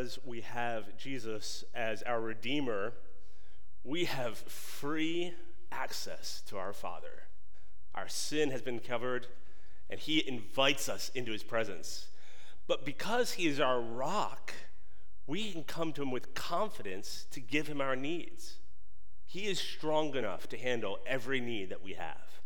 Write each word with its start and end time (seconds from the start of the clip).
because 0.00 0.18
we 0.24 0.40
have 0.40 0.96
Jesus 0.96 1.62
as 1.74 2.02
our 2.04 2.22
Redeemer, 2.22 2.94
we 3.84 4.06
have 4.06 4.38
free 4.38 5.34
access 5.70 6.42
to 6.48 6.56
our 6.56 6.72
Father. 6.72 7.24
Our 7.94 8.08
sin 8.08 8.50
has 8.50 8.62
been 8.62 8.78
covered, 8.78 9.26
and 9.90 10.00
He 10.00 10.26
invites 10.26 10.88
us 10.88 11.10
into 11.14 11.32
His 11.32 11.42
presence. 11.42 12.06
But 12.66 12.86
because 12.86 13.32
He 13.32 13.46
is 13.46 13.60
our 13.60 13.78
rock, 13.78 14.54
we 15.26 15.52
can 15.52 15.64
come 15.64 15.92
to 15.92 16.02
Him 16.02 16.10
with 16.10 16.32
confidence 16.32 17.26
to 17.32 17.40
give 17.40 17.66
Him 17.66 17.82
our 17.82 17.96
needs. 17.96 18.54
He 19.26 19.48
is 19.48 19.60
strong 19.60 20.16
enough 20.16 20.48
to 20.48 20.56
handle 20.56 20.98
every 21.06 21.40
need 21.40 21.68
that 21.68 21.84
we 21.84 21.92
have. 21.92 22.40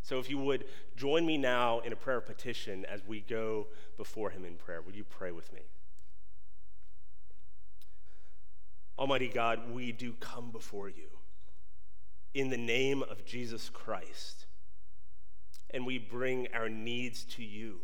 So 0.00 0.18
if 0.18 0.30
you 0.30 0.38
would 0.38 0.64
join 0.96 1.26
me 1.26 1.36
now 1.36 1.80
in 1.80 1.92
a 1.92 1.96
prayer 1.96 2.22
petition 2.22 2.86
as 2.86 3.02
we 3.06 3.20
go 3.20 3.66
before 3.98 4.30
Him 4.30 4.46
in 4.46 4.54
prayer, 4.54 4.80
would 4.80 4.96
you 4.96 5.04
pray 5.04 5.30
with 5.30 5.52
me? 5.52 5.60
Almighty 8.98 9.28
God, 9.28 9.72
we 9.72 9.92
do 9.92 10.14
come 10.14 10.50
before 10.50 10.88
you 10.88 11.08
in 12.32 12.48
the 12.48 12.56
name 12.56 13.02
of 13.02 13.26
Jesus 13.26 13.68
Christ, 13.68 14.46
and 15.70 15.84
we 15.84 15.98
bring 15.98 16.48
our 16.54 16.70
needs 16.70 17.24
to 17.24 17.44
you. 17.44 17.80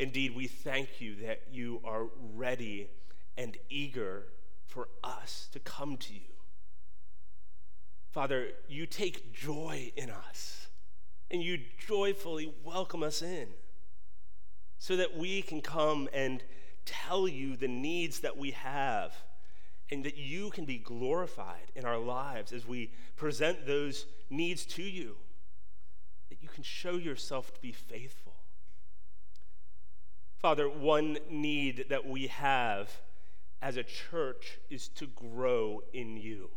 Indeed, 0.00 0.34
we 0.34 0.48
thank 0.48 1.00
you 1.00 1.14
that 1.26 1.42
you 1.52 1.80
are 1.84 2.06
ready 2.34 2.88
and 3.36 3.56
eager 3.70 4.24
for 4.66 4.88
us 5.04 5.48
to 5.52 5.60
come 5.60 5.96
to 5.98 6.14
you. 6.14 6.34
Father, 8.10 8.48
you 8.68 8.86
take 8.86 9.32
joy 9.32 9.92
in 9.96 10.10
us, 10.10 10.66
and 11.30 11.42
you 11.42 11.58
joyfully 11.86 12.52
welcome 12.64 13.04
us 13.04 13.22
in 13.22 13.48
so 14.78 14.96
that 14.96 15.16
we 15.16 15.42
can 15.42 15.60
come 15.60 16.08
and 16.12 16.42
tell 16.84 17.28
you 17.28 17.56
the 17.56 17.68
needs 17.68 18.20
that 18.20 18.36
we 18.36 18.50
have 18.52 19.14
and 19.90 20.04
that 20.04 20.16
you 20.16 20.50
can 20.50 20.64
be 20.64 20.78
glorified 20.78 21.72
in 21.74 21.84
our 21.84 21.98
lives 21.98 22.52
as 22.52 22.66
we 22.66 22.90
present 23.16 23.66
those 23.66 24.06
needs 24.28 24.64
to 24.66 24.82
you, 24.82 25.16
that 26.28 26.42
you 26.42 26.48
can 26.48 26.62
show 26.62 26.96
yourself 26.96 27.54
to 27.54 27.60
be 27.60 27.72
faithful. 27.72 28.34
Father, 30.38 30.68
one 30.68 31.18
need 31.30 31.86
that 31.88 32.06
we 32.06 32.28
have 32.28 32.90
as 33.60 33.76
a 33.76 33.82
church 33.82 34.58
is 34.70 34.88
to 34.88 35.06
grow 35.06 35.82
in 35.92 36.16
you. 36.16 36.50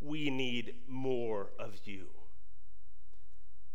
We 0.00 0.30
need 0.30 0.74
more 0.88 1.50
of 1.58 1.78
you. 1.84 2.06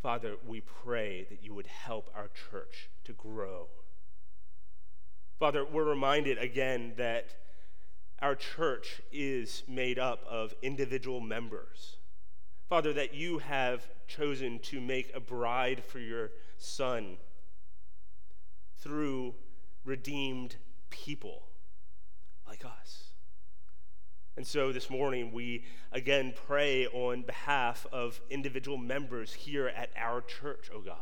Father, 0.02 0.36
we 0.46 0.62
pray 0.62 1.26
that 1.30 1.44
you 1.44 1.54
would 1.54 1.68
help 1.68 2.10
our 2.16 2.30
church 2.52 2.90
to 3.06 3.14
grow. 3.14 3.68
Father, 5.40 5.64
we're 5.66 5.84
reminded 5.84 6.38
again 6.38 6.94
that 6.98 7.28
our 8.20 8.36
church 8.36 9.02
is 9.12 9.64
made 9.68 10.00
up 10.00 10.24
of 10.28 10.54
individual 10.62 11.20
members. 11.20 11.98
Father, 12.68 12.92
that 12.94 13.14
you 13.14 13.38
have 13.38 13.88
chosen 14.08 14.60
to 14.60 14.82
make 14.82 15.12
a 15.16 15.20
bride 15.20 15.84
for 15.84 16.00
your 16.00 16.32
son 16.58 17.18
through 18.80 19.36
redeemed 19.86 20.56
people 20.90 21.44
like 22.48 22.66
us. 22.66 23.12
And 24.36 24.46
so 24.46 24.72
this 24.72 24.90
morning, 24.90 25.32
we 25.32 25.66
again 25.92 26.34
pray 26.46 26.86
on 26.88 27.24
behalf 27.24 27.88
of 27.92 28.22
individual 28.30 28.78
members 28.78 29.34
here 29.34 29.68
at 29.68 29.90
our 29.98 30.22
church, 30.22 30.70
oh 30.74 30.82
God. 30.82 30.96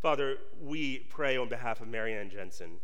Father, 0.00 0.36
we 0.60 0.98
pray 0.98 1.36
on 1.36 1.48
behalf 1.48 1.80
of 1.80 1.88
Marianne 1.88 2.30
Jensen 2.30 2.80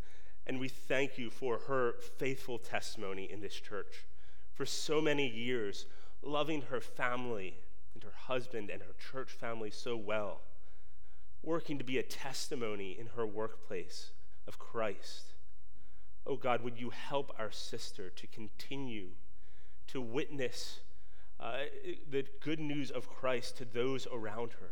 and 0.48 0.58
we 0.58 0.68
thank 0.68 1.18
you 1.18 1.28
for 1.28 1.58
her 1.68 1.92
faithful 2.16 2.58
testimony 2.58 3.30
in 3.30 3.40
this 3.40 3.54
church 3.54 4.06
for 4.54 4.64
so 4.64 5.00
many 5.00 5.28
years, 5.28 5.84
loving 6.22 6.62
her 6.62 6.80
family 6.80 7.58
and 7.94 8.02
her 8.02 8.14
husband 8.16 8.70
and 8.70 8.80
her 8.82 8.94
church 9.12 9.30
family 9.30 9.70
so 9.70 9.94
well, 9.94 10.40
working 11.42 11.78
to 11.78 11.84
be 11.84 11.98
a 11.98 12.02
testimony 12.02 12.96
in 12.98 13.08
her 13.14 13.26
workplace 13.26 14.10
of 14.46 14.58
Christ. 14.58 15.34
Oh 16.26 16.36
God, 16.36 16.62
would 16.62 16.78
you 16.80 16.90
help 16.90 17.30
our 17.38 17.52
sister 17.52 18.08
to 18.08 18.26
continue 18.26 19.08
to 19.88 20.00
witness 20.00 20.80
uh, 21.38 21.58
the 22.10 22.24
good 22.40 22.58
news 22.58 22.90
of 22.90 23.08
Christ 23.08 23.58
to 23.58 23.64
those 23.66 24.06
around 24.10 24.52
her? 24.60 24.70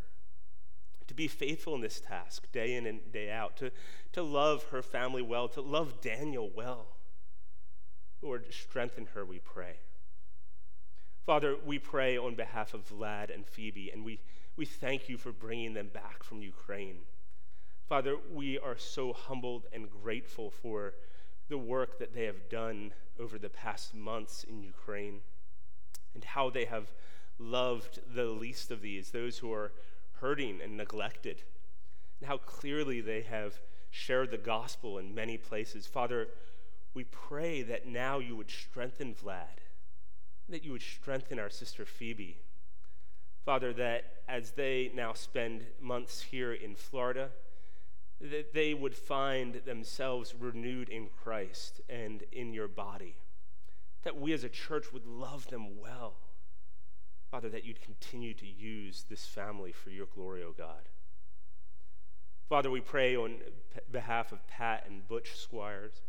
To 1.08 1.14
be 1.14 1.28
faithful 1.28 1.74
in 1.74 1.80
this 1.80 2.00
task 2.00 2.50
day 2.52 2.74
in 2.74 2.86
and 2.86 3.12
day 3.12 3.30
out, 3.30 3.56
to, 3.58 3.70
to 4.12 4.22
love 4.22 4.64
her 4.70 4.82
family 4.82 5.22
well, 5.22 5.48
to 5.48 5.60
love 5.60 6.00
Daniel 6.00 6.50
well. 6.54 6.86
Lord, 8.22 8.46
strengthen 8.50 9.08
her, 9.14 9.24
we 9.24 9.38
pray. 9.38 9.76
Father, 11.24 11.56
we 11.64 11.78
pray 11.78 12.16
on 12.16 12.34
behalf 12.34 12.72
of 12.72 12.88
Vlad 12.88 13.34
and 13.34 13.46
Phoebe, 13.46 13.90
and 13.92 14.04
we, 14.04 14.20
we 14.56 14.64
thank 14.64 15.08
you 15.08 15.18
for 15.18 15.32
bringing 15.32 15.74
them 15.74 15.90
back 15.92 16.22
from 16.22 16.42
Ukraine. 16.42 16.98
Father, 17.88 18.16
we 18.32 18.58
are 18.58 18.78
so 18.78 19.12
humbled 19.12 19.66
and 19.72 19.88
grateful 19.90 20.50
for 20.50 20.94
the 21.48 21.58
work 21.58 21.98
that 21.98 22.14
they 22.14 22.24
have 22.24 22.48
done 22.48 22.92
over 23.18 23.38
the 23.38 23.48
past 23.48 23.94
months 23.94 24.44
in 24.44 24.62
Ukraine 24.62 25.20
and 26.14 26.24
how 26.24 26.50
they 26.50 26.64
have 26.64 26.90
loved 27.38 28.00
the 28.14 28.24
least 28.24 28.70
of 28.70 28.80
these, 28.80 29.10
those 29.10 29.38
who 29.38 29.52
are 29.52 29.72
hurting 30.20 30.60
and 30.62 30.76
neglected, 30.76 31.42
and 32.20 32.28
how 32.28 32.38
clearly 32.38 33.00
they 33.00 33.22
have 33.22 33.60
shared 33.90 34.30
the 34.30 34.38
gospel 34.38 34.98
in 34.98 35.14
many 35.14 35.36
places. 35.36 35.86
Father, 35.86 36.28
we 36.94 37.04
pray 37.04 37.62
that 37.62 37.86
now 37.86 38.18
you 38.18 38.36
would 38.36 38.50
strengthen 38.50 39.14
Vlad, 39.14 39.58
that 40.48 40.64
you 40.64 40.72
would 40.72 40.82
strengthen 40.82 41.38
our 41.38 41.50
sister 41.50 41.84
Phoebe. 41.84 42.38
Father, 43.44 43.72
that 43.74 44.04
as 44.28 44.52
they 44.52 44.90
now 44.94 45.12
spend 45.12 45.66
months 45.80 46.22
here 46.22 46.52
in 46.52 46.74
Florida, 46.74 47.30
that 48.20 48.54
they 48.54 48.74
would 48.74 48.94
find 48.94 49.60
themselves 49.66 50.34
renewed 50.34 50.88
in 50.88 51.08
Christ 51.22 51.80
and 51.88 52.24
in 52.32 52.52
your 52.52 52.68
body. 52.68 53.16
That 54.04 54.18
we 54.18 54.32
as 54.32 54.42
a 54.42 54.48
church 54.48 54.92
would 54.92 55.06
love 55.06 55.48
them 55.48 55.78
well. 55.78 56.14
Father, 57.30 57.48
that 57.48 57.64
you'd 57.64 57.80
continue 57.80 58.34
to 58.34 58.46
use 58.46 59.04
this 59.08 59.26
family 59.26 59.72
for 59.72 59.90
your 59.90 60.06
glory, 60.06 60.42
O 60.42 60.48
oh 60.48 60.54
God. 60.56 60.88
Father, 62.48 62.70
we 62.70 62.80
pray 62.80 63.16
on 63.16 63.38
behalf 63.90 64.30
of 64.30 64.46
Pat 64.46 64.84
and 64.88 65.06
Butch 65.08 65.34
Squires. 65.34 66.02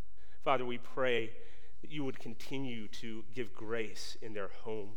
Father, 0.44 0.66
we 0.66 0.78
pray 0.78 1.32
that 1.82 1.92
you 1.92 2.04
would 2.04 2.20
continue 2.20 2.88
to 2.90 3.24
give 3.34 3.54
grace 3.56 4.18
in 4.22 4.34
their 4.34 4.50
home. 4.62 4.90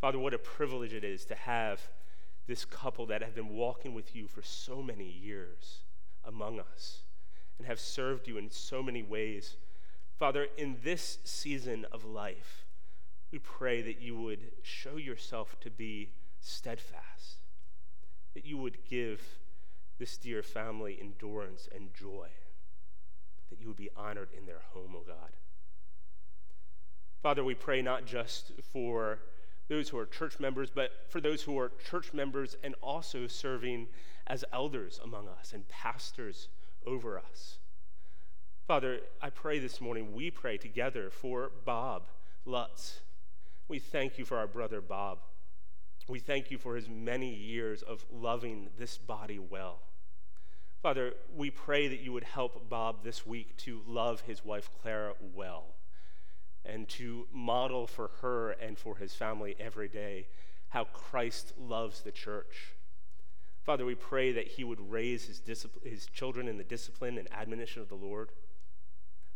Father, 0.00 0.18
what 0.18 0.34
a 0.34 0.38
privilege 0.38 0.92
it 0.92 1.02
is 1.02 1.24
to 1.24 1.34
have 1.34 1.80
this 2.46 2.64
couple 2.64 3.06
that 3.06 3.22
have 3.22 3.34
been 3.34 3.48
walking 3.48 3.92
with 3.92 4.14
you 4.14 4.28
for 4.28 4.42
so 4.42 4.82
many 4.82 5.10
years 5.10 5.80
among 6.24 6.60
us 6.60 7.00
and 7.58 7.66
have 7.66 7.80
served 7.80 8.28
you 8.28 8.38
in 8.38 8.50
so 8.50 8.82
many 8.82 9.02
ways. 9.02 9.56
Father, 10.16 10.46
in 10.56 10.76
this 10.84 11.18
season 11.24 11.84
of 11.90 12.04
life, 12.04 12.65
we 13.32 13.38
pray 13.38 13.82
that 13.82 14.00
you 14.00 14.16
would 14.20 14.40
show 14.62 14.96
yourself 14.96 15.58
to 15.60 15.70
be 15.70 16.10
steadfast, 16.40 17.38
that 18.34 18.44
you 18.44 18.56
would 18.58 18.78
give 18.88 19.20
this 19.98 20.16
dear 20.16 20.42
family 20.42 20.98
endurance 21.00 21.68
and 21.74 21.92
joy, 21.94 22.28
that 23.50 23.60
you 23.60 23.68
would 23.68 23.76
be 23.76 23.90
honored 23.96 24.28
in 24.36 24.46
their 24.46 24.60
home, 24.72 24.92
O 24.94 24.98
oh 24.98 25.04
God. 25.06 25.30
Father, 27.22 27.42
we 27.42 27.54
pray 27.54 27.82
not 27.82 28.06
just 28.06 28.52
for 28.72 29.18
those 29.68 29.88
who 29.88 29.98
are 29.98 30.06
church 30.06 30.38
members, 30.38 30.70
but 30.70 30.92
for 31.08 31.20
those 31.20 31.42
who 31.42 31.58
are 31.58 31.72
church 31.90 32.12
members 32.12 32.56
and 32.62 32.74
also 32.80 33.26
serving 33.26 33.88
as 34.26 34.44
elders 34.52 35.00
among 35.02 35.28
us 35.28 35.52
and 35.52 35.66
pastors 35.68 36.48
over 36.86 37.18
us. 37.18 37.58
Father, 38.68 39.00
I 39.20 39.30
pray 39.30 39.58
this 39.58 39.80
morning, 39.80 40.14
we 40.14 40.30
pray 40.30 40.56
together 40.56 41.10
for 41.10 41.50
Bob 41.64 42.04
Lutz 42.44 43.00
we 43.68 43.78
thank 43.78 44.18
you 44.18 44.24
for 44.24 44.38
our 44.38 44.46
brother 44.46 44.80
Bob. 44.80 45.18
We 46.08 46.20
thank 46.20 46.50
you 46.50 46.58
for 46.58 46.76
his 46.76 46.88
many 46.88 47.34
years 47.34 47.82
of 47.82 48.04
loving 48.12 48.68
this 48.78 48.96
body 48.96 49.38
well. 49.38 49.80
Father, 50.82 51.14
we 51.34 51.50
pray 51.50 51.88
that 51.88 52.00
you 52.00 52.12
would 52.12 52.22
help 52.22 52.68
Bob 52.68 53.02
this 53.02 53.26
week 53.26 53.56
to 53.58 53.82
love 53.86 54.20
his 54.20 54.44
wife 54.44 54.70
Clara 54.80 55.14
well 55.34 55.64
and 56.64 56.88
to 56.90 57.26
model 57.32 57.86
for 57.86 58.10
her 58.20 58.50
and 58.52 58.78
for 58.78 58.96
his 58.96 59.14
family 59.14 59.56
every 59.58 59.88
day 59.88 60.28
how 60.68 60.84
Christ 60.84 61.52
loves 61.58 62.02
the 62.02 62.12
church. 62.12 62.74
Father, 63.64 63.84
we 63.84 63.96
pray 63.96 64.30
that 64.32 64.46
he 64.46 64.62
would 64.62 64.92
raise 64.92 65.26
his, 65.26 65.66
his 65.82 66.06
children 66.06 66.46
in 66.46 66.56
the 66.56 66.64
discipline 66.64 67.18
and 67.18 67.26
admonition 67.32 67.82
of 67.82 67.88
the 67.88 67.96
Lord. 67.96 68.30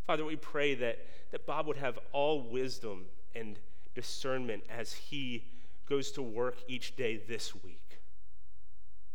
Father, 0.07 0.25
we 0.25 0.37
pray 0.37 0.75
that, 0.77 0.99
that 1.33 1.47
Bob 1.47 1.67
would 1.67 1.79
have 1.79 1.99
all 2.13 2.49
wisdom 2.49 3.07
and 3.35 3.59
discernment 3.95 4.65
as 4.71 4.93
he 4.93 5.45
goes 5.89 6.13
to 6.13 6.23
work 6.23 6.57
each 6.69 6.97
day 6.97 7.17
this 7.17 7.55
week. 7.63 8.01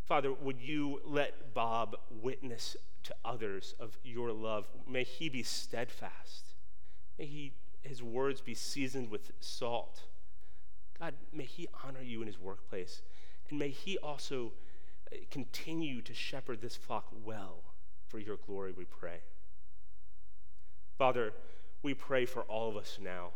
Father, 0.04 0.32
would 0.32 0.62
you 0.62 1.02
let 1.06 1.54
Bob 1.54 1.96
witness 2.10 2.76
to 3.06 3.16
others 3.24 3.76
of 3.80 3.98
your 4.04 4.32
love. 4.32 4.68
May 4.88 5.04
he 5.04 5.30
be 5.30 5.44
steadfast. 5.44 6.54
May 7.18 7.26
he, 7.26 7.54
his 7.82 8.04
words 8.04 8.42
be 8.42 8.56
seasoned 8.56 9.10
with 9.10 9.32
salt. 9.40 10.02
God, 11.00 11.14
may 11.32 11.44
he 11.44 11.68
honor 11.84 12.02
you 12.02 12.22
in 12.22 12.28
his 12.28 12.40
workplace. 12.40 13.02
And 13.50 13.60
may 13.60 13.70
he 13.70 13.98
also 14.00 14.54
uh, 15.12 15.18
continue 15.30 16.02
to 16.02 16.14
shepherd 16.14 16.62
this 16.62 16.76
flock 16.76 17.06
well 17.24 17.62
for 18.08 18.18
your 18.18 18.38
glory, 18.38 18.74
we 18.76 18.86
pray. 18.86 19.20
Father, 20.98 21.32
we 21.84 21.94
pray 21.94 22.26
for 22.26 22.42
all 22.44 22.70
of 22.70 22.78
us 22.78 22.98
now, 23.00 23.30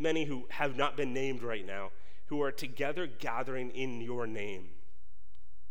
many 0.00 0.24
who 0.24 0.46
have 0.50 0.76
not 0.76 0.96
been 0.96 1.12
named 1.12 1.42
right 1.42 1.66
now, 1.66 1.90
who 2.26 2.42
are 2.42 2.52
together 2.52 3.06
gathering 3.06 3.70
in 3.70 4.00
your 4.00 4.26
name. 4.26 4.68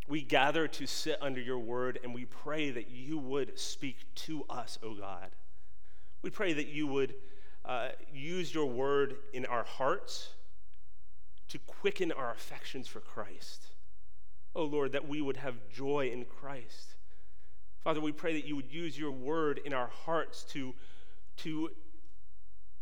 We 0.08 0.22
gather 0.22 0.68
to 0.68 0.88
sit 0.88 1.18
under 1.22 1.40
your 1.40 1.60
word, 1.60 2.00
and 2.04 2.14
we 2.14 2.26
pray 2.26 2.72
that 2.72 2.90
you 2.90 3.18
would 3.18 3.58
speak 3.60 3.98
to 4.16 4.44
us, 4.50 4.80
O 4.82 4.96
God. 4.96 5.30
We 6.22 6.30
pray 6.30 6.54
that 6.54 6.68
you 6.68 6.88
would 6.88 7.14
uh, 7.64 7.90
use 8.12 8.54
your 8.54 8.66
word 8.66 9.16
in 9.34 9.46
our 9.46 9.64
hearts 9.64 10.30
to 11.50 11.60
quicken 11.60 12.12
our 12.12 12.32
affections 12.32 12.88
for 12.88 13.00
Christ. 13.00 13.68
Oh 14.56 14.64
Lord, 14.64 14.92
that 14.94 15.08
we 15.08 15.22
would 15.22 15.38
have 15.38 15.56
joy 15.72 16.10
in 16.12 16.26
Christ. 16.26 16.96
Father, 17.84 18.02
we 18.02 18.12
pray 18.12 18.34
that 18.34 18.46
you 18.46 18.56
would 18.56 18.72
use 18.72 18.98
your 18.98 19.12
word 19.12 19.62
in 19.64 19.74
our 19.74 19.88
hearts 19.88 20.44
to, 20.52 20.74
to 21.38 21.70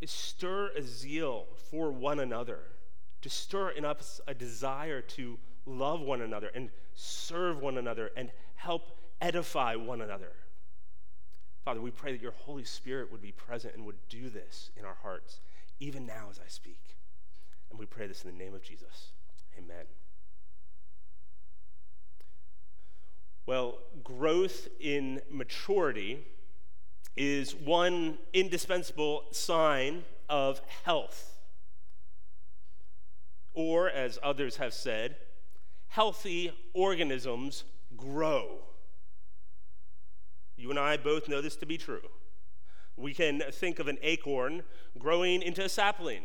stir 0.05 0.71
a 0.75 0.81
zeal 0.81 1.47
for 1.71 1.91
one 1.91 2.19
another, 2.19 2.59
to 3.21 3.29
stir 3.29 3.69
in 3.71 3.83
us 3.83 4.21
a 4.27 4.33
desire 4.33 5.01
to 5.01 5.39
love 5.65 6.01
one 6.01 6.21
another 6.21 6.51
and 6.53 6.69
serve 6.93 7.61
one 7.61 7.77
another 7.77 8.11
and 8.15 8.31
help 8.55 8.97
edify 9.21 9.75
one 9.75 10.01
another. 10.01 10.31
Father, 11.65 11.81
we 11.81 11.91
pray 11.91 12.11
that 12.13 12.21
your 12.21 12.31
Holy 12.31 12.63
Spirit 12.63 13.11
would 13.11 13.21
be 13.21 13.31
present 13.31 13.75
and 13.75 13.85
would 13.85 13.97
do 14.07 14.29
this 14.29 14.71
in 14.77 14.85
our 14.85 14.97
hearts, 15.01 15.41
even 15.79 16.05
now 16.05 16.27
as 16.29 16.39
I 16.39 16.47
speak. 16.47 16.95
And 17.69 17.79
we 17.79 17.85
pray 17.85 18.07
this 18.07 18.23
in 18.23 18.31
the 18.31 18.37
name 18.37 18.53
of 18.53 18.61
Jesus. 18.61 19.09
Amen. 19.57 19.85
Well, 23.45 23.79
growth 24.03 24.67
in 24.79 25.21
maturity 25.29 26.25
is 27.17 27.55
one 27.55 28.19
indispensable 28.31 29.23
sign 29.31 30.03
of 30.29 30.61
health. 30.85 31.39
Or, 33.53 33.89
as 33.89 34.19
others 34.21 34.57
have 34.57 34.73
said, 34.73 35.15
healthy 35.87 36.51
organisms 36.73 37.63
grow. 37.95 38.59
You 40.55 40.69
and 40.69 40.79
I 40.79 40.97
both 40.97 41.27
know 41.27 41.41
this 41.41 41.55
to 41.57 41.65
be 41.65 41.77
true. 41.77 42.07
We 42.95 43.13
can 43.13 43.41
think 43.51 43.79
of 43.79 43.87
an 43.87 43.97
acorn 44.01 44.63
growing 44.97 45.41
into 45.41 45.63
a 45.63 45.69
sapling, 45.69 46.23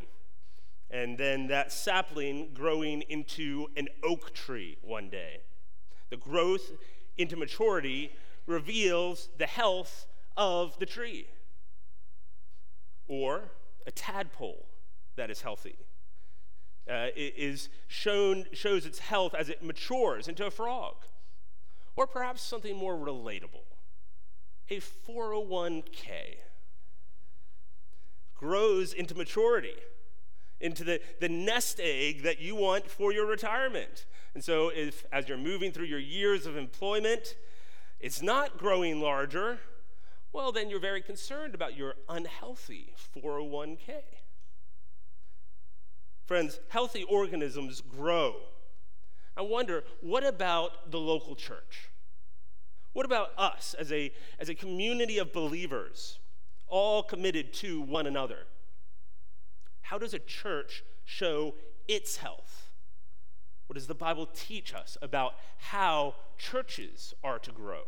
and 0.91 1.17
then 1.17 1.49
that 1.49 1.73
sapling 1.73 2.51
growing 2.53 3.03
into 3.03 3.69
an 3.77 3.89
oak 4.03 4.35
tree 4.35 4.79
one 4.83 5.09
day. 5.09 5.41
The 6.11 6.17
growth 6.19 6.73
into 7.17 7.37
maturity 7.37 8.13
reveals 8.47 9.29
the 9.39 9.47
health 9.47 10.07
of 10.37 10.79
the 10.79 10.87
tree. 10.87 11.27
Or 13.09 13.53
a 13.87 13.91
tadpole 13.91 14.67
that 15.17 15.31
is 15.31 15.43
healthy 15.43 15.77
uh, 16.91 17.09
is 17.15 17.69
shown, 17.87 18.47
shows 18.53 18.87
its 18.87 18.99
health 19.01 19.35
as 19.35 19.49
it 19.49 19.63
matures 19.63 20.29
into 20.29 20.47
a 20.47 20.51
frog. 20.51 20.95
Or 21.97 22.07
perhaps 22.07 22.43
something 22.43 22.77
more 22.77 22.97
relatable 22.97 23.65
a 24.71 24.81
401k 24.81 26.39
grows 28.35 28.93
into 28.93 29.15
maturity, 29.15 29.75
into 30.61 30.83
the, 30.83 31.01
the 31.21 31.29
nest 31.29 31.79
egg 31.83 32.23
that 32.23 32.41
you 32.41 32.57
want 32.57 32.91
for 32.91 33.13
your 33.13 33.27
retirement. 33.27 34.07
And 34.35 34.43
so, 34.43 34.71
if 34.71 35.05
as 35.13 35.29
you're 35.29 35.37
moving 35.37 35.73
through 35.73 35.87
your 35.87 35.99
years 35.99 36.47
of 36.47 36.57
employment, 36.57 37.37
it's 38.01 38.23
not 38.23 38.57
growing 38.57 39.01
larger, 39.01 39.59
well, 40.33 40.53
then 40.53 40.71
you're 40.71 40.81
very 40.81 41.03
concerned 41.03 41.55
about 41.55 41.77
your 41.77 41.95
unhealthy 42.09 42.95
401k. 43.17 44.01
Friends, 46.25 46.61
healthy 46.69 47.05
organisms 47.05 47.81
grow. 47.81 48.37
I 49.37 49.43
wonder, 49.43 49.85
what 50.01 50.25
about 50.25 50.91
the 50.91 50.99
local 50.99 51.35
church? 51.35 51.91
What 52.93 53.07
about 53.07 53.33
us 53.37 53.75
as 53.79 53.91
a, 53.93 54.13
as 54.39 54.49
a 54.49 54.55
community 54.55 55.19
of 55.19 55.33
believers, 55.33 56.19
all 56.67 57.03
committed 57.03 57.53
to 57.55 57.81
one 57.81 58.07
another? 58.07 58.47
How 59.83 59.99
does 59.99 60.15
a 60.15 60.19
church 60.19 60.85
show 61.05 61.55
its 61.89 62.17
health? 62.19 62.71
What 63.67 63.75
does 63.75 63.87
the 63.87 63.95
Bible 63.95 64.29
teach 64.35 64.75
us 64.75 64.97
about 65.03 65.35
how 65.59 66.15
churches 66.39 67.15
are 67.25 67.39
to 67.39 67.53
grow? 67.53 67.83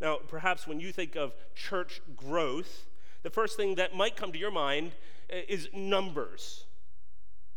Now, 0.00 0.18
perhaps 0.26 0.66
when 0.66 0.80
you 0.80 0.92
think 0.92 1.16
of 1.16 1.34
church 1.54 2.00
growth, 2.16 2.86
the 3.22 3.30
first 3.30 3.56
thing 3.56 3.74
that 3.74 3.94
might 3.94 4.16
come 4.16 4.32
to 4.32 4.38
your 4.38 4.50
mind 4.50 4.92
eh, 5.28 5.42
is 5.48 5.68
numbers. 5.74 6.64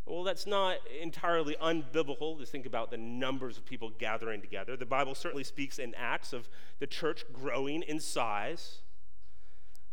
Well, 0.05 0.23
that's 0.23 0.45
not 0.45 0.77
entirely 1.01 1.55
unbiblical 1.61 2.37
to 2.37 2.45
think 2.45 2.65
about 2.65 2.91
the 2.91 2.97
numbers 2.97 3.57
of 3.57 3.65
people 3.65 3.89
gathering 3.97 4.41
together. 4.41 4.75
The 4.75 4.85
Bible 4.85 5.15
certainly 5.15 5.45
speaks 5.45 5.79
in 5.79 5.95
Acts 5.95 6.33
of 6.33 6.49
the 6.79 6.87
church 6.87 7.23
growing 7.31 7.83
in 7.83 8.01
size. 8.01 8.79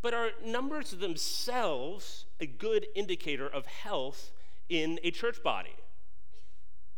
But 0.02 0.14
are 0.14 0.30
numbers 0.44 0.90
themselves 0.90 2.24
a 2.40 2.46
good 2.46 2.86
indicator 2.96 3.46
of 3.46 3.66
health 3.66 4.32
in 4.68 4.98
a 5.04 5.12
church 5.12 5.42
body? 5.44 5.74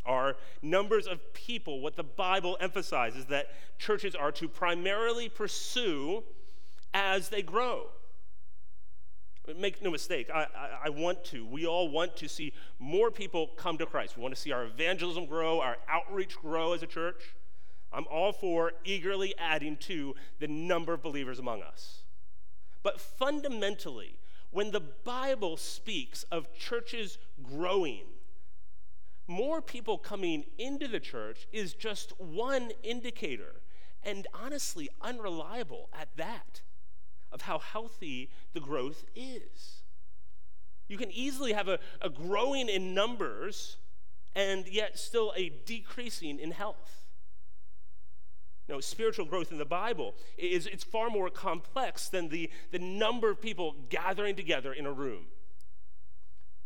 Are 0.05 0.37
numbers 0.63 1.07
of 1.07 1.33
people 1.33 1.81
what 1.81 1.97
the 1.97 2.03
Bible 2.03 2.57
emphasizes 2.61 3.27
that 3.27 3.47
churches 3.79 4.15
are 4.15 4.33
to 4.33 4.49
primarily 4.49 5.29
pursue 5.29 6.25
as 6.93 7.29
they 7.29 7.43
grow? 7.43 7.87
Make 9.57 9.83
no 9.83 9.91
mistake, 9.91 10.29
I, 10.33 10.47
I, 10.57 10.71
I, 10.85 10.89
want 10.91 11.25
to. 11.27 11.45
We 11.45 11.67
all 11.67 11.89
want 11.91 12.17
to 12.19 12.29
see 12.29 12.53
more 12.79 13.11
people 13.11 13.49
come 13.57 13.77
to 13.79 13.87
Christ. 13.87 14.17
We 14.17 14.23
want 14.23 14.35
to 14.35 14.41
see 14.41 14.53
our 14.53 14.65
evangelism 14.65 15.27
grow, 15.27 15.61
our 15.61 15.79
outreach 15.89 16.37
grow 16.37 16.75
as 16.75 16.83
a 16.85 16.87
church. 16.87 17.35
I'm 17.93 18.07
all 18.09 18.33
for 18.33 18.73
eagerly 18.85 19.35
adding 19.39 19.77
to 19.79 20.15
the 20.39 20.47
number 20.47 20.93
of 20.93 21.03
believers 21.03 21.41
among 21.41 21.63
us. 21.63 22.05
But 22.85 23.01
fundamentally, 23.01 24.17
when 24.53 24.71
the 24.71 24.81
Bible 24.81 25.57
speaks 25.57 26.25
of 26.25 26.55
churches 26.55 27.19
growing, 27.43 28.05
more 29.33 29.61
people 29.61 29.99
coming 29.99 30.45
into 30.59 30.87
the 30.87 31.01
church 31.01 31.49
is 31.53 31.75
just 31.75 32.13
one 32.21 32.71
indicator, 32.83 33.63
and 34.05 34.27
honestly, 34.35 34.89
unreliable 35.01 35.89
at 35.99 36.09
that 36.17 36.61
of 37.33 37.43
how 37.43 37.59
healthy 37.59 38.31
the 38.53 38.61
growth 38.61 39.05
is. 39.17 39.83
You 40.89 40.99
can 40.99 41.11
easily 41.11 41.53
have 41.53 41.69
a, 41.69 41.79
a 42.03 42.11
growing 42.11 42.69
in 42.69 42.95
numbers 42.95 43.79
and 44.35 44.67
yet 44.69 44.99
still 44.99 45.33
a 45.37 45.51
decreasing 45.65 46.39
in 46.39 46.51
health. 46.51 47.07
No, 48.69 48.81
spiritual 48.81 49.27
growth 49.27 49.51
in 49.51 49.59
the 49.59 49.65
Bible 49.65 50.15
is 50.39 50.67
it's 50.67 50.85
far 50.85 51.11
more 51.11 51.31
complex 51.31 52.09
than 52.09 52.29
the, 52.29 52.51
the 52.71 52.79
number 52.79 53.31
of 53.31 53.41
people 53.41 53.75
gathering 53.89 54.37
together 54.37 54.73
in 54.73 54.87
a 54.87 54.93
room. 54.93 55.27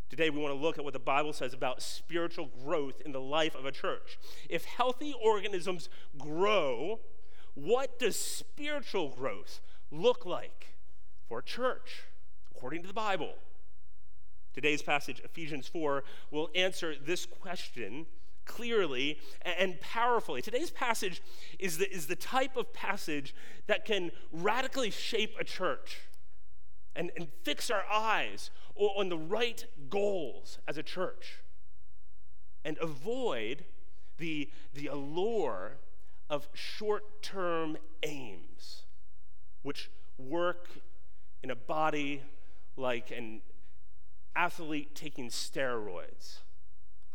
Today, 0.09 0.31
we 0.31 0.39
want 0.39 0.55
to 0.55 0.61
look 0.61 0.79
at 0.79 0.85
what 0.85 0.93
the 0.93 1.01
Bible 1.01 1.33
says 1.33 1.53
about 1.53 1.83
spiritual 1.83 2.49
growth 2.63 3.03
in 3.05 3.11
the 3.11 3.21
life 3.21 3.57
of 3.57 3.65
a 3.65 3.73
church. 3.73 4.19
If 4.49 4.65
healthy 4.65 5.13
organisms 5.21 5.89
grow, 6.17 7.01
what 7.55 7.99
does 7.99 8.17
spiritual 8.17 9.09
growth 9.09 9.61
look 9.91 10.25
like 10.25 10.75
for 11.29 11.41
a 11.41 11.43
church, 11.43 12.05
according 12.55 12.83
to 12.83 12.89
the 12.89 12.95
Bible? 12.95 13.35
Today's 14.55 14.81
passage, 14.81 15.21
Ephesians 15.25 15.67
4, 15.67 16.05
will 16.31 16.51
answer 16.55 16.95
this 17.05 17.27
question 17.27 18.07
clearly 18.45 19.19
and 19.43 19.81
powerfully. 19.81 20.41
Today's 20.41 20.71
passage 20.71 21.21
is 21.59 21.79
the, 21.79 21.93
is 21.93 22.07
the 22.07 22.15
type 22.15 22.57
of 22.57 22.73
passage 22.73 23.35
that 23.67 23.85
can 23.85 24.13
radically 24.31 24.91
shape 24.91 25.35
a 25.39 25.45
church 25.45 25.99
and, 26.95 27.11
and 27.17 27.29
fix 27.43 27.71
our 27.71 27.85
eyes 27.93 28.51
on 28.77 29.09
the 29.09 29.19
right 29.19 29.65
goals 29.89 30.59
as 30.67 30.77
a 30.77 30.83
church 30.83 31.41
and 32.65 32.77
avoid 32.81 33.65
the, 34.19 34.51
the 34.75 34.87
allure 34.87 35.79
of 36.29 36.49
short 36.53 37.23
term 37.23 37.77
aims 38.03 38.83
which 39.63 39.91
work 40.19 40.69
in 41.43 41.51
a 41.51 41.57
body 41.57 42.23
like 42.77 43.11
an 43.11 43.41
athlete 44.35 44.95
taking 44.95 45.29
steroids. 45.29 46.39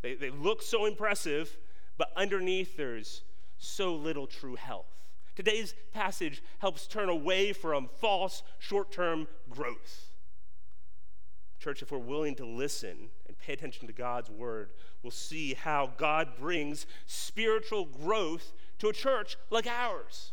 They, 0.02 0.14
they 0.14 0.30
look 0.30 0.62
so 0.62 0.84
impressive, 0.84 1.56
but 1.96 2.08
underneath 2.16 2.76
there's 2.76 3.22
so 3.58 3.94
little 3.94 4.26
true 4.26 4.56
health. 4.56 4.86
Today's 5.34 5.74
passage 5.94 6.42
helps 6.58 6.86
turn 6.86 7.08
away 7.08 7.52
from 7.52 7.88
false 8.00 8.42
short 8.58 8.92
term 8.92 9.28
growth. 9.48 10.11
Church, 11.62 11.80
if 11.80 11.92
we're 11.92 11.98
willing 11.98 12.34
to 12.34 12.44
listen 12.44 13.08
and 13.28 13.38
pay 13.38 13.52
attention 13.52 13.86
to 13.86 13.92
God's 13.92 14.28
word, 14.28 14.70
we'll 15.04 15.12
see 15.12 15.54
how 15.54 15.92
God 15.96 16.30
brings 16.36 16.86
spiritual 17.06 17.84
growth 17.84 18.52
to 18.80 18.88
a 18.88 18.92
church 18.92 19.36
like 19.48 19.68
ours. 19.68 20.32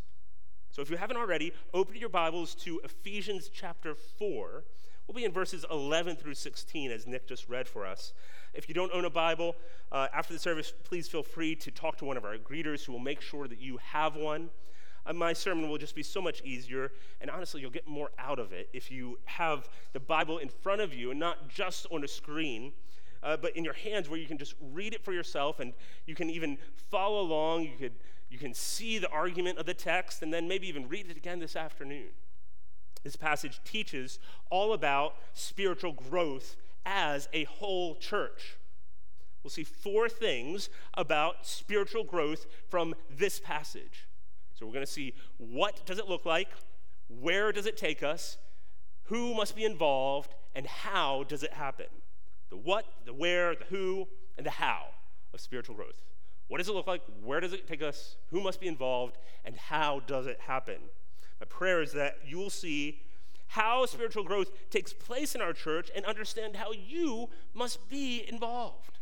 So 0.72 0.82
if 0.82 0.90
you 0.90 0.98
haven't 0.98 1.18
already, 1.18 1.54
open 1.72 1.98
your 1.98 2.10
Bibles 2.10 2.56
to 2.56 2.82
Ephesians 2.84 3.48
chapter 3.54 3.94
4. 3.94 4.64
We'll 5.08 5.16
be 5.16 5.24
in 5.24 5.32
verses 5.32 5.68
11 5.70 6.16
through 6.16 6.34
16, 6.34 6.90
as 6.90 7.06
Nick 7.06 7.28
just 7.28 7.48
read 7.48 7.68
for 7.68 7.86
us. 7.86 8.14
If 8.56 8.68
you 8.68 8.74
don't 8.74 8.92
own 8.92 9.06
a 9.06 9.10
Bible, 9.12 9.56
uh, 9.92 10.08
after 10.12 10.34
the 10.34 10.40
service, 10.40 10.74
please 10.84 11.08
feel 11.08 11.22
free 11.22 11.56
to 11.58 11.70
talk 11.70 11.98
to 11.98 12.06
one 12.06 12.18
of 12.18 12.26
our 12.26 12.38
greeters 12.38 12.86
who 12.86 12.92
will 12.92 13.00
make 13.00 13.22
sure 13.22 13.48
that 13.48 13.62
you 13.62 13.78
have 13.84 14.16
one. 14.16 14.50
Uh, 15.06 15.14
my 15.14 15.34
sermon 15.34 15.70
will 15.70 15.78
just 15.78 15.96
be 15.96 16.04
so 16.04 16.22
much 16.22 16.42
easier, 16.44 16.92
and 17.22 17.30
honestly, 17.30 17.62
you'll 17.62 17.72
get 17.72 17.88
more 17.88 18.12
out 18.20 18.40
of 18.40 18.54
it 18.54 18.70
if 18.74 18.92
you 18.92 19.20
have 19.26 19.70
the 19.94 20.00
Bible 20.00 20.38
in 20.38 20.50
front 20.50 20.82
of 20.82 20.94
you 20.94 21.12
and 21.12 21.20
not 21.20 21.50
just 21.50 21.88
on 21.92 22.04
a 22.04 22.08
screen. 22.08 22.72
Uh, 23.22 23.36
but 23.36 23.56
in 23.58 23.66
your 23.66 23.74
hands 23.74 24.08
where 24.08 24.18
you 24.18 24.28
can 24.28 24.38
just 24.38 24.56
read 24.72 24.94
it 24.94 25.04
for 25.04 25.12
yourself 25.12 25.60
and 25.60 25.74
you 26.06 26.16
can 26.16 26.30
even 26.30 26.58
follow 26.90 27.20
along. 27.20 27.64
You, 27.64 27.78
could, 27.78 27.92
you 28.30 28.38
can 28.38 28.54
see 28.54 28.98
the 28.98 29.10
argument 29.10 29.58
of 29.58 29.66
the 29.66 29.74
text 29.74 30.22
and 30.22 30.34
then 30.34 30.48
maybe 30.48 30.70
even 30.70 30.88
read 30.88 31.10
it 31.10 31.18
again 31.18 31.40
this 31.40 31.58
afternoon. 31.58 32.12
This 33.04 33.16
passage 33.16 33.60
teaches 33.66 34.20
all 34.50 34.74
about 34.74 35.16
spiritual 35.34 35.94
growth 35.94 36.56
as 36.86 37.28
a 37.34 37.44
whole 37.46 37.96
church. 37.96 38.58
We'll 39.44 39.52
see 39.52 39.64
four 39.64 40.10
things 40.10 40.70
about 40.96 41.46
spiritual 41.46 42.04
growth 42.04 42.46
from 42.70 42.96
this 43.10 43.40
passage. 43.40 44.06
So 44.60 44.66
we're 44.66 44.74
going 44.74 44.86
to 44.86 44.92
see 44.92 45.14
what 45.38 45.86
does 45.86 46.00
it 46.00 46.10
look 46.10 46.26
like, 46.26 46.50
where 47.08 47.54
does 47.54 47.66
it 47.66 47.78
take 47.78 48.04
us, 48.04 48.38
who 49.04 49.34
must 49.34 49.56
be 49.56 49.64
involved, 49.64 50.36
and 50.54 50.68
how 50.68 51.24
does 51.30 51.44
it 51.44 51.54
happen. 51.54 51.86
The 52.50 52.58
what, 52.58 52.86
the 53.06 53.14
where, 53.14 53.56
the 53.56 53.64
who, 53.70 54.10
and 54.38 54.46
the 54.46 54.52
how 54.52 54.88
of 55.34 55.40
spiritual 55.40 55.76
growth. 55.76 56.02
What 56.50 56.58
does 56.58 56.68
it 56.68 56.74
look 56.74 56.88
like? 56.88 57.04
Where 57.24 57.40
does 57.40 57.54
it 57.54 57.68
take 57.68 57.82
us? 57.82 58.18
Who 58.32 58.42
must 58.42 58.60
be 58.60 58.68
involved? 58.68 59.18
And 59.46 59.56
how 59.56 60.02
does 60.06 60.28
it 60.28 60.42
happen? 60.42 60.80
My 61.40 61.46
prayer 61.46 61.82
is 61.82 61.94
that 61.94 62.18
you 62.28 62.38
will 62.38 62.50
see 62.50 63.00
how 63.48 63.86
spiritual 63.86 64.26
growth 64.26 64.52
takes 64.70 64.92
place 64.92 65.36
in 65.36 65.42
our 65.42 65.54
church 65.54 65.90
and 65.96 66.04
understand 66.06 66.58
how 66.58 66.74
you 66.74 67.30
must 67.54 67.88
be 67.88 68.26
involved. 68.28 69.00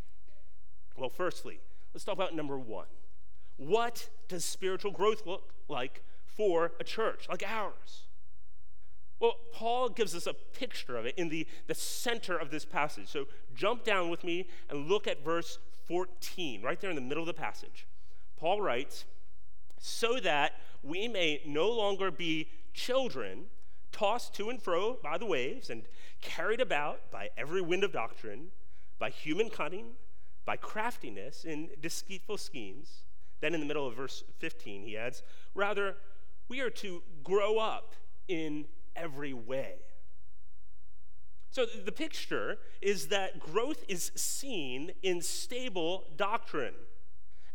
Well, 0.96 1.10
firstly, 1.10 1.62
let's 1.96 2.04
talk 2.04 2.14
about 2.14 2.36
number 2.36 2.60
one 2.60 2.86
what 3.58 4.08
does 4.28 4.46
spiritual 4.46 4.92
growth 4.92 5.26
look 5.26 5.54
like 5.68 6.04
for 6.26 6.72
a 6.80 6.84
church 6.84 7.28
like 7.30 7.44
ours? 7.48 8.04
Well, 9.20 9.36
Paul 9.52 9.90
gives 9.90 10.14
us 10.14 10.28
a 10.28 10.34
picture 10.34 10.96
of 10.96 11.06
it 11.06 11.16
in 11.18 11.30
the, 11.30 11.48
the 11.66 11.74
center 11.74 12.38
of 12.38 12.52
this 12.52 12.66
passage. 12.66 13.08
So 13.08 13.26
jump 13.56 13.84
down 13.84 14.10
with 14.10 14.24
me 14.24 14.48
and 14.70 14.88
look 14.88 15.08
at 15.08 15.24
verse 15.26 15.58
14, 15.88 16.62
right 16.62 16.80
there 16.80 16.92
in 16.92 16.96
the 16.96 17.02
middle 17.02 17.24
of 17.24 17.28
the 17.28 17.34
passage. 17.34 17.88
Paul 18.38 18.62
writes, 18.62 19.06
So 19.80 20.20
that 20.20 20.54
we 20.84 21.08
may 21.08 21.42
no 21.46 21.70
longer 21.70 22.12
be 22.12 22.50
children, 22.74 23.46
tossed 23.92 24.36
to 24.36 24.50
and 24.52 24.62
fro 24.62 24.98
by 25.02 25.18
the 25.18 25.26
waves, 25.26 25.72
and 25.72 25.84
carried 26.22 26.62
about 26.62 27.10
by 27.10 27.30
every 27.36 27.62
wind 27.62 27.84
of 27.84 27.92
doctrine, 27.92 28.52
by 29.00 29.10
human 29.10 29.50
cunning, 29.50 29.94
by 30.46 30.58
craftiness 30.58 31.44
in 31.44 31.70
deceitful 31.82 32.38
schemes 32.38 33.04
then 33.40 33.54
in 33.54 33.60
the 33.60 33.66
middle 33.66 33.88
of 33.88 33.96
verse 33.96 34.24
15, 34.40 34.84
he 34.84 34.98
adds, 34.98 35.24
Rather, 35.54 35.96
we 36.50 36.62
are 36.62 36.70
to 36.70 37.04
grow 37.24 37.58
up 37.58 37.96
in 38.28 38.66
every 38.96 39.34
way. 39.34 39.76
So 41.52 41.66
the 41.66 41.92
picture 41.92 42.58
is 42.82 43.08
that 43.08 43.40
growth 43.40 43.84
is 43.88 44.12
seen 44.16 44.92
in 45.02 45.22
stable 45.22 46.06
doctrine. 46.16 46.76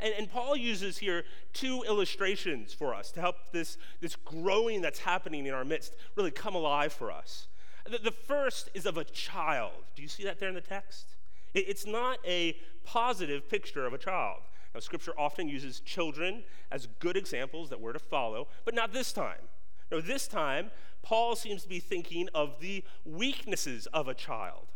And, 0.00 0.14
and, 0.18 0.30
Paul 0.30 0.56
uses 0.56 0.98
here 0.98 1.24
two 1.52 1.84
illustrations 1.86 2.72
for 2.72 2.94
us 2.94 3.12
to 3.12 3.20
help 3.20 3.36
this, 3.52 3.78
this 4.00 4.16
growing 4.16 4.80
that's 4.80 4.98
happening 4.98 5.46
in 5.46 5.54
our 5.54 5.64
midst 5.64 5.94
really 6.16 6.32
come 6.32 6.56
alive 6.56 6.92
for 6.92 7.12
us. 7.12 7.46
The, 7.88 7.98
the 7.98 8.10
first 8.10 8.70
is 8.74 8.86
of 8.86 8.96
a 8.96 9.04
child. 9.04 9.84
Do 9.94 10.02
you 10.02 10.08
see 10.08 10.24
that 10.24 10.40
there 10.40 10.48
in 10.48 10.56
the 10.56 10.60
text? 10.60 11.14
It, 11.54 11.68
it's 11.68 11.86
not 11.86 12.18
a 12.26 12.56
positive 12.84 13.48
picture 13.48 13.86
of 13.86 13.92
a 13.92 13.98
child. 13.98 14.40
Now, 14.74 14.80
Scripture 14.80 15.12
often 15.18 15.48
uses 15.48 15.80
children 15.80 16.44
as 16.70 16.88
good 16.98 17.16
examples 17.16 17.68
that 17.70 17.80
we're 17.80 17.92
to 17.92 17.98
follow, 17.98 18.48
but 18.64 18.74
not 18.74 18.92
this 18.92 19.12
time. 19.12 19.48
No, 19.90 20.00
this 20.00 20.26
time, 20.26 20.70
Paul 21.02 21.36
seems 21.36 21.62
to 21.62 21.68
be 21.68 21.80
thinking 21.80 22.28
of 22.34 22.60
the 22.60 22.82
weaknesses 23.04 23.86
of 23.88 24.08
a 24.08 24.14
child. 24.14 24.68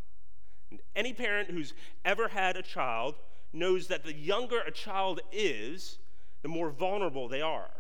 And 0.70 0.80
any 0.94 1.12
parent 1.12 1.50
who's 1.50 1.72
ever 2.04 2.28
had 2.28 2.56
a 2.56 2.62
child 2.62 3.14
knows 3.52 3.86
that 3.86 4.04
the 4.04 4.12
younger 4.12 4.60
a 4.60 4.70
child 4.70 5.20
is, 5.32 5.98
the 6.42 6.48
more 6.48 6.70
vulnerable 6.70 7.28
they 7.28 7.40
are, 7.40 7.70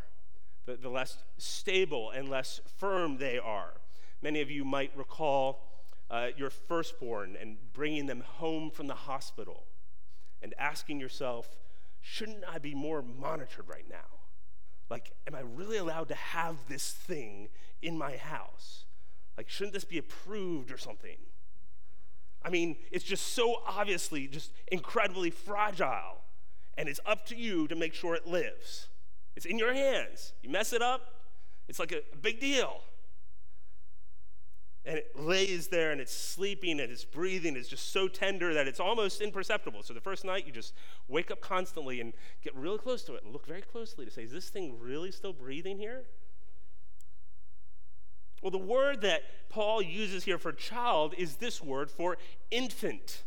the, 0.64 0.76
the 0.76 0.88
less 0.88 1.18
stable 1.36 2.10
and 2.10 2.30
less 2.30 2.60
firm 2.78 3.18
they 3.18 3.38
are. 3.38 3.74
Many 4.22 4.40
of 4.40 4.50
you 4.50 4.64
might 4.64 4.96
recall 4.96 5.62
uh, 6.10 6.28
your 6.36 6.50
firstborn 6.50 7.36
and 7.38 7.58
bringing 7.72 8.06
them 8.06 8.20
home 8.20 8.70
from 8.70 8.86
the 8.86 8.94
hospital 8.94 9.64
and 10.40 10.54
asking 10.58 11.00
yourself, 11.00 11.56
shouldn't 12.08 12.44
I 12.48 12.58
be 12.58 12.72
more 12.72 13.02
monitored 13.02 13.68
right 13.68 13.84
now? 13.90 14.20
Like, 14.88 15.12
am 15.26 15.34
I 15.34 15.40
really 15.40 15.76
allowed 15.76 16.06
to 16.08 16.14
have 16.14 16.68
this 16.68 16.92
thing 16.92 17.48
in 17.82 17.98
my 17.98 18.16
house? 18.16 18.84
Like, 19.36 19.48
shouldn't 19.48 19.74
this 19.74 19.84
be 19.84 19.98
approved 19.98 20.70
or 20.70 20.78
something? 20.78 21.16
I 22.44 22.50
mean, 22.50 22.76
it's 22.92 23.04
just 23.04 23.34
so 23.34 23.56
obviously 23.66 24.28
just 24.28 24.52
incredibly 24.68 25.30
fragile, 25.30 26.22
and 26.78 26.88
it's 26.88 27.00
up 27.04 27.26
to 27.26 27.36
you 27.36 27.66
to 27.66 27.74
make 27.74 27.92
sure 27.92 28.14
it 28.14 28.24
lives. 28.24 28.86
It's 29.34 29.44
in 29.44 29.58
your 29.58 29.74
hands. 29.74 30.32
You 30.42 30.50
mess 30.50 30.72
it 30.72 30.82
up, 30.82 31.00
it's 31.68 31.80
like 31.80 31.90
a, 31.90 32.02
big 32.22 32.38
deal 32.38 32.82
and 34.86 34.98
it 34.98 35.18
lays 35.18 35.66
there 35.66 35.90
and 35.90 36.00
it's 36.00 36.14
sleeping 36.14 36.78
and 36.78 36.92
its 36.92 37.04
breathing 37.04 37.56
is 37.56 37.66
just 37.66 37.92
so 37.92 38.06
tender 38.06 38.54
that 38.54 38.68
it's 38.68 38.78
almost 38.78 39.20
imperceptible. 39.20 39.82
So 39.82 39.92
the 39.92 40.00
first 40.00 40.24
night 40.24 40.46
you 40.46 40.52
just 40.52 40.74
wake 41.08 41.32
up 41.32 41.40
constantly 41.40 42.00
and 42.00 42.12
get 42.42 42.54
really 42.54 42.78
close 42.78 43.02
to 43.04 43.14
it 43.14 43.24
and 43.24 43.32
look 43.32 43.46
very 43.46 43.62
closely 43.62 44.04
to 44.04 44.10
say, 44.10 44.22
is 44.22 44.30
this 44.30 44.48
thing 44.48 44.78
really 44.80 45.10
still 45.10 45.32
breathing 45.32 45.76
here? 45.76 46.04
Well, 48.42 48.52
the 48.52 48.58
word 48.58 49.00
that 49.00 49.22
Paul 49.48 49.82
uses 49.82 50.22
here 50.22 50.38
for 50.38 50.52
child 50.52 51.14
is 51.18 51.36
this 51.36 51.60
word 51.60 51.90
for 51.90 52.16
infant. 52.52 53.24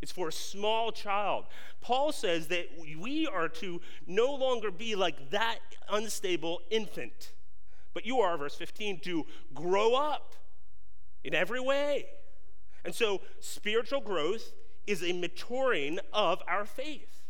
It's 0.00 0.12
for 0.12 0.28
a 0.28 0.32
small 0.32 0.92
child. 0.92 1.44
Paul 1.82 2.10
says 2.10 2.48
that 2.48 2.68
we 2.98 3.26
are 3.26 3.48
to 3.48 3.82
no 4.06 4.32
longer 4.34 4.70
be 4.70 4.94
like 4.94 5.30
that 5.30 5.58
unstable 5.90 6.62
infant, 6.70 7.32
but 7.92 8.06
you 8.06 8.20
are, 8.20 8.38
verse 8.38 8.54
15, 8.54 9.00
to 9.00 9.26
grow 9.52 9.94
up 9.94 10.34
in 11.26 11.34
every 11.34 11.60
way. 11.60 12.06
And 12.84 12.94
so, 12.94 13.20
spiritual 13.40 14.00
growth 14.00 14.52
is 14.86 15.02
a 15.02 15.12
maturing 15.12 15.98
of 16.12 16.40
our 16.46 16.64
faith. 16.64 17.24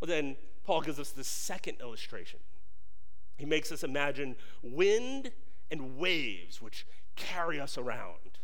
Well, 0.00 0.08
then, 0.08 0.36
Paul 0.64 0.82
gives 0.82 1.00
us 1.00 1.10
the 1.10 1.24
second 1.24 1.78
illustration. 1.80 2.40
He 3.38 3.46
makes 3.46 3.72
us 3.72 3.82
imagine 3.82 4.36
wind 4.62 5.32
and 5.70 5.96
waves 5.96 6.60
which 6.60 6.86
carry 7.16 7.58
us 7.58 7.78
around. 7.78 8.38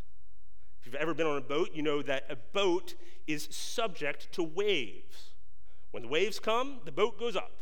If 0.81 0.87
you've 0.87 0.95
ever 0.95 1.13
been 1.13 1.27
on 1.27 1.37
a 1.37 1.43
boat, 1.43 1.71
you 1.75 1.83
know 1.83 2.01
that 2.03 2.25
a 2.31 2.37
boat 2.37 2.95
is 3.27 3.47
subject 3.51 4.33
to 4.33 4.43
waves. 4.43 5.31
When 5.91 6.05
the 6.05 6.09
waves 6.09 6.41
come, 6.41 6.81
the 6.87 6.93
boat 6.93 7.19
goes 7.19 7.37
up. 7.37 7.53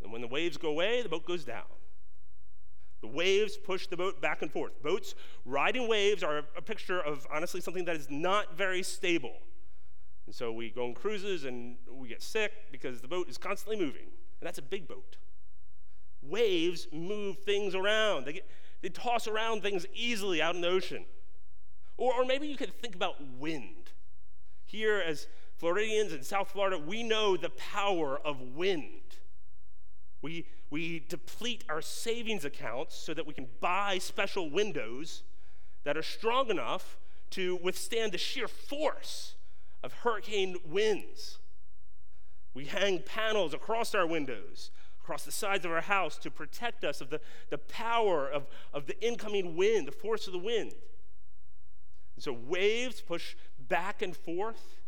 And 0.00 0.12
when 0.12 0.20
the 0.20 0.28
waves 0.28 0.56
go 0.56 0.68
away, 0.68 1.02
the 1.02 1.08
boat 1.08 1.26
goes 1.26 1.44
down. 1.44 1.64
The 3.00 3.08
waves 3.08 3.56
push 3.56 3.86
the 3.86 3.96
boat 3.96 4.20
back 4.20 4.42
and 4.42 4.50
forth. 4.50 4.82
Boats 4.82 5.14
riding 5.44 5.88
waves 5.88 6.22
are 6.22 6.42
a 6.56 6.62
picture 6.62 7.00
of, 7.00 7.26
honestly, 7.32 7.60
something 7.60 7.84
that 7.84 7.96
is 7.96 8.10
not 8.10 8.56
very 8.56 8.82
stable. 8.82 9.34
And 10.26 10.34
so 10.34 10.52
we 10.52 10.70
go 10.70 10.84
on 10.84 10.94
cruises 10.94 11.44
and 11.44 11.76
we 11.90 12.08
get 12.08 12.22
sick 12.22 12.52
because 12.72 13.00
the 13.00 13.08
boat 13.08 13.28
is 13.28 13.38
constantly 13.38 13.76
moving. 13.76 14.08
And 14.40 14.46
that's 14.46 14.58
a 14.58 14.62
big 14.62 14.88
boat. 14.88 15.16
Waves 16.22 16.88
move 16.92 17.38
things 17.38 17.74
around, 17.74 18.24
they, 18.24 18.34
get, 18.34 18.50
they 18.82 18.88
toss 18.88 19.28
around 19.28 19.62
things 19.62 19.86
easily 19.94 20.42
out 20.42 20.56
in 20.56 20.60
the 20.60 20.68
ocean. 20.68 21.04
Or, 21.96 22.14
or 22.14 22.24
maybe 22.24 22.48
you 22.48 22.56
could 22.56 22.74
think 22.80 22.94
about 22.94 23.14
wind. 23.38 23.92
Here, 24.64 25.00
as 25.00 25.28
Floridians 25.56 26.12
in 26.12 26.22
South 26.22 26.50
Florida, 26.50 26.78
we 26.78 27.02
know 27.02 27.36
the 27.36 27.50
power 27.50 28.18
of 28.18 28.40
wind. 28.40 28.90
We, 30.22 30.46
we 30.70 31.04
deplete 31.08 31.64
our 31.68 31.82
savings 31.82 32.44
accounts 32.44 32.96
so 32.96 33.14
that 33.14 33.26
we 33.26 33.34
can 33.34 33.46
buy 33.60 33.98
special 33.98 34.50
windows 34.50 35.22
that 35.84 35.96
are 35.96 36.02
strong 36.02 36.50
enough 36.50 36.98
to 37.30 37.56
withstand 37.62 38.12
the 38.12 38.18
sheer 38.18 38.48
force 38.48 39.34
of 39.82 39.92
hurricane 39.92 40.56
winds. 40.64 41.38
We 42.54 42.64
hang 42.64 43.00
panels 43.00 43.52
across 43.52 43.94
our 43.94 44.06
windows, 44.06 44.70
across 45.02 45.24
the 45.24 45.32
sides 45.32 45.64
of 45.64 45.70
our 45.70 45.82
house 45.82 46.16
to 46.18 46.30
protect 46.30 46.82
us 46.84 47.00
of 47.00 47.10
the, 47.10 47.20
the 47.50 47.58
power 47.58 48.28
of, 48.28 48.46
of 48.72 48.86
the 48.86 49.00
incoming 49.06 49.56
wind, 49.56 49.86
the 49.86 49.92
force 49.92 50.26
of 50.26 50.32
the 50.32 50.38
wind. 50.38 50.72
And 52.16 52.24
so 52.24 52.32
waves 52.32 53.00
push 53.00 53.36
back 53.68 54.02
and 54.02 54.16
forth, 54.16 54.80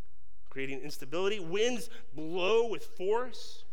creating 0.49 0.81
instability. 0.81 1.39
Winds 1.39 1.91
blow 2.15 2.67
with 2.67 2.85
force. 2.85 3.65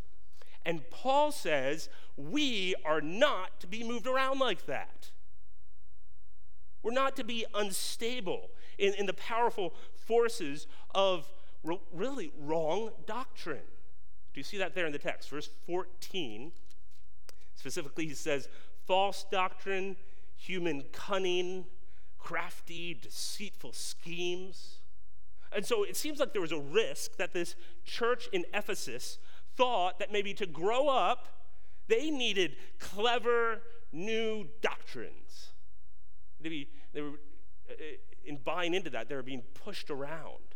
And 0.65 0.89
Paul 0.89 1.31
says 1.31 1.89
we 2.17 2.75
are 2.83 3.01
not 3.01 3.59
to 3.59 3.67
be 3.67 3.83
moved 3.83 4.07
around 4.07 4.39
like 4.39 4.65
that. 4.65 5.11
We're 6.81 6.91
not 6.91 7.15
to 7.17 7.23
be 7.23 7.45
unstable 7.53 8.49
in, 8.77 8.93
in 8.93 9.05
the 9.05 9.13
powerful 9.13 9.73
forces 9.93 10.67
of 10.93 11.27
really 11.93 12.31
wrong 12.39 12.91
doctrine. 13.05 13.65
Do 14.33 14.39
you 14.39 14.43
see 14.43 14.57
that 14.57 14.75
there 14.75 14.85
in 14.85 14.91
the 14.91 14.99
text? 14.99 15.29
Verse 15.29 15.49
14, 15.65 16.51
specifically, 17.55 18.05
he 18.07 18.13
says, 18.13 18.47
false 18.85 19.25
doctrine, 19.31 19.95
human 20.35 20.83
cunning, 20.91 21.65
crafty, 22.19 22.93
deceitful 22.93 23.73
schemes. 23.73 24.79
And 25.51 25.65
so 25.65 25.83
it 25.83 25.95
seems 25.95 26.19
like 26.19 26.33
there 26.33 26.41
was 26.41 26.51
a 26.51 26.59
risk 26.59 27.17
that 27.17 27.33
this 27.33 27.55
church 27.85 28.27
in 28.33 28.45
Ephesus 28.53 29.17
thought 29.55 29.99
that 29.99 30.11
maybe 30.11 30.33
to 30.35 30.45
grow 30.45 30.87
up, 30.87 31.27
they 31.87 32.09
needed 32.09 32.55
clever 32.79 33.61
new 33.91 34.47
doctrines. 34.61 35.53
Maybe 36.41 36.69
they 36.93 37.01
were, 37.01 37.19
uh, 37.69 37.73
in 38.25 38.37
buying 38.37 38.73
into 38.73 38.89
that, 38.91 39.09
they 39.09 39.15
were 39.15 39.23
being 39.23 39.43
pushed 39.53 39.89
around 39.89 40.55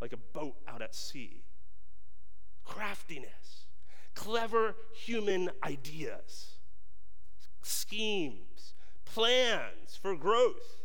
like 0.00 0.12
a 0.12 0.16
boat 0.16 0.56
out 0.66 0.82
at 0.82 0.94
sea. 0.94 1.44
Craftiness, 2.64 3.66
clever 4.14 4.76
human 4.94 5.50
ideas, 5.62 6.56
schemes, 7.62 8.74
plans 9.04 9.98
for 10.00 10.16
growth 10.16 10.82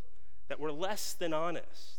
that 0.47 0.59
were 0.59 0.71
less 0.71 1.13
than 1.13 1.33
honest. 1.33 1.94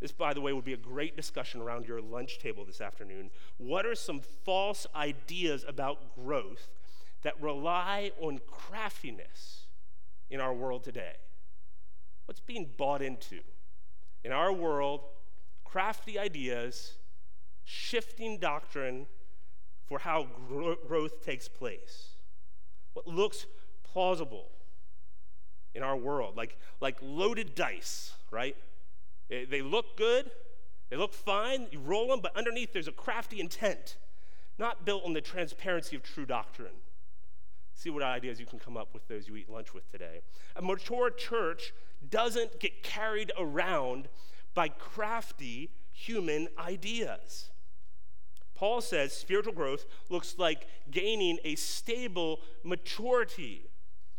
This, 0.00 0.12
by 0.12 0.32
the 0.32 0.40
way, 0.40 0.52
would 0.52 0.64
be 0.64 0.72
a 0.72 0.78
great 0.78 1.14
discussion 1.14 1.60
around 1.60 1.86
your 1.86 2.00
lunch 2.00 2.38
table 2.38 2.64
this 2.64 2.80
afternoon. 2.80 3.30
What 3.58 3.84
are 3.84 3.94
some 3.94 4.20
false 4.44 4.86
ideas 4.94 5.64
about 5.68 6.14
growth 6.14 6.70
that 7.22 7.40
rely 7.40 8.12
on 8.20 8.40
craftiness 8.50 9.66
in 10.30 10.40
our 10.40 10.54
world 10.54 10.84
today? 10.84 11.16
What's 12.24 12.40
being 12.40 12.70
bought 12.78 13.02
into? 13.02 13.40
In 14.24 14.32
our 14.32 14.52
world, 14.52 15.00
crafty 15.64 16.18
ideas, 16.18 16.94
shifting 17.64 18.38
doctrine 18.38 19.06
for 19.86 19.98
how 19.98 20.28
gro- 20.48 20.76
growth 20.86 21.24
takes 21.24 21.46
place. 21.46 22.14
What 22.94 23.06
looks 23.06 23.46
plausible 23.82 24.48
in 25.74 25.82
our 25.82 25.96
world, 25.96 26.36
like, 26.36 26.56
like 26.80 26.96
loaded 27.02 27.54
dice, 27.54 28.14
right? 28.30 28.56
Eh, 29.30 29.44
they 29.48 29.62
look 29.62 29.96
good, 29.96 30.30
they 30.88 30.96
look 30.96 31.14
fine, 31.14 31.68
you 31.70 31.78
roll 31.78 32.08
them, 32.08 32.20
but 32.20 32.36
underneath 32.36 32.72
there's 32.72 32.88
a 32.88 32.92
crafty 32.92 33.40
intent, 33.40 33.96
not 34.58 34.84
built 34.84 35.04
on 35.04 35.12
the 35.12 35.20
transparency 35.20 35.96
of 35.96 36.02
true 36.02 36.26
doctrine. 36.26 36.80
See 37.74 37.90
what 37.90 38.02
ideas 38.02 38.38
you 38.38 38.46
can 38.46 38.58
come 38.58 38.76
up 38.76 38.92
with 38.92 39.08
those 39.08 39.26
you 39.26 39.36
eat 39.36 39.48
lunch 39.48 39.72
with 39.72 39.90
today. 39.90 40.20
A 40.56 40.62
mature 40.62 41.10
church 41.10 41.72
doesn't 42.10 42.60
get 42.60 42.82
carried 42.82 43.32
around 43.38 44.08
by 44.52 44.68
crafty 44.68 45.70
human 45.92 46.48
ideas. 46.58 47.50
Paul 48.54 48.82
says 48.82 49.14
spiritual 49.14 49.54
growth 49.54 49.86
looks 50.10 50.34
like 50.36 50.66
gaining 50.90 51.38
a 51.44 51.54
stable 51.54 52.40
maturity 52.62 53.70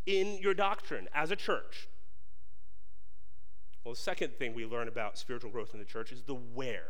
in 0.08 0.40
your 0.40 0.56
doctrine 0.56 1.08
as 1.14 1.30
a 1.30 1.36
church. 1.36 1.88
Well, 3.84 3.94
the 3.94 4.00
second 4.00 4.34
thing 4.38 4.54
we 4.54 4.66
learn 4.66 4.88
about 4.88 5.18
spiritual 5.18 5.50
growth 5.50 5.74
in 5.74 5.80
the 5.80 5.86
church 5.86 6.12
is 6.12 6.22
the 6.22 6.36
where. 6.36 6.90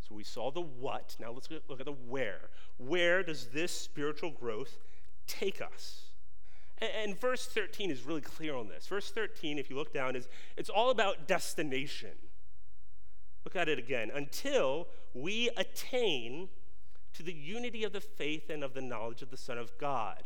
So 0.00 0.14
we 0.14 0.24
saw 0.24 0.50
the 0.50 0.60
what. 0.60 1.16
Now 1.20 1.30
let's 1.30 1.48
look 1.68 1.80
at 1.80 1.86
the 1.86 1.92
where. 1.92 2.50
Where 2.76 3.22
does 3.22 3.46
this 3.46 3.72
spiritual 3.72 4.30
growth 4.30 4.78
take 5.26 5.62
us? 5.62 6.10
And, 6.78 7.18
verse 7.18 7.46
13 7.46 7.90
is 7.90 8.02
really 8.02 8.20
clear 8.20 8.56
on 8.56 8.68
this. 8.68 8.86
Verse 8.86 9.10
13, 9.10 9.58
if 9.58 9.70
you 9.70 9.76
look 9.76 9.94
down, 9.94 10.16
is 10.16 10.28
it's 10.56 10.68
all 10.68 10.90
about 10.90 11.28
destination. 11.28 12.10
Look 13.44 13.54
at 13.54 13.68
it 13.68 13.78
again. 13.78 14.10
Until 14.12 14.88
we 15.14 15.50
attain 15.56 16.48
to 17.14 17.22
the 17.22 17.32
unity 17.32 17.84
of 17.84 17.92
the 17.92 18.00
faith 18.00 18.50
and 18.50 18.64
of 18.64 18.74
the 18.74 18.82
knowledge 18.82 19.22
of 19.22 19.30
the 19.30 19.36
Son 19.36 19.56
of 19.56 19.70
God, 19.78 20.24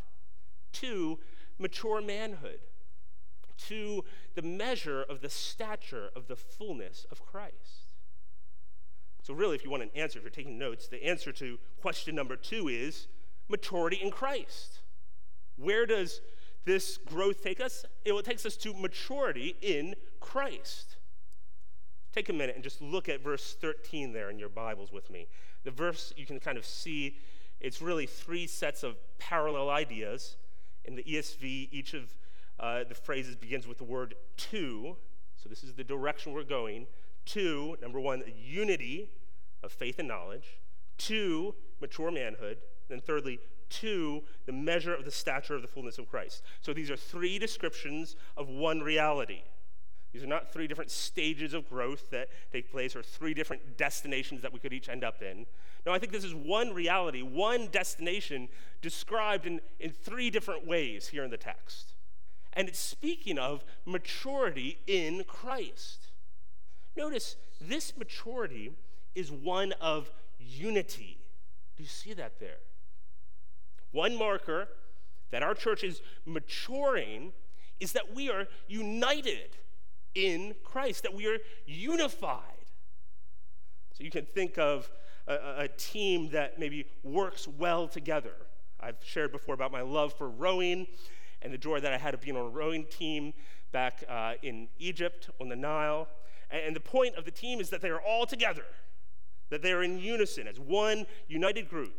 to 0.73 1.19
mature 1.59 2.01
manhood 2.01 2.61
to 3.67 4.05
the 4.35 4.43
measure 4.43 5.03
of 5.03 5.21
the 5.21 5.31
stature 5.31 6.11
of 6.15 6.29
the 6.29 6.37
fullness 6.37 7.07
of 7.11 7.25
Christ. 7.25 7.95
So, 9.23 9.35
really, 9.35 9.57
if 9.57 9.65
you 9.65 9.71
want 9.71 9.83
an 9.83 9.91
answer, 9.95 10.19
if 10.19 10.25
you're 10.25 10.31
taking 10.31 10.59
notes, 10.59 10.89
the 10.89 11.05
answer 11.05 11.33
to 11.33 11.59
question 11.81 12.15
number 12.15 12.37
two 12.37 12.69
is 12.69 13.09
maturity 13.49 13.97
in 13.97 14.11
Christ. 14.11 14.81
Where 15.57 15.87
does 15.87 16.21
this 16.65 16.99
growth 16.99 17.43
take 17.43 17.61
us? 17.61 17.85
It 18.05 18.25
takes 18.25 18.47
us 18.47 18.57
to 18.59 18.73
maturity 18.75 19.57
in 19.61 19.95
Christ. 20.21 20.97
Take 22.13 22.29
a 22.29 22.33
minute 22.33 22.55
and 22.55 22.65
just 22.65 22.81
look 22.81 23.09
at 23.09 23.23
verse 23.23 23.57
13 23.61 24.13
there 24.13 24.31
in 24.31 24.39
your 24.39 24.49
Bibles 24.49 24.93
with 24.93 25.11
me. 25.11 25.29
The 25.65 25.71
verse, 25.71 26.13
you 26.17 26.25
can 26.25 26.41
kind 26.41 26.57
of 26.57 26.65
see, 26.65 27.19
it's 27.61 27.83
really 27.83 28.07
three 28.07 28.47
sets 28.47 28.83
of 28.83 28.97
parallel 29.19 29.69
ideas. 29.69 30.37
In 30.85 30.95
the 30.95 31.03
ESV, 31.03 31.69
each 31.71 31.93
of 31.93 32.15
uh, 32.61 32.85
the 32.89 32.95
phrases 32.95 33.37
begins 33.37 33.67
with 33.67 33.79
the 33.79 33.85
word 33.85 34.15
to. 34.37 34.97
So 35.37 35.49
this 35.49 35.63
is 35.63 35.75
the 35.75 35.85
direction 35.85 36.33
we're 36.33 36.45
going. 36.45 36.87
To, 37.27 37.77
number 37.83 38.01
one, 38.01 38.23
unity 38.37 39.11
of 39.63 39.73
faith 39.73 39.99
and 39.99 40.09
knowledge. 40.09 40.59
Two, 40.97 41.55
mature 41.81 42.11
manhood. 42.11 42.59
Then 42.89 43.01
thirdly, 43.01 43.39
to 43.71 44.23
the 44.47 44.53
measure 44.53 44.95
of 44.95 45.05
the 45.05 45.11
stature 45.11 45.55
of 45.55 45.63
the 45.63 45.69
fullness 45.69 45.99
of 45.99 46.09
Christ. 46.09 46.43
So 46.63 46.73
these 46.73 46.91
are 46.91 46.97
three 46.97 47.39
descriptions 47.39 48.17
of 48.37 48.49
one 48.49 48.81
reality. 48.81 49.43
These 50.13 50.23
are 50.23 50.27
not 50.27 50.53
three 50.53 50.67
different 50.67 50.91
stages 50.91 51.53
of 51.53 51.69
growth 51.69 52.09
that 52.11 52.29
take 52.51 52.71
place 52.71 52.97
or 52.97 53.03
three 53.03 53.35
different 53.35 53.77
destinations 53.77 54.41
that 54.41 54.53
we 54.53 54.59
could 54.59 54.73
each 54.73 54.89
end 54.89 55.05
up 55.05 55.23
in. 55.23 55.45
No, 55.85 55.93
I 55.93 55.99
think 55.99 56.13
this 56.13 56.25
is 56.25 56.35
one 56.35 56.73
reality, 56.73 57.21
one 57.21 57.69
destination 57.69 58.49
described 58.81 59.47
in, 59.47 59.61
in 59.79 59.91
three 59.91 60.31
different 60.31 60.67
ways 60.67 61.09
here 61.09 61.25
in 61.25 61.31
the 61.31 61.37
text. 61.37 61.93
And 62.59 62.69
it's 62.69 62.81
speaking 62.81 63.39
of 63.39 63.65
maturity 63.87 64.81
in 64.89 65.23
Christ. 65.29 66.09
Notice 66.97 67.37
this 67.61 67.97
maturity 67.97 68.73
is 69.15 69.31
one 69.31 69.73
of 69.81 70.11
unity. 70.41 71.19
Do 71.77 71.85
you 71.85 71.89
see 71.89 72.15
that 72.15 72.41
there? 72.41 72.59
One 73.93 74.19
marker 74.19 74.67
that 75.31 75.45
our 75.45 75.55
church 75.55 75.85
is 75.85 76.03
maturing 76.27 77.33
is 77.79 77.93
that 77.93 78.13
we 78.13 78.29
are 78.29 78.49
united 78.67 79.57
in 80.17 80.57
Christ, 80.65 81.05
that 81.05 81.15
we 81.15 81.29
are 81.29 81.39
unified. 81.65 82.43
So 83.93 84.03
you 84.03 84.11
can 84.11 84.25
think 84.25 84.59
of 84.59 84.91
a, 85.29 85.35
a, 85.59 85.69
team 85.69 86.31
that 86.31 86.59
maybe 86.59 86.87
works 87.05 87.47
well 87.47 87.87
together. 87.87 88.35
I've 88.81 88.97
shared 89.05 89.31
before 89.31 89.55
about 89.55 89.71
my 89.71 89.83
love 89.83 90.13
for 90.15 90.29
rowing 90.29 90.89
and 91.43 91.53
the 91.53 91.59
joy 91.59 91.81
that 91.81 91.93
I 91.93 91.99
had 91.99 92.15
of 92.15 92.21
being 92.21 92.37
on 92.37 92.47
a 92.47 92.49
rowing 92.49 92.85
team 92.85 93.33
back 93.73 94.05
uh, 94.09 94.35
in 94.43 94.69
Egypt 94.79 95.31
on 95.41 95.49
the 95.49 95.57
Nile. 95.57 96.09
And, 96.51 96.63
and 96.69 96.77
the 96.77 96.81
point 96.81 97.17
of 97.17 97.25
the 97.25 97.31
team 97.31 97.61
is 97.61 97.71
that 97.71 97.81
they 97.81 97.91
are 97.91 98.01
all 98.01 98.27
together, 98.27 98.65
that 99.51 99.63
they 99.63 99.73
are 99.73 99.83
in 99.83 99.99
unison 99.99 100.47
as 100.49 100.59
one 100.59 101.07
united 101.29 101.69
group. 101.69 101.95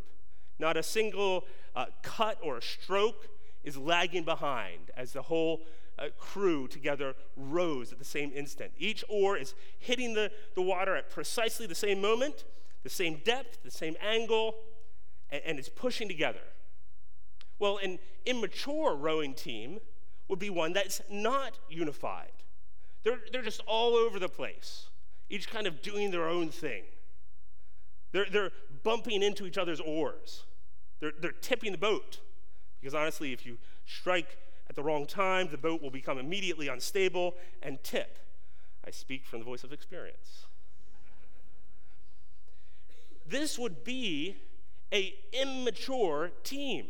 Not 0.59 0.75
a 0.75 0.83
single 0.83 1.45
uh, 1.75 1.85
cut 2.01 2.37
or 2.43 2.57
a 2.57 2.61
stroke 2.61 3.27
is 3.63 3.77
lagging 3.77 4.23
behind 4.23 4.91
as 4.95 5.13
the 5.13 5.21
whole 5.21 5.61
uh, 5.97 6.07
crew 6.17 6.67
together 6.67 7.13
rows 7.35 7.91
at 7.91 7.99
the 7.99 8.05
same 8.05 8.31
instant. 8.33 8.71
Each 8.77 9.03
oar 9.09 9.37
is 9.37 9.53
hitting 9.79 10.13
the, 10.13 10.31
the 10.55 10.61
water 10.61 10.95
at 10.95 11.09
precisely 11.09 11.65
the 11.65 11.75
same 11.75 12.01
moment, 12.01 12.45
the 12.83 12.89
same 12.89 13.21
depth, 13.25 13.63
the 13.63 13.71
same 13.71 13.95
angle, 14.01 14.55
and, 15.29 15.41
and 15.45 15.59
it's 15.59 15.69
pushing 15.69 16.07
together. 16.07 16.39
Well, 17.59 17.77
an 17.77 17.99
immature 18.25 18.95
rowing 18.95 19.33
team 19.33 19.79
would 20.27 20.39
be 20.39 20.49
one 20.49 20.73
that's 20.73 21.01
not 21.09 21.59
unified. 21.69 22.31
They're, 23.03 23.19
they're 23.31 23.41
just 23.41 23.61
all 23.67 23.95
over 23.95 24.19
the 24.19 24.29
place, 24.29 24.87
each 25.29 25.49
kind 25.49 25.67
of 25.67 25.81
doing 25.81 26.11
their 26.11 26.27
own 26.27 26.49
thing. 26.49 26.83
They're, 28.11 28.27
they're 28.29 28.51
bumping 28.83 29.21
into 29.21 29.45
each 29.45 29.57
other's 29.57 29.79
oars. 29.79 30.45
They're, 30.99 31.13
they're 31.19 31.31
tipping 31.31 31.71
the 31.71 31.77
boat. 31.77 32.19
Because 32.79 32.95
honestly, 32.95 33.33
if 33.33 33.45
you 33.45 33.57
strike 33.85 34.37
at 34.69 34.75
the 34.75 34.83
wrong 34.83 35.05
time, 35.05 35.49
the 35.51 35.57
boat 35.57 35.81
will 35.81 35.91
become 35.91 36.17
immediately 36.17 36.67
unstable 36.67 37.35
and 37.61 37.83
tip. 37.83 38.19
I 38.85 38.91
speak 38.91 39.25
from 39.25 39.39
the 39.39 39.45
voice 39.45 39.63
of 39.63 39.73
experience. 39.73 40.45
this 43.29 43.59
would 43.59 43.83
be 43.83 44.37
a 44.91 45.13
immature 45.31 46.31
team. 46.43 46.87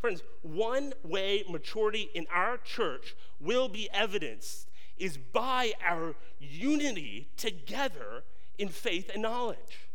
Friends, 0.00 0.22
one 0.42 0.92
way 1.02 1.44
maturity 1.48 2.08
in 2.14 2.26
our 2.32 2.56
church 2.56 3.16
will 3.40 3.68
be 3.68 3.88
evidenced 3.92 4.68
is 4.96 5.16
by 5.18 5.72
our 5.84 6.14
unity 6.38 7.28
together 7.36 8.22
in 8.58 8.68
faith 8.68 9.10
and 9.12 9.22
knowledge. 9.22 9.88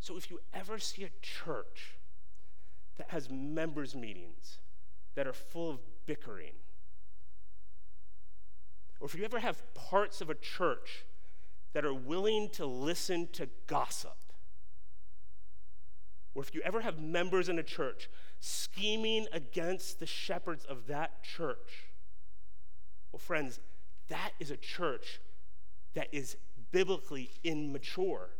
So 0.00 0.16
if 0.16 0.30
you 0.30 0.40
ever 0.52 0.78
see 0.78 1.04
a 1.04 1.10
church 1.20 1.94
that 2.96 3.10
has 3.10 3.30
members' 3.30 3.94
meetings 3.94 4.58
that 5.14 5.26
are 5.26 5.32
full 5.32 5.70
of 5.70 5.78
bickering, 6.06 6.54
or 9.00 9.06
if 9.06 9.14
you 9.14 9.24
ever 9.24 9.40
have 9.40 9.62
parts 9.74 10.20
of 10.20 10.30
a 10.30 10.34
church 10.34 11.04
that 11.72 11.84
are 11.84 11.94
willing 11.94 12.48
to 12.50 12.66
listen 12.66 13.28
to 13.32 13.48
gossip, 13.66 14.16
or 16.34 16.42
if 16.42 16.54
you 16.54 16.62
ever 16.64 16.80
have 16.80 17.00
members 17.00 17.48
in 17.48 17.58
a 17.58 17.62
church 17.62 18.08
scheming 18.42 19.26
against 19.32 20.00
the 20.00 20.06
shepherds 20.06 20.64
of 20.64 20.86
that 20.88 21.22
church, 21.22 21.86
well, 23.12 23.18
friends, 23.18 23.60
that 24.08 24.32
is 24.40 24.50
a 24.50 24.56
church 24.56 25.20
that 25.94 26.08
is 26.12 26.36
biblically 26.72 27.30
immature. 27.44 28.30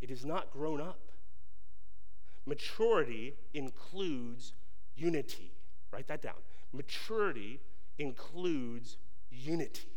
It 0.00 0.10
is 0.10 0.24
not 0.24 0.52
grown 0.52 0.80
up. 0.80 1.00
Maturity 2.46 3.34
includes 3.54 4.52
unity. 4.94 5.52
Write 5.92 6.06
that 6.08 6.22
down. 6.22 6.34
Maturity 6.72 7.60
includes 7.98 8.96
unity 9.30 9.90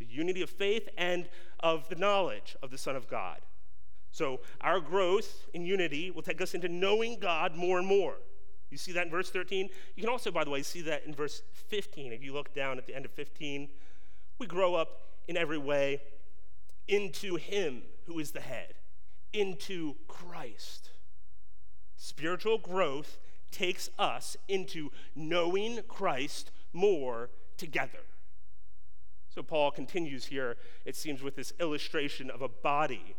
the 0.00 0.06
unity 0.06 0.42
of 0.42 0.50
faith 0.50 0.88
and 0.98 1.28
of 1.60 1.88
the 1.88 1.94
knowledge 1.94 2.56
of 2.62 2.70
the 2.70 2.78
Son 2.78 2.96
of 2.96 3.06
God. 3.06 3.38
So, 4.12 4.40
our 4.60 4.80
growth 4.80 5.48
in 5.54 5.64
unity 5.64 6.10
will 6.10 6.22
take 6.22 6.40
us 6.40 6.54
into 6.54 6.68
knowing 6.68 7.18
God 7.20 7.54
more 7.54 7.78
and 7.78 7.86
more. 7.86 8.16
You 8.70 8.78
see 8.78 8.92
that 8.92 9.06
in 9.06 9.10
verse 9.10 9.30
13? 9.30 9.68
You 9.96 10.02
can 10.02 10.10
also, 10.10 10.30
by 10.30 10.44
the 10.44 10.50
way, 10.50 10.62
see 10.62 10.80
that 10.82 11.04
in 11.04 11.14
verse 11.14 11.42
15. 11.68 12.12
If 12.12 12.22
you 12.22 12.32
look 12.32 12.54
down 12.54 12.78
at 12.78 12.86
the 12.86 12.94
end 12.94 13.04
of 13.04 13.12
15, 13.12 13.68
we 14.38 14.46
grow 14.46 14.74
up 14.74 15.00
in 15.28 15.36
every 15.36 15.58
way 15.58 16.00
into 16.88 17.36
Him 17.36 17.82
who 18.06 18.18
is 18.18 18.32
the 18.32 18.40
head, 18.40 18.74
into 19.32 19.94
Christ. 20.08 20.90
Spiritual 21.96 22.58
growth 22.58 23.18
takes 23.50 23.90
us 23.98 24.36
into 24.48 24.90
knowing 25.14 25.80
Christ 25.88 26.50
more 26.72 27.30
together. 27.56 28.00
So 29.28 29.42
Paul 29.42 29.70
continues 29.70 30.26
here, 30.26 30.56
it 30.84 30.96
seems, 30.96 31.22
with 31.22 31.36
this 31.36 31.52
illustration 31.60 32.30
of 32.30 32.42
a 32.42 32.48
body. 32.48 33.14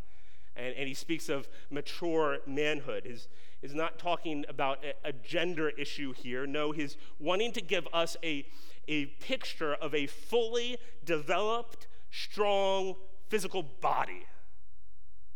And, 0.56 0.76
and 0.76 0.88
he 0.88 0.94
speaks 0.94 1.30
of 1.30 1.48
mature 1.70 2.40
manhood. 2.46 3.04
He's, 3.06 3.28
he's 3.62 3.74
not 3.74 3.98
talking 3.98 4.46
about 4.50 4.80
a, 4.84 5.10
a 5.10 5.14
gender 5.14 5.70
issue 5.70 6.14
here. 6.14 6.46
No, 6.46 6.72
he's 6.72 6.98
wanting 7.20 7.52
to 7.54 7.62
give 7.62 7.88
us 7.94 8.18
a, 8.24 8.46
a 8.88 9.06
picture 9.06 9.74
of 9.76 9.96
a 9.96 10.08
fully 10.08 10.78
developed, 11.06 11.88
strong 12.10 12.96
physical 13.30 13.64
body. 13.64 14.26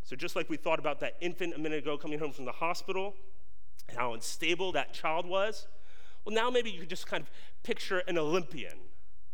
So, 0.04 0.15
just 0.15 0.36
like 0.36 0.49
we 0.49 0.58
thought 0.58 0.78
about 0.78 0.99
that 0.99 1.15
infant 1.19 1.56
a 1.56 1.58
minute 1.58 1.80
ago 1.80 1.97
coming 1.97 2.19
home 2.19 2.32
from 2.32 2.45
the 2.45 2.51
hospital, 2.51 3.15
and 3.89 3.97
how 3.97 4.13
unstable 4.13 4.71
that 4.73 4.93
child 4.93 5.25
was, 5.25 5.67
well, 6.23 6.36
now 6.36 6.49
maybe 6.49 6.69
you 6.69 6.80
could 6.80 6.89
just 6.89 7.08
kind 7.08 7.21
of 7.21 7.30
picture 7.63 7.99
an 8.08 8.17
Olympian, 8.17 8.78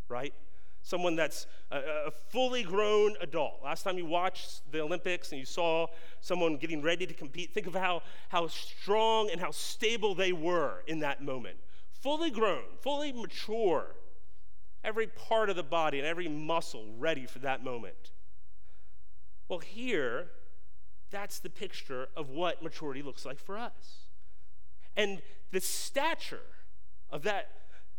right? 0.08 0.34
Someone 0.84 1.16
that's 1.16 1.48
a, 1.72 1.78
a, 2.08 2.12
fully 2.30 2.64
grown 2.64 3.16
adult. 3.22 3.60
Last 3.64 3.84
time 3.84 3.98
you 3.98 4.06
watched 4.06 4.72
the 4.72 4.82
Olympics 4.82 5.32
and 5.32 5.40
you 5.40 5.46
saw 5.46 5.88
someone 6.20 6.58
getting 6.58 6.82
ready 6.82 7.06
to 7.06 7.14
compete, 7.14 7.54
think 7.54 7.68
of 7.68 7.76
how, 7.76 8.02
how 8.30 8.48
strong 8.48 9.30
and 9.32 9.40
how 9.40 9.52
stable 9.52 10.16
they 10.16 10.34
were 10.34 10.84
in 10.88 11.00
that 11.00 11.22
moment. 11.22 11.58
Fully 11.92 12.32
grown, 12.32 12.64
fully 12.80 13.12
mature, 13.12 13.96
every 14.84 15.08
part 15.08 15.50
of 15.50 15.56
the 15.56 15.64
body 15.64 16.00
and 16.00 16.08
every 16.08 16.28
muscle 16.28 16.94
ready 16.98 17.26
for 17.26 17.40
that 17.40 17.64
moment. 17.64 18.12
Well, 19.48 19.60
here, 19.60 20.28
that's 21.12 21.40
the 21.40 21.50
picture 21.50 22.08
of 22.16 22.30
what 22.30 22.64
maturity 22.64 23.04
looks 23.04 23.26
like 23.26 23.40
for 23.40 23.58
us. 23.58 24.08
And 24.96 25.22
the 25.52 25.62
stature 25.62 26.40
of 27.10 27.24
that, 27.24 27.50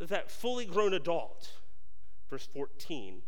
of 0.01 0.09
that 0.09 0.31
fully 0.31 0.65
grown 0.65 0.95
adult 0.95 1.53
verse 2.33 2.49
14, 2.55 3.21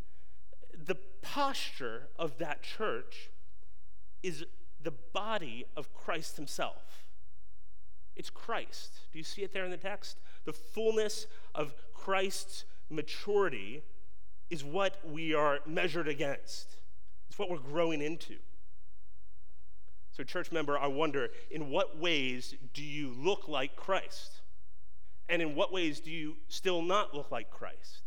the 0.87 0.97
posture 1.21 2.09
of 2.19 2.39
that 2.39 2.63
church 2.63 3.29
is 4.23 4.45
the 4.83 4.95
body 5.13 5.67
of 5.77 5.93
Christ 5.93 6.37
himself. 6.37 7.05
It's 8.17 8.31
Christ. 8.31 9.01
Do 9.13 9.19
you 9.19 9.25
see 9.25 9.43
it 9.43 9.53
there 9.53 9.67
in 9.67 9.71
the 9.71 9.77
text? 9.77 10.17
The 10.47 10.55
fullness 10.55 11.27
of 11.55 11.75
Christ's 11.93 12.65
maturity 12.89 13.83
is 14.49 14.65
what 14.65 14.97
we 15.07 15.35
are 15.35 15.59
measured 15.67 16.09
against, 16.09 16.79
it's 17.29 17.39
what 17.39 17.51
we're 17.51 17.59
growing 17.59 18.01
into. 18.01 18.37
So, 20.13 20.25
church 20.25 20.51
member, 20.51 20.79
I 20.79 20.87
wonder 20.87 21.29
in 21.51 21.69
what 21.69 21.99
ways 21.99 22.55
do 22.73 22.83
you 22.83 23.13
look 23.19 23.49
like 23.49 23.77
Christ? 23.77 24.41
And 25.29 25.43
in 25.43 25.55
what 25.57 25.73
ways 25.73 26.01
do 26.01 26.11
you 26.11 26.37
still 26.49 26.81
not 26.81 27.13
look 27.13 27.31
like 27.31 27.51
Christ? 27.51 28.04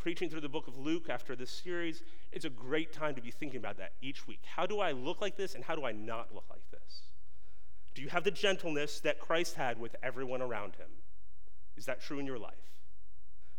Preaching 0.00 0.28
through 0.28 0.40
the 0.40 0.48
book 0.48 0.66
of 0.66 0.78
Luke 0.78 1.08
after 1.08 1.36
this 1.36 1.50
series, 1.50 2.02
it's 2.32 2.44
a 2.44 2.50
great 2.50 2.92
time 2.92 3.14
to 3.14 3.20
be 3.20 3.30
thinking 3.30 3.58
about 3.58 3.76
that 3.76 3.92
each 4.00 4.26
week. 4.26 4.40
How 4.44 4.66
do 4.66 4.80
I 4.80 4.92
look 4.92 5.20
like 5.20 5.36
this 5.36 5.54
and 5.54 5.62
how 5.62 5.76
do 5.76 5.84
I 5.84 5.92
not 5.92 6.34
look 6.34 6.44
like 6.50 6.68
this? 6.70 7.02
Do 7.94 8.02
you 8.02 8.08
have 8.08 8.24
the 8.24 8.30
gentleness 8.30 9.00
that 9.00 9.20
Christ 9.20 9.54
had 9.54 9.78
with 9.78 9.94
everyone 10.02 10.42
around 10.42 10.76
him? 10.76 10.88
Is 11.76 11.86
that 11.86 12.00
true 12.00 12.18
in 12.18 12.26
your 12.26 12.38
life? 12.38 12.54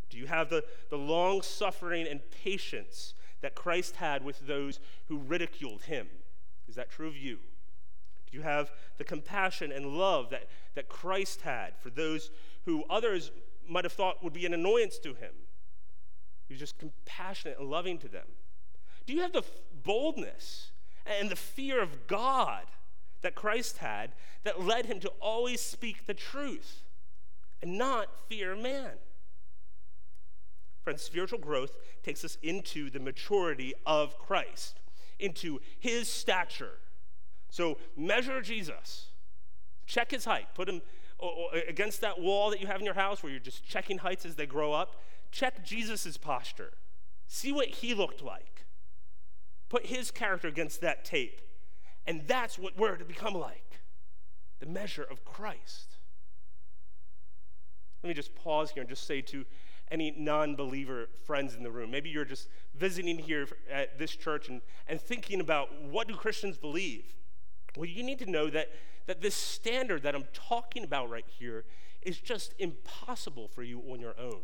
Do 0.09 0.17
you 0.17 0.25
have 0.25 0.49
the, 0.49 0.63
the 0.89 0.97
long 0.97 1.41
suffering 1.41 2.07
and 2.07 2.19
patience 2.43 3.13
that 3.41 3.55
Christ 3.55 3.95
had 3.97 4.23
with 4.23 4.45
those 4.45 4.79
who 5.07 5.19
ridiculed 5.19 5.83
him? 5.83 6.07
Is 6.67 6.75
that 6.75 6.89
true 6.89 7.07
of 7.07 7.15
you? 7.15 7.37
Do 8.29 8.37
you 8.37 8.43
have 8.43 8.71
the 8.97 9.03
compassion 9.03 9.71
and 9.71 9.85
love 9.85 10.29
that, 10.31 10.47
that 10.75 10.89
Christ 10.89 11.41
had 11.41 11.77
for 11.77 11.89
those 11.89 12.31
who 12.65 12.83
others 12.89 13.31
might 13.67 13.85
have 13.85 13.93
thought 13.93 14.23
would 14.23 14.33
be 14.33 14.45
an 14.45 14.53
annoyance 14.53 14.97
to 14.99 15.13
him? 15.13 15.31
Was 16.51 16.59
just 16.59 16.77
compassionate 16.79 17.57
and 17.59 17.69
loving 17.69 17.97
to 17.99 18.09
them. 18.09 18.27
Do 19.05 19.13
you 19.13 19.21
have 19.21 19.31
the 19.31 19.43
boldness 19.83 20.71
and 21.05 21.29
the 21.29 21.35
fear 21.35 21.81
of 21.81 22.07
God 22.07 22.63
that 23.21 23.35
Christ 23.35 23.77
had 23.77 24.11
that 24.43 24.61
led 24.61 24.85
him 24.85 24.99
to 24.99 25.09
always 25.21 25.61
speak 25.61 26.05
the 26.05 26.13
truth 26.13 26.81
and 27.61 27.77
not 27.77 28.09
fear 28.27 28.55
man? 28.55 28.91
Friends, 30.83 31.01
spiritual 31.01 31.39
growth 31.39 31.71
takes 32.03 32.25
us 32.25 32.37
into 32.43 32.89
the 32.89 32.99
maturity 32.99 33.73
of 33.85 34.17
Christ, 34.17 34.79
into 35.19 35.61
his 35.79 36.09
stature. 36.09 36.79
So 37.49 37.77
measure 37.95 38.41
Jesus, 38.41 39.07
check 39.85 40.11
his 40.11 40.25
height, 40.25 40.47
put 40.53 40.67
him 40.67 40.81
against 41.67 42.01
that 42.01 42.19
wall 42.19 42.49
that 42.49 42.59
you 42.59 42.67
have 42.67 42.79
in 42.79 42.85
your 42.85 42.95
house 42.95 43.23
where 43.23 43.31
you're 43.31 43.39
just 43.39 43.63
checking 43.63 43.99
heights 43.99 44.25
as 44.25 44.35
they 44.35 44.45
grow 44.45 44.73
up 44.73 44.95
check 45.31 45.63
Jesus' 45.65 46.17
posture. 46.17 46.73
See 47.27 47.51
what 47.51 47.67
he 47.67 47.93
looked 47.93 48.21
like. 48.21 48.65
Put 49.69 49.85
his 49.85 50.11
character 50.11 50.47
against 50.47 50.81
that 50.81 51.05
tape. 51.05 51.41
And 52.05 52.27
that's 52.27 52.59
what 52.59 52.77
we're 52.77 52.97
to 52.97 53.05
become 53.05 53.33
like 53.33 53.79
the 54.59 54.65
measure 54.67 55.03
of 55.09 55.25
Christ. 55.25 55.97
Let 58.03 58.09
me 58.09 58.13
just 58.13 58.35
pause 58.35 58.71
here 58.71 58.81
and 58.81 58.89
just 58.89 59.05
say 59.05 59.21
to 59.21 59.45
any 59.89 60.13
non 60.17 60.55
believer 60.55 61.09
friends 61.25 61.55
in 61.55 61.63
the 61.63 61.71
room, 61.71 61.91
maybe 61.91 62.09
you're 62.09 62.25
just 62.25 62.47
visiting 62.75 63.17
here 63.17 63.47
at 63.69 63.99
this 63.99 64.15
church 64.15 64.49
and, 64.49 64.61
and 64.87 64.99
thinking 64.99 65.41
about 65.41 65.69
what 65.83 66.07
do 66.07 66.15
Christians 66.15 66.57
believe? 66.57 67.15
Well, 67.75 67.85
you 67.85 68.03
need 68.03 68.19
to 68.19 68.29
know 68.29 68.49
that, 68.49 68.69
that 69.07 69.21
this 69.21 69.35
standard 69.35 70.03
that 70.03 70.15
I'm 70.15 70.25
talking 70.33 70.83
about 70.83 71.09
right 71.09 71.25
here 71.27 71.65
is 72.01 72.19
just 72.19 72.53
impossible 72.57 73.47
for 73.47 73.63
you 73.63 73.79
on 73.91 73.99
your 73.99 74.15
own. 74.19 74.41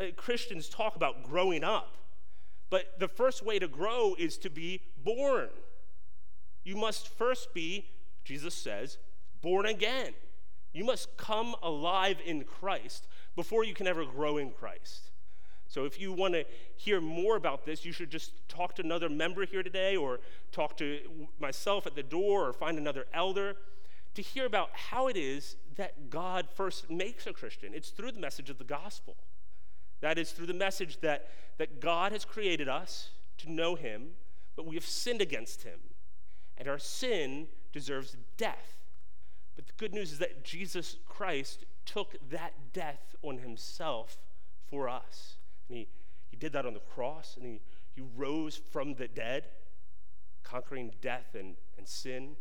Uh, 0.00 0.04
Christians 0.16 0.68
talk 0.68 0.96
about 0.96 1.22
growing 1.22 1.62
up, 1.62 1.96
but 2.70 2.98
the 2.98 3.08
first 3.08 3.44
way 3.44 3.58
to 3.58 3.68
grow 3.68 4.14
is 4.18 4.38
to 4.38 4.48
be 4.48 4.80
born. 5.04 5.48
You 6.64 6.76
must 6.76 7.08
first 7.08 7.52
be, 7.52 7.86
Jesus 8.24 8.54
says, 8.54 8.98
born 9.42 9.66
again. 9.66 10.14
You 10.72 10.84
must 10.84 11.16
come 11.16 11.54
alive 11.62 12.18
in 12.24 12.44
Christ 12.44 13.08
before 13.36 13.64
you 13.64 13.74
can 13.74 13.86
ever 13.86 14.04
grow 14.04 14.38
in 14.38 14.50
Christ. 14.50 15.10
So, 15.66 15.84
if 15.84 16.00
you 16.00 16.12
want 16.12 16.34
to 16.34 16.44
hear 16.76 17.00
more 17.00 17.36
about 17.36 17.64
this, 17.64 17.84
you 17.84 17.92
should 17.92 18.10
just 18.10 18.48
talk 18.48 18.74
to 18.76 18.82
another 18.82 19.08
member 19.08 19.44
here 19.44 19.62
today, 19.62 19.96
or 19.96 20.20
talk 20.50 20.76
to 20.78 21.00
myself 21.38 21.86
at 21.86 21.94
the 21.94 22.02
door, 22.02 22.48
or 22.48 22.52
find 22.52 22.78
another 22.78 23.06
elder 23.12 23.56
to 24.14 24.22
hear 24.22 24.46
about 24.46 24.70
how 24.72 25.08
it 25.08 25.16
is 25.16 25.56
that 25.76 26.10
God 26.10 26.48
first 26.52 26.90
makes 26.90 27.26
a 27.26 27.32
Christian. 27.32 27.72
It's 27.74 27.90
through 27.90 28.12
the 28.12 28.20
message 28.20 28.50
of 28.50 28.58
the 28.58 28.64
gospel. 28.64 29.16
That 30.00 30.18
is 30.18 30.32
through 30.32 30.46
the 30.46 30.54
message 30.54 31.00
that, 31.00 31.28
that 31.58 31.80
God 31.80 32.12
has 32.12 32.24
created 32.24 32.68
us 32.68 33.10
to 33.38 33.50
know 33.50 33.74
Him, 33.74 34.10
but 34.56 34.66
we 34.66 34.74
have 34.76 34.86
sinned 34.86 35.20
against 35.20 35.62
Him. 35.62 35.78
And 36.56 36.68
our 36.68 36.78
sin 36.78 37.48
deserves 37.72 38.16
death. 38.36 38.74
But 39.56 39.66
the 39.66 39.72
good 39.76 39.94
news 39.94 40.12
is 40.12 40.18
that 40.18 40.44
Jesus 40.44 40.96
Christ 41.06 41.64
took 41.84 42.16
that 42.30 42.52
death 42.72 43.14
on 43.22 43.38
himself 43.38 44.16
for 44.68 44.88
us. 44.88 45.36
And 45.68 45.78
he, 45.78 45.88
he 46.30 46.36
did 46.36 46.52
that 46.52 46.66
on 46.66 46.74
the 46.74 46.80
cross, 46.80 47.36
and 47.36 47.44
he, 47.44 47.60
he 47.94 48.02
rose 48.16 48.60
from 48.70 48.94
the 48.94 49.08
dead, 49.08 49.44
conquering 50.42 50.92
death 51.00 51.34
and, 51.34 51.56
and 51.76 51.86
sin, 51.86 52.36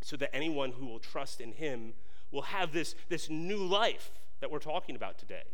so 0.00 0.16
that 0.16 0.34
anyone 0.34 0.72
who 0.72 0.86
will 0.86 0.98
trust 0.98 1.40
in 1.40 1.52
him 1.52 1.94
will 2.30 2.42
have 2.42 2.72
this, 2.72 2.94
this 3.08 3.28
new 3.28 3.58
life 3.58 4.10
that 4.40 4.50
we're 4.50 4.58
talking 4.58 4.96
about 4.96 5.18
today. 5.18 5.44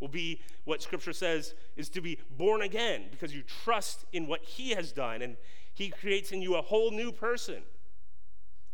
Will 0.00 0.08
be 0.08 0.40
what 0.64 0.82
Scripture 0.82 1.12
says 1.12 1.54
is 1.74 1.88
to 1.90 2.00
be 2.00 2.18
born 2.36 2.62
again 2.62 3.04
because 3.10 3.34
you 3.34 3.42
trust 3.64 4.04
in 4.12 4.26
what 4.26 4.42
He 4.42 4.70
has 4.70 4.92
done 4.92 5.22
and 5.22 5.36
He 5.72 5.88
creates 5.88 6.32
in 6.32 6.42
you 6.42 6.56
a 6.56 6.62
whole 6.62 6.90
new 6.90 7.12
person. 7.12 7.62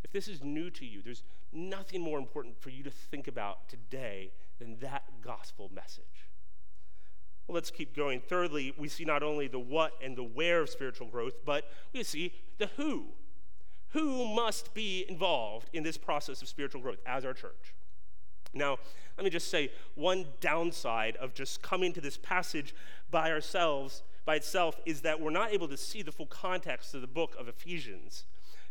If 0.02 0.12
this 0.12 0.26
is 0.26 0.42
new 0.42 0.68
to 0.70 0.84
you, 0.84 1.00
there's 1.02 1.22
nothing 1.52 2.00
more 2.00 2.18
important 2.18 2.60
for 2.60 2.70
you 2.70 2.82
to 2.82 2.90
think 2.90 3.28
about 3.28 3.68
today 3.68 4.32
than 4.58 4.78
that 4.80 5.04
gospel 5.22 5.70
message. 5.72 6.28
Well, 7.46 7.54
let's 7.54 7.70
keep 7.70 7.94
going. 7.94 8.20
Thirdly, 8.20 8.74
we 8.76 8.88
see 8.88 9.04
not 9.04 9.22
only 9.22 9.48
the 9.48 9.58
what 9.58 9.92
and 10.02 10.16
the 10.16 10.22
where 10.22 10.62
of 10.62 10.70
spiritual 10.70 11.08
growth, 11.08 11.34
but 11.44 11.64
we 11.92 12.02
see 12.02 12.32
the 12.58 12.70
who. 12.76 13.06
Who 13.90 14.32
must 14.34 14.74
be 14.74 15.04
involved 15.08 15.68
in 15.72 15.82
this 15.82 15.98
process 15.98 16.40
of 16.40 16.48
spiritual 16.48 16.80
growth 16.80 17.00
as 17.06 17.24
our 17.24 17.34
church? 17.34 17.74
Now, 18.54 18.78
let 19.16 19.24
me 19.24 19.30
just 19.30 19.48
say 19.48 19.70
one 19.94 20.26
downside 20.40 21.16
of 21.16 21.34
just 21.34 21.62
coming 21.62 21.92
to 21.92 22.00
this 22.00 22.16
passage 22.18 22.74
by 23.10 23.30
ourselves, 23.30 24.02
by 24.24 24.36
itself, 24.36 24.80
is 24.86 25.02
that 25.02 25.20
we're 25.20 25.30
not 25.30 25.52
able 25.52 25.68
to 25.68 25.76
see 25.76 26.02
the 26.02 26.12
full 26.12 26.26
context 26.26 26.94
of 26.94 27.00
the 27.00 27.06
book 27.06 27.34
of 27.38 27.48
Ephesians. 27.48 28.24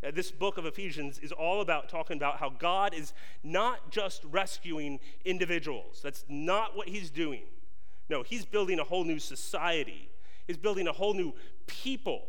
Uh, 0.06 0.12
this 0.12 0.32
book 0.32 0.58
of 0.58 0.66
Ephesians 0.66 1.20
is 1.20 1.32
all 1.32 1.62
about 1.62 1.90
talking 1.90 2.18
about 2.18 2.38
how 2.38 2.50
God 2.50 2.94
is 2.94 3.14
not 3.44 3.92
just 3.92 4.24
rescuing 4.26 5.00
individuals. 5.26 6.02
That's 6.04 6.26
not 6.28 6.76
what 6.76 6.88
he's 6.88 7.10
doing. 7.10 7.44
No, 8.10 8.24
he's 8.24 8.46
building 8.46 8.80
a 8.80 8.84
whole 8.84 9.04
new 9.04 9.20
society. 9.20 10.10
He's 10.48 10.58
building 10.58 10.88
a 10.88 10.92
whole 10.92 11.14
new 11.14 11.34
people, 11.68 12.24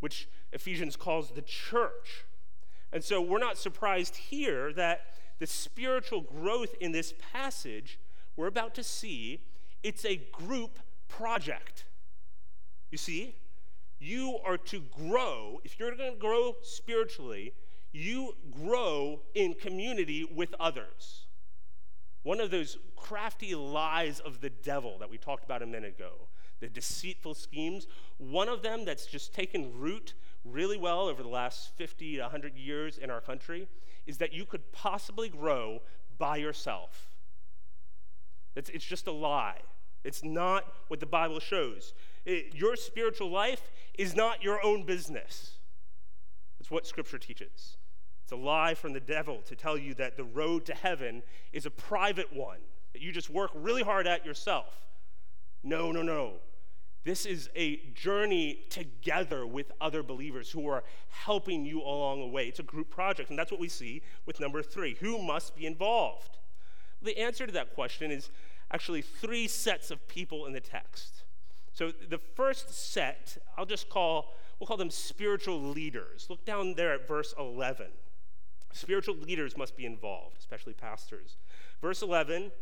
which 0.00 0.28
Ephesians 0.52 0.96
calls 0.96 1.30
the 1.30 1.42
church. 1.42 2.24
And 2.92 3.04
so 3.04 3.20
we're 3.20 3.38
not 3.38 3.58
surprised 3.58 4.16
here 4.16 4.72
that 4.74 5.02
the 5.38 5.46
spiritual 5.46 6.20
growth 6.20 6.74
in 6.80 6.92
this 6.92 7.14
passage 7.32 7.98
we're 8.38 8.46
about 8.46 8.76
to 8.76 8.84
see, 8.84 9.40
it's 9.82 10.04
a 10.04 10.16
group 10.30 10.78
project. 11.08 11.86
You 12.92 12.96
see, 12.96 13.34
you 13.98 14.38
are 14.44 14.56
to 14.56 14.80
grow, 14.80 15.60
if 15.64 15.78
you're 15.78 15.96
going 15.96 16.12
to 16.12 16.18
grow 16.18 16.54
spiritually, 16.62 17.52
you 17.92 18.36
grow 18.52 19.22
in 19.34 19.54
community 19.54 20.24
with 20.24 20.54
others. 20.60 21.26
One 22.22 22.40
of 22.40 22.52
those 22.52 22.78
crafty 22.94 23.56
lies 23.56 24.20
of 24.20 24.40
the 24.40 24.50
devil 24.50 24.98
that 25.00 25.10
we 25.10 25.18
talked 25.18 25.44
about 25.44 25.60
a 25.60 25.66
minute 25.66 25.96
ago, 25.96 26.12
the 26.60 26.68
deceitful 26.68 27.34
schemes, 27.34 27.88
one 28.18 28.48
of 28.48 28.62
them 28.62 28.84
that's 28.84 29.06
just 29.06 29.34
taken 29.34 29.76
root 29.76 30.14
really 30.44 30.76
well 30.76 31.08
over 31.08 31.24
the 31.24 31.28
last 31.28 31.76
50 31.76 32.16
to 32.16 32.22
100 32.22 32.56
years 32.56 32.98
in 32.98 33.10
our 33.10 33.20
country 33.20 33.66
is 34.08 34.18
that 34.18 34.32
you 34.32 34.44
could 34.44 34.72
possibly 34.72 35.28
grow 35.28 35.82
by 36.16 36.38
yourself. 36.38 37.12
It's, 38.56 38.84
just 38.84 39.06
a 39.06 39.12
lie. 39.12 39.60
It's 40.02 40.24
not 40.24 40.64
what 40.88 40.98
the 40.98 41.06
Bible 41.06 41.38
shows. 41.38 41.92
It, 42.24 42.54
your 42.54 42.74
spiritual 42.74 43.30
life 43.30 43.70
is 43.96 44.16
not 44.16 44.42
your 44.42 44.64
own 44.64 44.84
business. 44.84 45.58
It's 46.58 46.70
what 46.70 46.86
Scripture 46.86 47.18
teaches. 47.18 47.76
It's 48.24 48.32
a 48.32 48.36
lie 48.36 48.74
from 48.74 48.94
the 48.94 49.00
devil 49.00 49.42
to 49.46 49.54
tell 49.54 49.78
you 49.78 49.94
that 49.94 50.16
the 50.16 50.24
road 50.24 50.64
to 50.66 50.74
heaven 50.74 51.22
is 51.52 51.66
a 51.66 51.70
private 51.70 52.32
one, 52.34 52.58
that 52.94 53.02
you 53.02 53.12
just 53.12 53.30
work 53.30 53.50
really 53.54 53.82
hard 53.82 54.06
at 54.06 54.26
yourself. 54.26 54.74
No, 55.62 55.92
no, 55.92 56.02
no. 56.02 56.34
This 57.08 57.24
is 57.24 57.48
a 57.56 57.76
journey 57.94 58.66
together 58.68 59.46
with 59.46 59.72
other 59.80 60.02
believers 60.02 60.50
who 60.50 60.68
are 60.68 60.84
helping 61.08 61.64
you 61.64 61.80
along 61.80 62.20
the 62.20 62.26
way. 62.26 62.48
It's 62.48 62.58
a 62.58 62.62
group 62.62 62.90
project, 62.90 63.30
and 63.30 63.38
that's 63.38 63.50
what 63.50 63.58
we 63.58 63.70
see 63.70 64.02
with 64.26 64.40
number 64.40 64.62
three. 64.62 64.94
Who 65.00 65.16
must 65.16 65.56
be 65.56 65.64
involved? 65.64 66.36
The 67.00 67.16
answer 67.18 67.46
to 67.46 67.52
that 67.54 67.74
question 67.74 68.10
is 68.10 68.28
actually 68.70 69.00
three 69.00 69.48
sets 69.48 69.90
of 69.90 70.06
people 70.06 70.44
in 70.44 70.52
the 70.52 70.60
text. 70.60 71.22
So 71.72 71.92
the 72.10 72.18
first 72.18 72.74
set, 72.74 73.38
I'll 73.56 73.64
just 73.64 73.88
call, 73.88 74.34
we'll 74.60 74.66
call 74.66 74.76
them 74.76 74.90
spiritual 74.90 75.58
leaders. 75.58 76.26
Look 76.28 76.44
down 76.44 76.74
there 76.74 76.92
at 76.92 77.08
verse 77.08 77.32
11. 77.38 77.86
Spiritual 78.74 79.16
leaders 79.16 79.56
must 79.56 79.78
be 79.78 79.86
involved, 79.86 80.36
especially 80.38 80.74
pastors. 80.74 81.38
Verse 81.80 82.02
11 82.02 82.52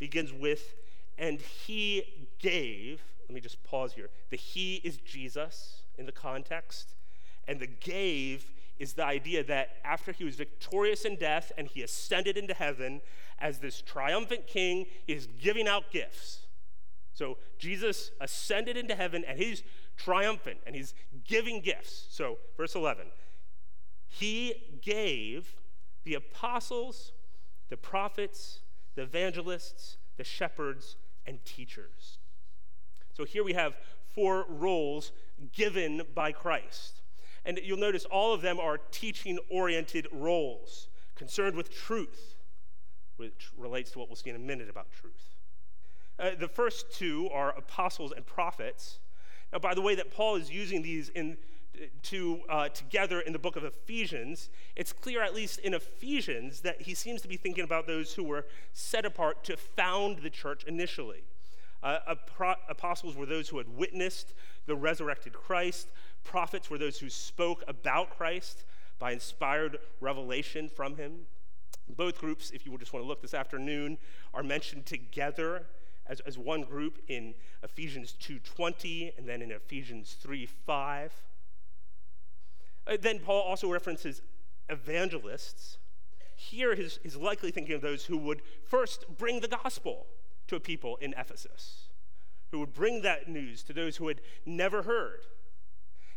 begins 0.00 0.32
with, 0.32 0.74
and 1.18 1.40
he 1.40 2.02
gave, 2.40 3.00
let 3.32 3.36
me 3.36 3.40
just 3.40 3.64
pause 3.64 3.94
here. 3.94 4.10
The 4.28 4.36
he 4.36 4.74
is 4.84 4.98
Jesus 4.98 5.84
in 5.96 6.04
the 6.04 6.12
context, 6.12 6.94
and 7.48 7.58
the 7.58 7.66
gave 7.66 8.52
is 8.78 8.92
the 8.92 9.04
idea 9.04 9.42
that 9.44 9.76
after 9.84 10.12
he 10.12 10.22
was 10.22 10.36
victorious 10.36 11.06
in 11.06 11.16
death 11.16 11.50
and 11.56 11.66
he 11.66 11.82
ascended 11.82 12.36
into 12.36 12.52
heaven 12.52 13.00
as 13.38 13.58
this 13.58 13.80
triumphant 13.80 14.46
king, 14.46 14.84
he 15.06 15.14
is 15.14 15.28
giving 15.40 15.66
out 15.66 15.90
gifts. 15.90 16.40
So 17.14 17.38
Jesus 17.58 18.10
ascended 18.20 18.76
into 18.76 18.94
heaven 18.94 19.24
and 19.26 19.38
he's 19.38 19.62
triumphant 19.96 20.58
and 20.66 20.76
he's 20.76 20.92
giving 21.24 21.62
gifts. 21.62 22.06
So, 22.10 22.36
verse 22.56 22.74
11 22.74 23.06
he 24.08 24.52
gave 24.82 25.56
the 26.04 26.12
apostles, 26.14 27.12
the 27.70 27.78
prophets, 27.78 28.60
the 28.94 29.02
evangelists, 29.02 29.96
the 30.18 30.24
shepherds, 30.24 30.96
and 31.26 31.42
teachers. 31.46 32.18
So 33.12 33.24
here 33.24 33.44
we 33.44 33.52
have 33.52 33.76
four 34.14 34.46
roles 34.48 35.12
given 35.52 36.02
by 36.14 36.32
Christ. 36.32 37.02
And 37.44 37.58
you'll 37.62 37.78
notice 37.78 38.04
all 38.04 38.32
of 38.32 38.40
them 38.40 38.60
are 38.60 38.78
teaching 38.90 39.38
oriented 39.50 40.06
roles 40.12 40.88
concerned 41.14 41.56
with 41.56 41.74
truth, 41.74 42.34
which 43.16 43.50
relates 43.56 43.90
to 43.92 43.98
what 43.98 44.08
we'll 44.08 44.16
see 44.16 44.30
in 44.30 44.36
a 44.36 44.40
minute 44.40 44.70
about 44.70 44.92
truth. 44.92 45.36
Uh, 46.18 46.30
the 46.38 46.48
first 46.48 46.92
two 46.92 47.28
are 47.32 47.56
apostles 47.56 48.12
and 48.14 48.24
prophets. 48.24 48.98
Now, 49.52 49.58
by 49.58 49.74
the 49.74 49.80
way, 49.80 49.94
that 49.96 50.10
Paul 50.10 50.36
is 50.36 50.50
using 50.50 50.82
these 50.82 51.08
in 51.10 51.36
to, 52.02 52.40
uh, 52.48 52.68
together 52.68 53.20
in 53.20 53.32
the 53.32 53.38
book 53.38 53.56
of 53.56 53.64
Ephesians, 53.64 54.50
it's 54.76 54.92
clear, 54.92 55.22
at 55.22 55.34
least 55.34 55.58
in 55.60 55.74
Ephesians, 55.74 56.60
that 56.60 56.82
he 56.82 56.94
seems 56.94 57.22
to 57.22 57.28
be 57.28 57.36
thinking 57.36 57.64
about 57.64 57.86
those 57.86 58.14
who 58.14 58.24
were 58.24 58.46
set 58.72 59.04
apart 59.04 59.42
to 59.44 59.56
found 59.56 60.18
the 60.18 60.30
church 60.30 60.64
initially. 60.64 61.24
Uh, 61.82 61.98
apostles 62.68 63.16
were 63.16 63.26
those 63.26 63.48
who 63.48 63.58
had 63.58 63.68
witnessed 63.68 64.34
the 64.66 64.76
resurrected 64.76 65.32
Christ, 65.32 65.88
prophets 66.22 66.70
were 66.70 66.78
those 66.78 66.98
who 66.98 67.10
spoke 67.10 67.64
about 67.66 68.10
Christ 68.10 68.64
by 68.98 69.12
inspired 69.12 69.78
revelation 70.00 70.68
from 70.68 70.96
him. 70.96 71.26
Both 71.88 72.18
groups, 72.18 72.50
if 72.52 72.64
you 72.64 72.76
just 72.78 72.92
want 72.92 73.04
to 73.04 73.08
look 73.08 73.20
this 73.20 73.34
afternoon, 73.34 73.98
are 74.32 74.44
mentioned 74.44 74.86
together 74.86 75.66
as, 76.06 76.20
as 76.20 76.38
one 76.38 76.62
group 76.62 77.00
in 77.08 77.34
Ephesians 77.64 78.14
2.20 78.20 79.18
and 79.18 79.28
then 79.28 79.42
in 79.42 79.50
Ephesians 79.50 80.16
3.5. 80.24 81.10
Uh, 82.86 82.96
then 83.00 83.18
Paul 83.18 83.42
also 83.42 83.70
references 83.70 84.22
evangelists. 84.68 85.78
Here, 86.36 86.74
he's, 86.74 87.00
he's 87.02 87.16
likely 87.16 87.50
thinking 87.50 87.74
of 87.74 87.82
those 87.82 88.04
who 88.04 88.16
would 88.18 88.42
first 88.64 89.04
bring 89.18 89.40
the 89.40 89.48
gospel 89.48 90.06
to 90.48 90.56
a 90.56 90.60
people 90.60 90.96
in 90.96 91.14
Ephesus, 91.16 91.88
who 92.50 92.60
would 92.60 92.74
bring 92.74 93.02
that 93.02 93.28
news 93.28 93.62
to 93.64 93.72
those 93.72 93.96
who 93.96 94.08
had 94.08 94.20
never 94.44 94.82
heard. 94.82 95.20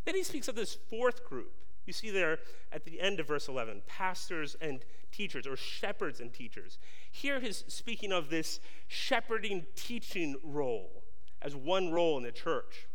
Then 0.06 0.16
he 0.16 0.24
speaks 0.24 0.48
of 0.48 0.56
this 0.56 0.76
fourth 0.76 1.26
group. 1.26 1.54
You 1.86 1.94
see 1.94 2.10
there 2.10 2.40
at 2.72 2.86
the 2.86 3.00
end 3.00 3.20
of 3.20 3.28
verse 3.28 3.48
11 3.48 3.84
pastors 3.88 4.56
and 4.60 4.84
teachers, 5.12 5.46
or 5.46 5.56
shepherds 5.56 6.20
and 6.20 6.34
teachers. 6.34 6.78
Here 7.12 7.40
he's 7.40 7.64
speaking 7.68 8.12
of 8.12 8.30
this 8.30 8.60
shepherding 8.88 9.66
teaching 9.76 10.36
role 10.44 11.04
as 11.42 11.56
one 11.56 11.92
role 11.92 12.18
in 12.18 12.24
the 12.24 12.32
church. 12.32 12.88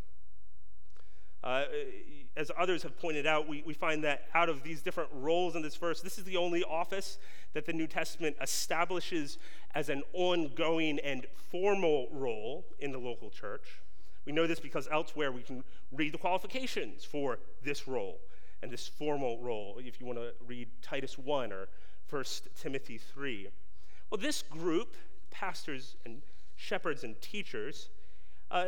Uh, 1.43 1.65
as 2.37 2.51
others 2.57 2.83
have 2.83 2.99
pointed 2.99 3.27
out, 3.27 3.49
we, 3.49 3.63
we 3.67 3.75
find 3.75 4.05
that 4.05 4.25
out 4.35 4.49
of 4.49 4.63
these 4.63 4.83
different 4.83 5.11
roles 5.13 5.57
in 5.57 5.63
this 5.63 5.77
verse, 5.77 6.01
this 6.01 6.19
is 6.19 6.25
the 6.25 6.37
only 6.37 6.63
office 6.63 7.19
that 7.55 7.67
the 7.67 7.73
New 7.73 7.87
Testament 7.87 8.37
establishes 8.41 9.39
as 9.75 9.89
an 9.89 10.03
ongoing 10.13 10.99
and 11.01 11.27
formal 11.51 12.09
role 12.13 12.67
in 12.79 12.93
the 12.93 12.99
local 12.99 13.31
church. 13.31 13.81
We 14.27 14.33
know 14.33 14.47
this 14.47 14.61
because 14.61 14.89
elsewhere 14.93 15.33
we 15.33 15.43
can 15.43 15.65
read 15.93 16.13
the 16.13 16.19
qualifications 16.19 17.05
for 17.05 17.39
this 17.65 17.89
role 17.89 18.21
and 18.63 18.71
this 18.71 18.87
formal 18.87 19.39
role, 19.39 19.81
if 19.83 20.01
you 20.01 20.07
want 20.07 20.19
to 20.19 20.33
read 20.47 20.69
Titus 20.83 21.19
1 21.19 21.53
or 21.53 21.69
1 22.11 22.25
Timothy 22.61 22.99
3. 22.99 23.49
Well, 24.11 24.21
this 24.21 24.43
group, 24.43 24.97
pastors 25.31 25.97
and 26.05 26.21
shepherds 26.57 27.05
and 27.05 27.21
teachers, 27.21 27.89
uh, 28.51 28.67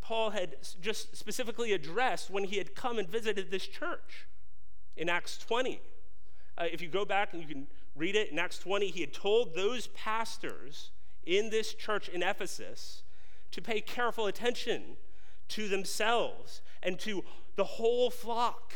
Paul 0.00 0.30
had 0.30 0.56
just 0.80 1.16
specifically 1.16 1.72
addressed 1.72 2.30
when 2.30 2.44
he 2.44 2.58
had 2.58 2.74
come 2.74 2.98
and 2.98 3.08
visited 3.08 3.50
this 3.50 3.66
church 3.66 4.26
in 4.96 5.08
Acts 5.08 5.38
20. 5.38 5.80
Uh, 6.58 6.64
if 6.70 6.82
you 6.82 6.88
go 6.88 7.04
back 7.04 7.32
and 7.32 7.40
you 7.40 7.48
can 7.48 7.66
read 7.94 8.16
it 8.16 8.30
in 8.30 8.38
Acts 8.38 8.58
20, 8.58 8.88
he 8.88 9.00
had 9.00 9.12
told 9.12 9.54
those 9.54 9.86
pastors 9.88 10.90
in 11.24 11.50
this 11.50 11.72
church 11.72 12.08
in 12.08 12.22
Ephesus 12.22 13.04
to 13.52 13.62
pay 13.62 13.80
careful 13.80 14.26
attention 14.26 14.96
to 15.48 15.68
themselves 15.68 16.62
and 16.82 16.98
to 16.98 17.24
the 17.56 17.64
whole 17.64 18.10
flock 18.10 18.74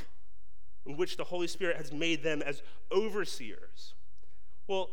in 0.85 0.97
which 0.97 1.17
the 1.17 1.25
Holy 1.25 1.49
Spirit 1.49 1.77
has 1.77 1.93
made 1.93 2.23
them 2.23 2.43
as 2.43 2.63
overseers. 2.93 3.95
Well, 4.69 4.91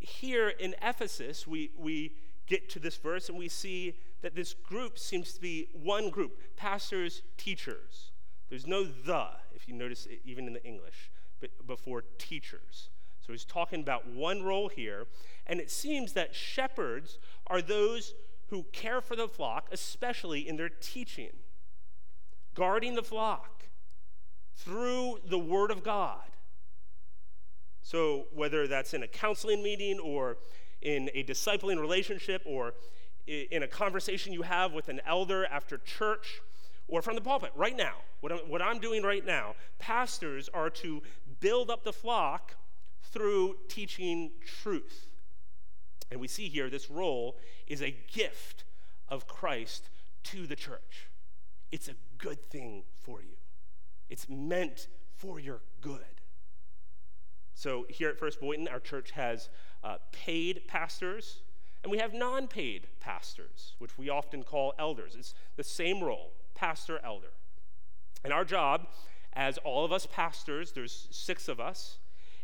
here 0.00 0.48
in 0.48 0.74
Ephesus, 0.80 1.46
we, 1.46 1.72
we 1.76 2.12
get 2.48 2.68
to 2.70 2.78
this 2.78 2.96
verse 2.96 3.28
and 3.28 3.38
we 3.38 3.48
see 3.48 3.94
that 4.22 4.34
this 4.34 4.54
group 4.54 4.98
seems 4.98 5.32
to 5.34 5.40
be 5.40 5.68
one 5.72 6.10
group 6.10 6.56
pastors, 6.56 7.22
teachers. 7.36 8.10
There's 8.48 8.66
no 8.66 8.84
the, 8.84 9.28
if 9.54 9.68
you 9.68 9.74
notice, 9.74 10.06
it, 10.06 10.20
even 10.24 10.46
in 10.46 10.54
the 10.54 10.64
English, 10.64 11.10
but 11.40 11.50
before 11.66 12.02
teachers. 12.18 12.88
So 13.20 13.32
he's 13.32 13.44
talking 13.44 13.80
about 13.80 14.08
one 14.08 14.42
role 14.42 14.68
here, 14.68 15.06
and 15.46 15.60
it 15.60 15.70
seems 15.70 16.14
that 16.14 16.34
shepherds 16.34 17.18
are 17.46 17.60
those 17.60 18.14
who 18.48 18.64
care 18.72 19.00
for 19.00 19.14
the 19.14 19.28
flock, 19.28 19.68
especially 19.70 20.48
in 20.48 20.56
their 20.56 20.70
teaching, 20.70 21.32
guarding 22.54 22.94
the 22.94 23.02
flock 23.02 23.64
through 24.56 25.18
the 25.28 25.38
Word 25.38 25.70
of 25.70 25.84
God. 25.84 26.22
So, 27.82 28.26
whether 28.34 28.66
that's 28.66 28.94
in 28.94 29.02
a 29.02 29.06
counseling 29.06 29.62
meeting 29.62 29.98
or 29.98 30.38
in 30.82 31.10
a 31.14 31.24
discipling 31.24 31.80
relationship 31.80 32.42
or 32.44 32.74
in 33.26 33.62
a 33.62 33.68
conversation 33.68 34.32
you 34.32 34.42
have 34.42 34.72
with 34.72 34.88
an 34.88 35.00
elder 35.06 35.46
after 35.46 35.78
church 35.78 36.40
or 36.88 37.02
from 37.02 37.14
the 37.14 37.20
pulpit 37.20 37.52
right 37.54 37.76
now, 37.76 37.96
what 38.20 38.32
I'm, 38.32 38.38
what 38.48 38.62
I'm 38.62 38.78
doing 38.78 39.02
right 39.02 39.24
now, 39.24 39.54
pastors 39.78 40.48
are 40.54 40.70
to 40.70 41.02
build 41.40 41.70
up 41.70 41.84
the 41.84 41.92
flock 41.92 42.56
through 43.02 43.56
teaching 43.68 44.32
truth. 44.62 45.10
And 46.10 46.20
we 46.20 46.28
see 46.28 46.48
here 46.48 46.70
this 46.70 46.90
role 46.90 47.36
is 47.66 47.82
a 47.82 47.94
gift 48.12 48.64
of 49.08 49.26
Christ 49.26 49.90
to 50.24 50.46
the 50.46 50.56
church. 50.56 51.08
It's 51.70 51.88
a 51.88 51.94
good 52.16 52.50
thing 52.50 52.84
for 53.02 53.20
you, 53.20 53.36
it's 54.08 54.28
meant 54.28 54.88
for 55.16 55.38
your 55.38 55.60
good. 55.80 56.00
So, 57.54 57.86
here 57.88 58.08
at 58.08 58.18
First 58.18 58.40
Boynton, 58.40 58.68
our 58.68 58.78
church 58.78 59.10
has 59.10 59.48
uh, 59.82 59.96
paid 60.12 60.62
pastors 60.66 61.40
and 61.82 61.92
we 61.92 61.98
have 61.98 62.12
non 62.12 62.48
paid 62.48 62.88
pastors, 63.00 63.74
which 63.78 63.96
we 63.96 64.08
often 64.08 64.42
call 64.42 64.74
elders. 64.78 65.14
It's 65.16 65.34
the 65.56 65.64
same 65.64 66.02
role 66.02 66.32
pastor, 66.54 67.00
elder. 67.04 67.32
And 68.24 68.32
our 68.32 68.44
job, 68.44 68.88
as 69.32 69.58
all 69.58 69.84
of 69.84 69.92
us 69.92 70.06
pastors, 70.06 70.72
there's 70.72 71.06
six 71.12 71.46
of 71.46 71.60
us, 71.60 71.98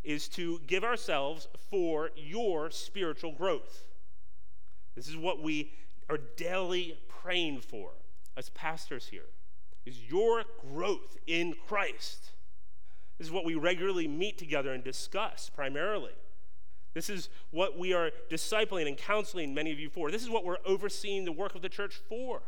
is 0.05 0.29
to 0.29 0.61
give 0.69 0.85
ourselves 0.85 1.49
for 1.69 2.11
your 2.17 2.71
spiritual 2.71 3.33
growth. 3.33 3.87
This 4.95 5.09
is 5.09 5.17
what 5.17 5.43
we 5.43 5.73
are 6.09 6.19
daily 6.37 6.97
praying 7.09 7.61
for 7.61 7.91
as 8.37 8.51
pastors 8.51 9.09
here 9.09 9.27
is 9.85 9.99
your 10.09 10.45
growth 10.73 11.19
in 11.27 11.55
Christ. 11.67 12.31
This 13.19 13.27
is 13.27 13.33
what 13.33 13.45
we 13.45 13.55
regularly 13.55 14.09
meet 14.09 14.39
together 14.39 14.73
and 14.73 14.83
discuss 14.83 15.51
primarily. 15.55 16.13
This 16.95 17.11
is 17.11 17.29
what 17.51 17.77
we 17.77 17.93
are 17.93 18.13
discipling 18.31 18.87
and 18.87 18.97
counseling 18.97 19.53
many 19.53 19.73
of 19.73 19.81
you 19.81 19.91
for. 19.91 20.11
This 20.11 20.23
is 20.23 20.31
what 20.31 20.45
we're 20.45 20.59
overseeing 20.65 21.25
the 21.25 21.33
work 21.33 21.57
of 21.57 21.63
the 21.63 21.69
church 21.69 22.01
for. 22.09 22.41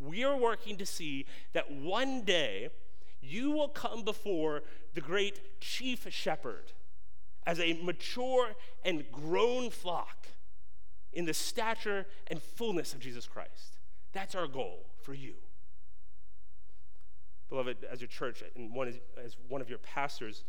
We 0.00 0.24
are 0.24 0.36
working 0.36 0.76
to 0.76 0.86
see 0.86 1.24
that 1.52 1.70
one 1.70 2.22
day 2.22 2.70
you 3.22 3.52
will 3.52 3.68
come 3.68 4.02
before 4.02 4.62
the 4.94 5.00
great 5.00 5.60
chief 5.60 6.06
shepherd 6.10 6.72
as 7.46 7.60
a 7.60 7.74
mature 7.74 8.54
and 8.84 9.04
grown 9.12 9.70
flock 9.70 10.26
in 11.12 11.24
the 11.24 11.34
stature 11.34 12.06
and 12.26 12.42
fullness 12.42 12.92
of 12.92 12.98
Jesus 12.98 13.26
Christ. 13.26 13.78
That's 14.12 14.34
our 14.34 14.48
goal 14.48 14.86
for 15.00 15.14
you. 15.14 15.34
Beloved, 17.48 17.78
as 17.90 18.00
your 18.00 18.08
church 18.08 18.42
and 18.56 18.74
one, 18.74 18.92
as 19.22 19.36
one 19.48 19.60
of 19.60 19.68
your 19.68 19.78
pastors, 19.78 20.42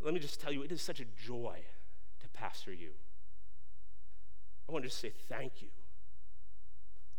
let 0.00 0.14
me 0.14 0.20
just 0.20 0.40
tell 0.40 0.52
you, 0.52 0.62
it 0.62 0.72
is 0.72 0.80
such 0.80 1.00
a 1.00 1.04
joy 1.26 1.58
pastor 2.32 2.72
you. 2.72 2.90
I 4.68 4.72
want 4.72 4.84
to 4.84 4.90
say 4.90 5.12
thank 5.28 5.62
you. 5.62 5.68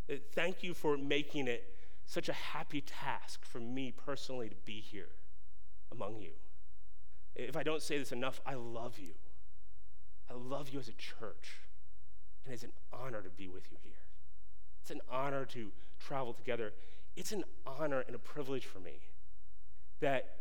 Uh, 0.10 0.18
thank 0.34 0.64
you 0.64 0.74
for 0.74 0.98
making 0.98 1.48
it 1.48 1.74
such 2.06 2.30
a 2.30 2.34
happy 2.34 2.82
task 2.82 3.46
for 3.46 3.60
me 3.60 3.92
personally 3.92 4.50
to 4.50 4.56
be 4.66 4.80
here 4.80 5.10
among 5.92 6.22
you. 6.22 6.32
If 7.36 7.56
I 7.56 7.64
don't 7.64 7.82
say 7.82 7.98
this 7.98 8.12
enough, 8.12 8.42
I 8.46 8.56
love 8.56 9.00
you. 9.00 9.14
I 10.30 10.34
love 10.34 10.70
you 10.70 10.80
as 10.80 10.88
a 10.88 10.94
church. 10.94 11.60
And 12.46 12.54
it's 12.54 12.64
an 12.64 12.74
honor 12.92 13.22
to 13.22 13.30
be 13.30 13.48
with 13.48 13.72
you 13.72 13.78
here. 13.82 13.94
It's 14.82 14.92
an 14.92 15.02
honor 15.10 15.46
to 15.46 15.72
travel 16.00 16.34
together. 16.34 16.74
It's 17.16 17.32
an 17.32 17.44
honor 17.66 18.04
and 18.06 18.16
a 18.16 18.20
privilege 18.20 18.66
for 18.66 18.80
me 18.80 19.00
that 20.02 20.36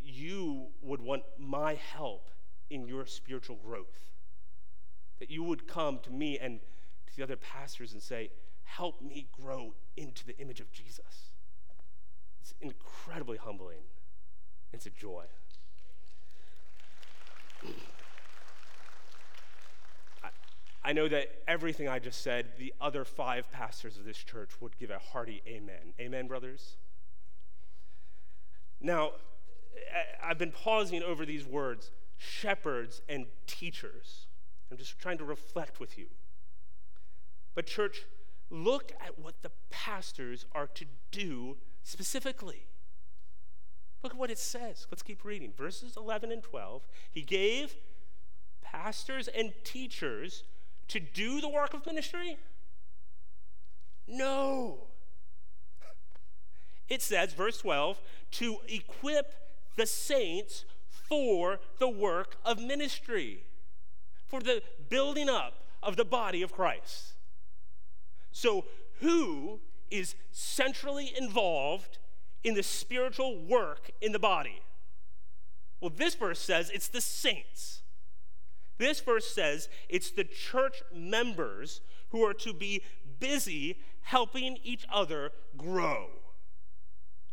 you 0.00 0.68
would 0.80 1.00
want 1.00 1.24
my 1.38 1.74
help 1.74 2.30
in 2.70 2.86
your 2.86 3.06
spiritual 3.06 3.56
growth. 3.56 4.12
That 5.18 5.30
you 5.30 5.42
would 5.42 5.66
come 5.66 5.98
to 6.00 6.10
me 6.10 6.38
and 6.38 6.60
to 7.08 7.16
the 7.16 7.22
other 7.22 7.36
pastors 7.36 7.92
and 7.92 8.02
say, 8.02 8.30
Help 8.64 9.00
me 9.00 9.28
grow 9.32 9.74
into 9.96 10.26
the 10.26 10.38
image 10.38 10.60
of 10.60 10.70
Jesus. 10.70 11.32
It's 12.42 12.54
incredibly 12.60 13.38
humbling. 13.38 13.80
It's 14.72 14.86
a 14.86 14.90
joy. 14.90 15.24
I 20.84 20.92
know 20.92 21.08
that 21.08 21.28
everything 21.46 21.88
I 21.88 21.98
just 21.98 22.22
said, 22.22 22.52
the 22.58 22.72
other 22.80 23.04
five 23.04 23.50
pastors 23.50 23.98
of 23.98 24.04
this 24.04 24.16
church 24.16 24.50
would 24.60 24.78
give 24.78 24.88
a 24.90 24.98
hearty 24.98 25.42
amen. 25.46 25.92
Amen, 26.00 26.26
brothers? 26.26 26.76
Now, 28.80 29.12
I've 30.22 30.38
been 30.38 30.52
pausing 30.52 31.02
over 31.02 31.26
these 31.26 31.44
words 31.44 31.90
shepherds 32.16 33.02
and 33.08 33.26
teachers. 33.46 34.27
I'm 34.70 34.76
just 34.76 34.98
trying 34.98 35.18
to 35.18 35.24
reflect 35.24 35.80
with 35.80 35.98
you. 35.98 36.06
But, 37.54 37.66
church, 37.66 38.04
look 38.50 38.92
at 39.04 39.18
what 39.18 39.42
the 39.42 39.50
pastors 39.70 40.46
are 40.52 40.66
to 40.68 40.84
do 41.10 41.56
specifically. 41.82 42.66
Look 44.02 44.12
at 44.12 44.18
what 44.18 44.30
it 44.30 44.38
says. 44.38 44.86
Let's 44.90 45.02
keep 45.02 45.24
reading. 45.24 45.52
Verses 45.56 45.96
11 45.96 46.30
and 46.30 46.42
12. 46.42 46.86
He 47.10 47.22
gave 47.22 47.76
pastors 48.62 49.28
and 49.28 49.52
teachers 49.64 50.44
to 50.88 51.00
do 51.00 51.40
the 51.40 51.48
work 51.48 51.74
of 51.74 51.86
ministry? 51.86 52.38
No. 54.06 54.88
It 56.88 57.02
says, 57.02 57.34
verse 57.34 57.58
12, 57.58 58.00
to 58.32 58.58
equip 58.66 59.34
the 59.76 59.86
saints 59.86 60.64
for 60.88 61.60
the 61.78 61.88
work 61.88 62.36
of 62.44 62.60
ministry, 62.60 63.44
for 64.28 64.40
the 64.40 64.62
building 64.88 65.28
up 65.28 65.64
of 65.82 65.96
the 65.96 66.04
body 66.04 66.42
of 66.42 66.52
Christ. 66.52 67.14
So, 68.30 68.66
who 69.00 69.60
is 69.90 70.14
centrally 70.30 71.12
involved 71.16 71.98
in 72.44 72.54
the 72.54 72.62
spiritual 72.62 73.38
work 73.38 73.90
in 74.00 74.12
the 74.12 74.18
body? 74.18 74.60
Well, 75.80 75.92
this 75.94 76.14
verse 76.14 76.40
says 76.40 76.70
it's 76.70 76.88
the 76.88 77.00
saints. 77.00 77.82
This 78.78 79.00
verse 79.00 79.28
says 79.28 79.68
it's 79.88 80.10
the 80.10 80.24
church 80.24 80.82
members 80.94 81.80
who 82.10 82.24
are 82.24 82.34
to 82.34 82.52
be 82.52 82.82
busy 83.18 83.78
helping 84.02 84.58
each 84.62 84.86
other 84.92 85.30
grow. 85.56 86.08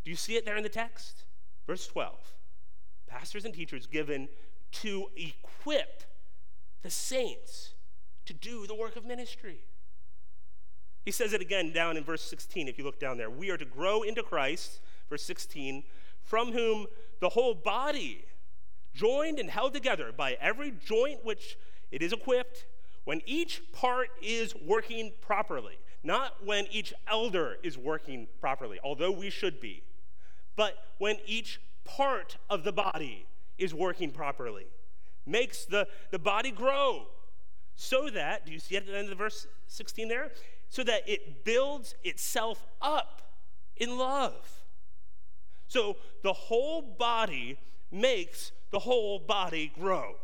Do 0.03 0.11
you 0.11 0.17
see 0.17 0.35
it 0.35 0.45
there 0.45 0.57
in 0.57 0.63
the 0.63 0.69
text? 0.69 1.25
Verse 1.67 1.87
12 1.87 2.15
Pastors 3.07 3.45
and 3.45 3.53
teachers 3.53 3.87
given 3.87 4.27
to 4.71 5.07
equip 5.15 6.03
the 6.85 6.91
saints 6.91 7.73
to 8.25 8.33
do 8.33 8.67
the 8.67 8.75
work 8.75 8.95
of 8.95 9.03
ministry. 9.03 9.57
He 11.03 11.09
says 11.09 11.33
it 11.33 11.41
again 11.41 11.73
down 11.73 11.97
in 11.97 12.03
verse 12.03 12.21
16, 12.21 12.67
if 12.67 12.77
you 12.77 12.83
look 12.83 12.99
down 12.99 13.17
there. 13.17 13.27
We 13.27 13.49
are 13.49 13.57
to 13.57 13.65
grow 13.65 14.03
into 14.03 14.21
Christ, 14.21 14.81
verse 15.09 15.23
16, 15.23 15.83
from 16.21 16.51
whom 16.51 16.85
the 17.21 17.29
whole 17.29 17.55
body 17.55 18.25
joined 18.93 19.39
and 19.39 19.49
held 19.49 19.73
together 19.73 20.11
by 20.15 20.37
every 20.39 20.71
joint 20.85 21.25
which 21.25 21.57
it 21.91 22.03
is 22.03 22.13
equipped, 22.13 22.65
when 23.03 23.21
each 23.25 23.63
part 23.71 24.09
is 24.21 24.53
working 24.55 25.11
properly, 25.21 25.79
not 26.03 26.45
when 26.45 26.67
each 26.71 26.93
elder 27.07 27.57
is 27.63 27.79
working 27.79 28.27
properly, 28.39 28.79
although 28.83 29.11
we 29.11 29.31
should 29.31 29.59
be, 29.59 29.81
but 30.55 30.75
when 30.99 31.17
each 31.25 31.59
part 31.83 32.37
of 32.47 32.63
the 32.63 32.71
body 32.71 33.25
is 33.57 33.73
working 33.73 34.11
properly, 34.11 34.67
makes 35.25 35.65
the, 35.65 35.87
the 36.11 36.19
body 36.19 36.51
grow 36.51 37.07
so 37.75 38.09
that, 38.09 38.45
do 38.45 38.51
you 38.51 38.59
see 38.59 38.77
at 38.77 38.85
the 38.85 38.93
end 38.93 39.05
of 39.05 39.09
the 39.09 39.15
verse 39.15 39.47
16 39.67 40.07
there? 40.07 40.31
So 40.69 40.83
that 40.83 41.07
it 41.07 41.43
builds 41.43 41.95
itself 42.03 42.65
up 42.81 43.21
in 43.77 43.97
love. 43.97 44.63
So 45.67 45.97
the 46.23 46.33
whole 46.33 46.81
body 46.81 47.57
makes 47.91 48.51
the 48.71 48.79
whole 48.79 49.19
body 49.19 49.71
grow. 49.77 50.15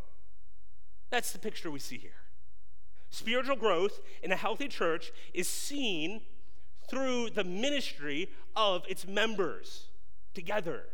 That's 1.09 1.31
the 1.33 1.39
picture 1.39 1.69
we 1.69 1.79
see 1.79 1.97
here. 1.97 2.11
Spiritual 3.09 3.57
growth 3.57 3.99
in 4.23 4.31
a 4.31 4.37
healthy 4.37 4.69
church 4.69 5.11
is 5.33 5.47
seen 5.47 6.21
through 6.89 7.29
the 7.31 7.43
ministry 7.43 8.29
of 8.55 8.83
its 8.87 9.05
members 9.05 9.87
together. 10.33 10.85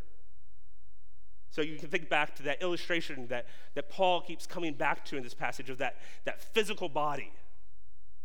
So 1.57 1.63
you 1.63 1.75
can 1.79 1.89
think 1.89 2.07
back 2.07 2.35
to 2.35 2.43
that 2.43 2.61
illustration 2.61 3.25
that, 3.29 3.47
that 3.73 3.89
Paul 3.89 4.21
keeps 4.21 4.45
coming 4.45 4.75
back 4.75 5.03
to 5.05 5.17
in 5.17 5.23
this 5.23 5.33
passage 5.33 5.71
of 5.71 5.79
that, 5.79 5.95
that 6.23 6.39
physical 6.39 6.87
body. 6.87 7.31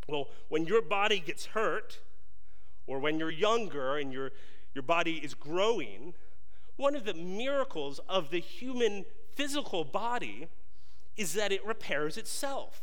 Well, 0.07 0.29
when 0.51 0.67
your 0.67 0.83
body 0.83 1.19
gets 1.19 1.47
hurt, 1.47 2.01
or 2.87 2.99
when 2.99 3.19
you're 3.19 3.31
younger 3.31 3.97
and 3.97 4.13
your, 4.13 4.33
your 4.75 4.83
body 4.83 5.13
is 5.13 5.33
growing, 5.33 6.13
one 6.77 6.95
of 6.95 7.07
the 7.07 7.15
miracles 7.15 8.01
of 8.07 8.29
the 8.29 8.39
human 8.39 9.07
physical 9.35 9.83
body 9.83 10.49
is 11.17 11.33
that 11.33 11.53
it 11.53 11.65
repairs 11.65 12.19
itself, 12.19 12.83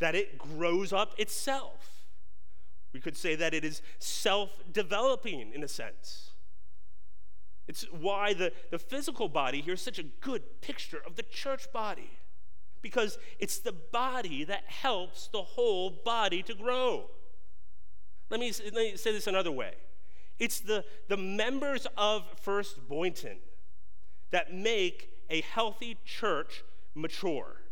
that 0.00 0.16
it 0.16 0.38
grows 0.38 0.92
up 0.92 1.14
itself. 1.20 2.02
We 2.92 2.98
could 2.98 3.16
say 3.16 3.36
that 3.36 3.54
it 3.54 3.64
is 3.64 3.80
self 4.00 4.50
developing 4.72 5.52
in 5.54 5.62
a 5.62 5.68
sense. 5.68 6.32
It's 7.68 7.84
why 7.90 8.32
the, 8.32 8.52
the 8.70 8.78
physical 8.78 9.28
body 9.28 9.60
here 9.60 9.74
is 9.74 9.80
such 9.80 9.98
a 9.98 10.04
good 10.04 10.60
picture 10.60 11.02
of 11.04 11.16
the 11.16 11.22
church 11.22 11.72
body, 11.72 12.10
because 12.80 13.18
it's 13.38 13.58
the 13.58 13.72
body 13.72 14.44
that 14.44 14.64
helps 14.66 15.28
the 15.28 15.42
whole 15.42 15.90
body 15.90 16.42
to 16.44 16.54
grow. 16.54 17.10
Let 18.30 18.40
me, 18.40 18.52
let 18.64 18.74
me 18.74 18.96
say 18.96 19.12
this 19.12 19.26
another 19.26 19.52
way 19.52 19.74
it's 20.38 20.60
the, 20.60 20.84
the 21.08 21.16
members 21.16 21.86
of 21.96 22.22
First 22.42 22.88
Boynton 22.88 23.38
that 24.30 24.52
make 24.52 25.08
a 25.30 25.40
healthy 25.40 25.96
church 26.04 26.62
mature. 26.94 27.62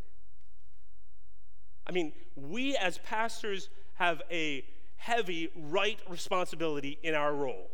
I 1.87 1.93
mean, 1.93 2.13
we 2.35 2.77
as 2.77 2.99
pastors 2.99 3.69
have 3.95 4.23
a 4.31 4.65
heavy 4.97 5.51
right 5.55 5.99
responsibility 6.09 6.99
in 7.03 7.15
our 7.15 7.35
role. 7.35 7.71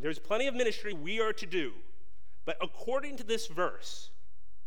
There's 0.00 0.18
plenty 0.18 0.46
of 0.46 0.54
ministry 0.54 0.92
we 0.92 1.20
are 1.20 1.32
to 1.32 1.46
do, 1.46 1.72
but 2.44 2.56
according 2.62 3.16
to 3.16 3.24
this 3.24 3.46
verse, 3.46 4.10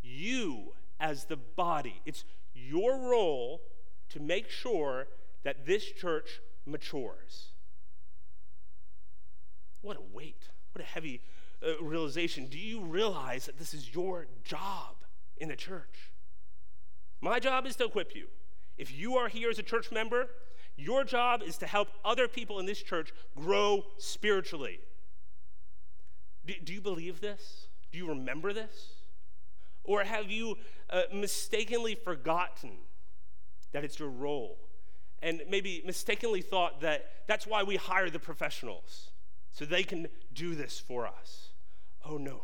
you 0.01 0.73
as 0.99 1.25
the 1.25 1.37
body, 1.37 2.01
it's 2.05 2.25
your 2.53 2.97
role 2.97 3.61
to 4.09 4.19
make 4.19 4.49
sure 4.49 5.07
that 5.43 5.65
this 5.65 5.85
church 5.85 6.41
matures. 6.65 7.51
What 9.81 9.97
a 9.97 10.15
weight, 10.15 10.49
what 10.73 10.83
a 10.83 10.87
heavy 10.87 11.21
uh, 11.65 11.81
realization. 11.81 12.47
Do 12.47 12.59
you 12.59 12.81
realize 12.81 13.45
that 13.45 13.57
this 13.57 13.73
is 13.73 13.93
your 13.93 14.27
job 14.43 14.95
in 15.37 15.49
the 15.49 15.55
church? 15.55 16.11
My 17.21 17.39
job 17.39 17.65
is 17.65 17.75
to 17.77 17.85
equip 17.85 18.15
you. 18.15 18.27
If 18.77 18.91
you 18.91 19.15
are 19.15 19.27
here 19.27 19.49
as 19.49 19.59
a 19.59 19.63
church 19.63 19.91
member, 19.91 20.27
your 20.75 21.03
job 21.03 21.41
is 21.43 21.57
to 21.59 21.67
help 21.67 21.89
other 22.03 22.27
people 22.27 22.59
in 22.59 22.65
this 22.65 22.81
church 22.81 23.13
grow 23.35 23.85
spiritually. 23.97 24.79
Do, 26.45 26.53
do 26.63 26.73
you 26.73 26.81
believe 26.81 27.21
this? 27.21 27.67
Do 27.91 27.97
you 27.97 28.07
remember 28.07 28.53
this? 28.53 28.93
Or 29.83 30.03
have 30.03 30.29
you 30.29 30.57
uh, 30.89 31.03
mistakenly 31.13 31.95
forgotten 31.95 32.71
that 33.71 33.83
it's 33.83 33.99
your 33.99 34.09
role? 34.09 34.57
And 35.21 35.41
maybe 35.49 35.83
mistakenly 35.85 36.41
thought 36.41 36.81
that 36.81 37.11
that's 37.27 37.45
why 37.45 37.63
we 37.63 37.75
hire 37.75 38.09
the 38.09 38.19
professionals, 38.19 39.11
so 39.51 39.65
they 39.65 39.83
can 39.83 40.07
do 40.33 40.55
this 40.55 40.79
for 40.79 41.05
us. 41.05 41.49
Oh 42.03 42.17
no, 42.17 42.41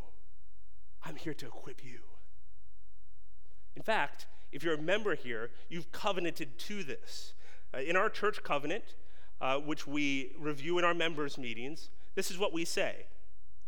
I'm 1.04 1.16
here 1.16 1.34
to 1.34 1.48
equip 1.48 1.84
you. 1.84 2.00
In 3.76 3.82
fact, 3.82 4.28
if 4.52 4.64
you're 4.64 4.76
a 4.76 4.82
member 4.82 5.16
here, 5.16 5.50
you've 5.70 5.92
covenanted 5.92 6.58
to 6.60 6.84
this. 6.84 7.34
Uh, 7.74 7.80
in 7.80 7.96
our 7.96 8.10
church 8.10 8.44
covenant, 8.44 8.96
uh, 9.42 9.58
which 9.58 9.86
we 9.86 10.32
review 10.40 10.78
in 10.78 10.86
our 10.86 10.94
members' 10.94 11.38
meetings, 11.38 11.90
this 12.16 12.32
is 12.32 12.38
what 12.38 12.54
we 12.54 12.66
say. 12.66 13.06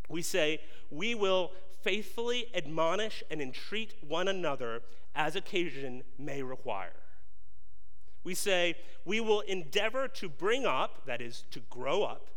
We 0.09 0.21
say, 0.23 0.59
We 0.89 1.15
will 1.15 1.51
faithfully 1.81 2.47
admonish 2.53 3.23
and 3.31 3.41
entreat 3.41 3.93
one 4.05 4.27
another 4.27 4.81
as 5.15 5.35
occasion 5.35 6.03
may 6.17 6.43
require. 6.43 6.93
We 8.23 8.35
say, 8.35 8.75
We 9.05 9.21
will 9.21 9.41
endeavor 9.41 10.07
to 10.07 10.27
bring 10.27 10.65
up, 10.65 11.05
that 11.05 11.21
is, 11.21 11.45
to 11.51 11.61
grow 11.69 12.03
up, 12.03 12.29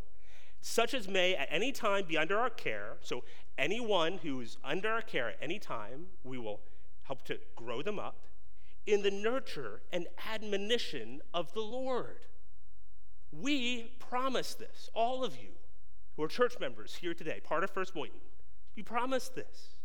such 0.61 0.95
as 0.95 1.09
may 1.09 1.35
at 1.35 1.49
any 1.51 1.73
time 1.73 2.05
be 2.07 2.17
under 2.17 2.39
our 2.39 2.51
care. 2.51 2.99
So, 3.01 3.25
anyone 3.59 4.19
who 4.23 4.41
is 4.41 4.59
under 4.63 4.91
our 4.91 5.03
care 5.03 5.31
at 5.31 5.39
any 5.43 5.59
time, 5.59 6.07
we 6.23 6.39
will 6.39 6.61
help 7.03 7.25
to 7.25 7.39
grow 7.57 7.83
them 7.83 7.99
up 7.99 8.29
in 8.87 9.03
the 9.03 9.11
nurture 9.11 9.81
and 9.93 10.07
admonition 10.33 11.21
of 11.35 11.53
the 11.53 11.61
Lord. 11.61 12.27
We 13.33 13.93
promise 13.99 14.55
this, 14.55 14.91
all 14.95 15.25
of 15.25 15.37
you 15.37 15.51
who 16.17 16.23
are 16.23 16.29
church 16.29 16.55
members 16.61 16.97
here 16.97 17.15
today, 17.15 17.41
part 17.43 17.65
of 17.65 17.71
First 17.71 17.95
Boynton. 17.95 18.21
You 18.75 18.85
promise 18.85 19.29
this. 19.29 19.77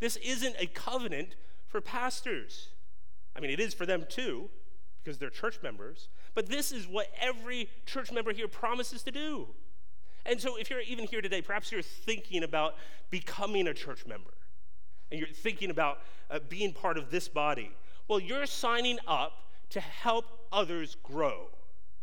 This 0.00 0.16
isn't 0.16 0.56
a 0.58 0.66
covenant 0.66 1.36
for 1.66 1.80
pastors. 1.80 2.70
I 3.36 3.40
mean, 3.40 3.50
it 3.50 3.60
is 3.60 3.74
for 3.74 3.86
them 3.86 4.04
too, 4.08 4.48
because 5.02 5.18
they're 5.18 5.30
church 5.30 5.60
members, 5.62 6.08
but 6.34 6.48
this 6.48 6.72
is 6.72 6.86
what 6.86 7.08
every 7.20 7.68
church 7.86 8.12
member 8.12 8.32
here 8.32 8.48
promises 8.48 9.02
to 9.04 9.10
do. 9.10 9.48
And 10.26 10.40
so, 10.40 10.56
if 10.56 10.68
you're 10.68 10.80
even 10.80 11.06
here 11.06 11.22
today, 11.22 11.40
perhaps 11.40 11.72
you're 11.72 11.82
thinking 11.82 12.42
about 12.42 12.74
becoming 13.08 13.66
a 13.66 13.74
church 13.74 14.06
member, 14.06 14.32
and 15.10 15.18
you're 15.18 15.28
thinking 15.28 15.70
about 15.70 16.00
uh, 16.30 16.38
being 16.48 16.72
part 16.72 16.98
of 16.98 17.10
this 17.10 17.28
body. 17.28 17.70
Well, 18.08 18.20
you're 18.20 18.46
signing 18.46 18.98
up 19.06 19.32
to 19.70 19.80
help 19.80 20.26
others 20.52 20.96
grow. 21.02 21.48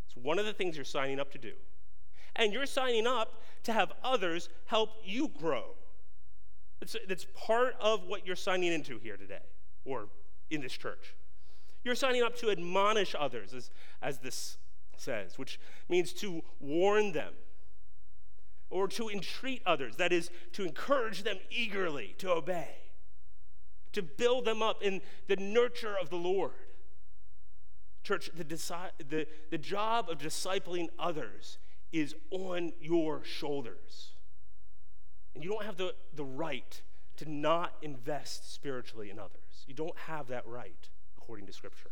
It's 0.07 0.15
one 0.15 0.39
of 0.39 0.45
the 0.45 0.53
things 0.53 0.75
you're 0.75 0.85
signing 0.85 1.19
up 1.19 1.31
to 1.33 1.37
do. 1.37 1.53
And 2.35 2.53
you're 2.53 2.65
signing 2.65 3.07
up 3.07 3.41
to 3.63 3.73
have 3.73 3.91
others 4.03 4.49
help 4.65 4.89
you 5.03 5.29
grow. 5.29 5.75
It's, 6.81 7.25
part 7.33 7.75
of 7.79 8.03
what 8.03 8.27
you're 8.27 8.35
signing 8.35 8.71
into 8.71 8.99
here 8.99 9.17
today 9.17 9.43
or 9.85 10.07
in 10.49 10.61
this 10.61 10.73
church. 10.73 11.15
You're 11.83 11.95
signing 11.95 12.21
up 12.21 12.35
to 12.37 12.49
admonish 12.49 13.15
others, 13.17 13.53
as, 13.53 13.71
as 14.01 14.19
this 14.19 14.57
says, 14.97 15.37
which 15.37 15.59
means 15.89 16.13
to 16.13 16.43
warn 16.59 17.13
them 17.13 17.33
or 18.69 18.87
to 18.89 19.09
entreat 19.09 19.61
others, 19.65 19.95
that 19.97 20.11
is, 20.11 20.29
to 20.53 20.63
encourage 20.63 21.23
them 21.23 21.37
eagerly 21.49 22.15
to 22.17 22.31
obey 22.31 22.75
to 23.95 24.03
build 24.03 24.43
them 24.43 24.61
up 24.61 24.83
in 24.83 25.01
the 25.27 25.37
nurture 25.37 25.95
of 25.99 26.09
the 26.09 26.17
Lord. 26.17 26.51
Church, 28.03 28.29
the, 28.35 28.43
the, 28.43 29.25
the 29.49 29.57
job 29.57 30.09
of 30.09 30.17
discipling 30.19 30.89
others 30.99 31.57
is 31.95 32.13
on 32.31 32.73
your 32.81 33.23
shoulders. 33.23 34.11
And 35.33 35.43
you 35.43 35.49
don't 35.49 35.65
have 35.65 35.77
the, 35.77 35.93
the 36.13 36.25
right 36.25 36.81
to 37.17 37.29
not 37.29 37.73
invest 37.81 38.53
spiritually 38.53 39.09
in 39.09 39.17
others. 39.17 39.63
You 39.65 39.73
don't 39.73 39.97
have 40.07 40.27
that 40.27 40.45
right 40.45 40.89
according 41.17 41.45
to 41.47 41.53
Scripture. 41.53 41.91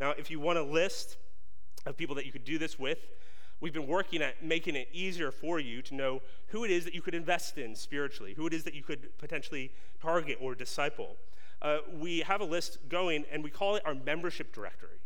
Now, 0.00 0.14
if 0.16 0.30
you 0.30 0.40
want 0.40 0.58
a 0.58 0.62
list 0.62 1.18
of 1.84 1.96
people 1.96 2.14
that 2.16 2.24
you 2.24 2.32
could 2.32 2.44
do 2.44 2.56
this 2.58 2.78
with, 2.78 2.98
we've 3.60 3.74
been 3.74 3.86
working 3.86 4.22
at 4.22 4.42
making 4.42 4.76
it 4.76 4.88
easier 4.92 5.30
for 5.30 5.60
you 5.60 5.82
to 5.82 5.94
know 5.94 6.22
who 6.48 6.64
it 6.64 6.70
is 6.70 6.84
that 6.84 6.94
you 6.94 7.02
could 7.02 7.14
invest 7.14 7.58
in 7.58 7.74
spiritually, 7.74 8.32
who 8.34 8.46
it 8.46 8.54
is 8.54 8.64
that 8.64 8.74
you 8.74 8.82
could 8.82 9.16
potentially 9.18 9.70
target 10.00 10.38
or 10.40 10.54
disciple. 10.54 11.16
Uh, 11.60 11.78
we 11.98 12.20
have 12.20 12.40
a 12.40 12.44
list 12.44 12.78
going, 12.88 13.26
and 13.30 13.44
we 13.44 13.50
call 13.50 13.76
it 13.76 13.82
our 13.84 13.94
membership 13.94 14.54
directory. 14.54 15.00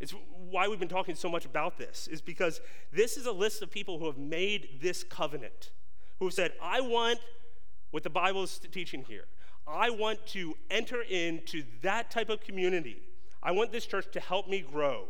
It's 0.00 0.14
why 0.50 0.68
we've 0.68 0.78
been 0.78 0.88
talking 0.88 1.14
so 1.14 1.28
much 1.28 1.44
about 1.44 1.76
this, 1.76 2.08
is 2.08 2.20
because 2.20 2.60
this 2.92 3.16
is 3.16 3.26
a 3.26 3.32
list 3.32 3.62
of 3.62 3.70
people 3.70 3.98
who 3.98 4.06
have 4.06 4.18
made 4.18 4.78
this 4.80 5.02
covenant, 5.02 5.72
who 6.18 6.26
have 6.26 6.34
said, 6.34 6.52
I 6.62 6.80
want 6.80 7.18
what 7.90 8.02
the 8.02 8.10
Bible 8.10 8.44
is 8.44 8.60
teaching 8.70 9.04
here. 9.08 9.24
I 9.66 9.90
want 9.90 10.26
to 10.28 10.54
enter 10.70 11.02
into 11.02 11.64
that 11.82 12.10
type 12.10 12.30
of 12.30 12.40
community. 12.40 13.02
I 13.42 13.52
want 13.52 13.72
this 13.72 13.86
church 13.86 14.06
to 14.12 14.20
help 14.20 14.48
me 14.48 14.60
grow. 14.60 15.06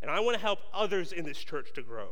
And 0.00 0.10
I 0.10 0.20
want 0.20 0.34
to 0.34 0.40
help 0.40 0.60
others 0.72 1.12
in 1.12 1.24
this 1.24 1.38
church 1.38 1.72
to 1.74 1.82
grow. 1.82 2.10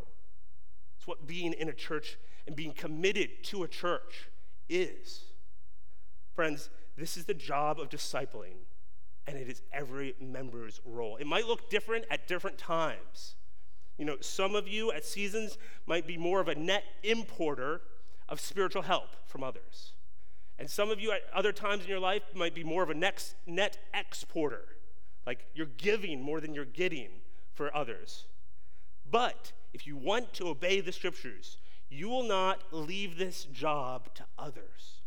It's 0.97 1.07
what 1.07 1.27
being 1.27 1.53
in 1.53 1.69
a 1.69 1.73
church 1.73 2.19
and 2.47 2.55
being 2.55 2.73
committed 2.73 3.43
to 3.45 3.63
a 3.63 3.69
church 3.69 4.29
is. 4.69 5.25
Friends, 6.35 6.71
this 6.97 7.17
is 7.17 7.25
the 7.25 7.35
job 7.35 7.81
of 7.81 7.89
discipling, 7.89 8.67
and 9.31 9.39
it 9.39 9.49
is 9.49 9.63
every 9.73 10.17
member's 10.21 10.81
role. 10.85 11.17
It 11.17 11.27
might 11.27 11.47
look 11.47 11.71
different 11.71 12.05
at 12.11 12.27
different 12.27 12.59
times. 12.59 13.37
You 13.97 14.05
know, 14.05 14.17
some 14.21 14.57
of 14.57 14.67
you 14.67 14.91
at 14.91 15.05
seasons 15.05 15.57
might 15.87 16.05
be 16.05 16.17
more 16.17 16.41
of 16.41 16.49
a 16.49 16.55
net 16.57 16.83
importer 17.05 17.83
of 18.29 18.41
spiritual 18.41 18.83
help 18.83 19.09
from 19.27 19.45
others. 19.45 19.93
And 20.59 20.69
some 20.69 20.91
of 20.91 21.01
you 21.01 21.13
at 21.13 21.23
other 21.33 21.53
times 21.53 21.85
in 21.85 21.89
your 21.89 22.01
life 22.01 22.23
might 22.35 22.57
be 22.57 22.65
more 22.65 22.83
of 22.83 22.91
a 22.91 22.95
next 22.95 23.37
net 23.47 23.79
exporter. 23.95 24.65
Like 25.27 25.47
you're 25.55 25.67
giving 25.67 26.21
more 26.21 26.41
than 26.41 26.53
you're 26.53 26.65
getting 26.65 27.11
for 27.55 27.75
others. 27.75 28.25
But 29.09 29.53
if 29.73 29.87
you 29.87 29.97
want 29.97 30.33
to 30.35 30.49
obey 30.49 30.81
the 30.81 30.93
scriptures, 30.93 31.57
you 31.89 32.09
will 32.09 32.25
not 32.25 32.63
leave 32.73 33.17
this 33.17 33.45
job 33.45 34.13
to 34.15 34.25
others. 34.37 35.03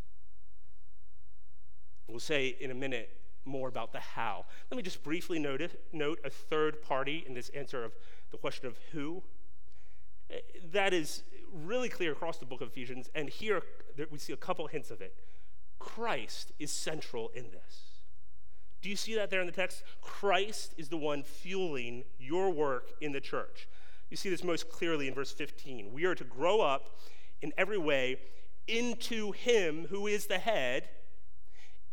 We'll 2.08 2.20
say 2.20 2.56
in 2.58 2.70
a 2.70 2.74
minute 2.74 3.10
more 3.44 3.68
about 3.68 3.92
the 3.92 4.00
how. 4.00 4.44
Let 4.70 4.76
me 4.76 4.82
just 4.82 5.02
briefly 5.02 5.38
note, 5.38 5.62
note 5.92 6.18
a 6.24 6.30
third 6.30 6.82
party 6.82 7.24
in 7.26 7.34
this 7.34 7.48
answer 7.50 7.84
of 7.84 7.92
the 8.30 8.38
question 8.38 8.66
of 8.66 8.76
who. 8.92 9.22
Eh, 10.30 10.38
that 10.72 10.92
is 10.92 11.22
really 11.52 11.88
clear 11.88 12.12
across 12.12 12.38
the 12.38 12.46
book 12.46 12.60
of 12.60 12.68
Ephesians, 12.68 13.10
and 13.14 13.28
here 13.28 13.62
we 14.10 14.18
see 14.18 14.32
a 14.32 14.36
couple 14.36 14.66
hints 14.66 14.90
of 14.90 15.00
it. 15.00 15.14
Christ 15.78 16.52
is 16.58 16.72
central 16.72 17.30
in 17.34 17.50
this. 17.50 17.94
Do 18.82 18.90
you 18.90 18.96
see 18.96 19.14
that 19.14 19.30
there 19.30 19.40
in 19.40 19.46
the 19.46 19.52
text? 19.52 19.82
Christ 20.02 20.74
is 20.76 20.88
the 20.88 20.96
one 20.96 21.22
fueling 21.22 22.04
your 22.18 22.50
work 22.50 22.90
in 23.00 23.12
the 23.12 23.20
church. 23.20 23.68
You 24.10 24.16
see 24.16 24.28
this 24.28 24.44
most 24.44 24.68
clearly 24.68 25.08
in 25.08 25.14
verse 25.14 25.32
15. 25.32 25.92
We 25.92 26.04
are 26.04 26.14
to 26.14 26.24
grow 26.24 26.60
up 26.60 26.98
in 27.40 27.52
every 27.56 27.78
way 27.78 28.18
into 28.66 29.32
Him 29.32 29.86
who 29.88 30.06
is 30.06 30.26
the 30.26 30.38
head, 30.38 30.88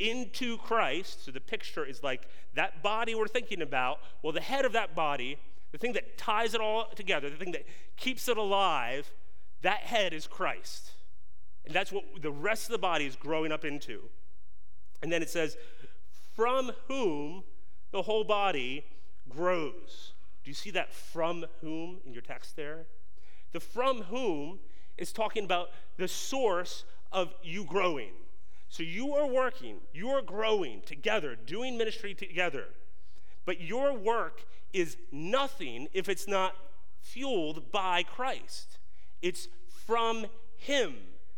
into 0.10 0.58
Christ. 0.58 1.26
So 1.26 1.32
the 1.32 1.40
picture 1.40 1.86
is 1.86 2.04
like 2.04 2.28
that 2.56 2.82
body 2.82 3.16
we're 3.16 3.28
thinking 3.28 3.62
about. 3.62 4.00
Well, 4.22 4.34
the 4.34 4.42
head 4.42 4.66
of 4.66 4.74
that 4.74 4.96
body, 4.96 5.38
the 5.72 5.78
thing 5.78 5.94
that 5.94 6.18
ties 6.18 6.54
it 6.54 6.62
all 6.62 6.88
together, 6.96 7.30
the 7.30 7.38
thing 7.38 7.52
that 7.52 7.66
keeps 7.98 8.28
it 8.28 8.38
alive, 8.38 9.12
that 9.62 9.82
head 9.82 10.14
is 10.14 10.28
Christ. 10.28 10.92
And 11.66 11.74
that's 11.74 11.92
what 11.92 12.04
the 12.22 12.32
rest 12.32 12.66
of 12.66 12.72
the 12.72 12.80
body 12.80 13.06
is 13.06 13.16
growing 13.16 13.52
up 13.52 13.64
into. 13.64 14.02
And 15.04 15.12
then 15.12 15.22
it 15.22 15.30
says, 15.30 15.58
from 16.36 16.72
whom 16.88 17.44
the 17.92 18.02
whole 18.02 18.24
body 18.24 18.86
grows. 19.30 20.14
Do 20.44 20.50
you 20.50 20.56
see 20.56 20.72
that 20.72 20.92
from 20.92 21.46
whom 21.62 22.00
in 22.06 22.14
your 22.14 22.22
text 22.22 22.56
there? 22.56 22.86
The 23.52 23.60
from 23.60 24.04
whom 24.04 24.60
is 24.98 25.12
talking 25.12 25.44
about 25.44 25.70
the 25.98 26.08
source 26.08 26.84
of 27.12 27.34
you 27.44 27.66
growing. 27.66 28.12
So 28.72 28.84
you 28.84 29.14
are 29.16 29.28
working, 29.28 29.82
you 29.94 30.12
are 30.12 30.22
growing 30.22 30.82
together, 30.86 31.36
doing 31.36 31.78
ministry 31.78 32.14
together. 32.14 32.68
But 33.44 33.60
your 33.60 33.92
work 33.92 34.46
is 34.72 34.96
nothing 35.12 35.90
if 35.92 36.08
it's 36.08 36.26
not 36.26 36.56
fueled 37.02 37.70
by 37.74 38.04
Christ. 38.04 38.78
It's 39.22 39.50
from 39.86 40.28
Him 40.56 40.96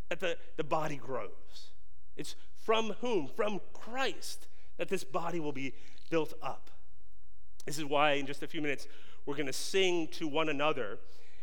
that 0.09 0.19
the, 0.19 0.37
the 0.57 0.63
body 0.63 0.95
grows. 0.95 1.71
It's 2.15 2.35
from 2.53 2.93
whom? 3.01 3.27
From 3.27 3.61
Christ 3.73 4.45
that 4.77 4.89
this 4.89 5.03
body 5.03 5.39
will 5.39 5.51
be 5.51 5.73
built 6.11 6.35
up. 6.43 6.69
This 7.65 7.79
is 7.79 7.85
why, 7.85 8.11
in 8.11 8.27
just 8.27 8.43
a 8.43 8.47
few 8.47 8.61
minutes, 8.61 8.87
we're 9.25 9.35
going 9.35 9.47
to 9.47 9.53
sing 9.53 10.07
to 10.09 10.27
one 10.27 10.49
another 10.49 10.99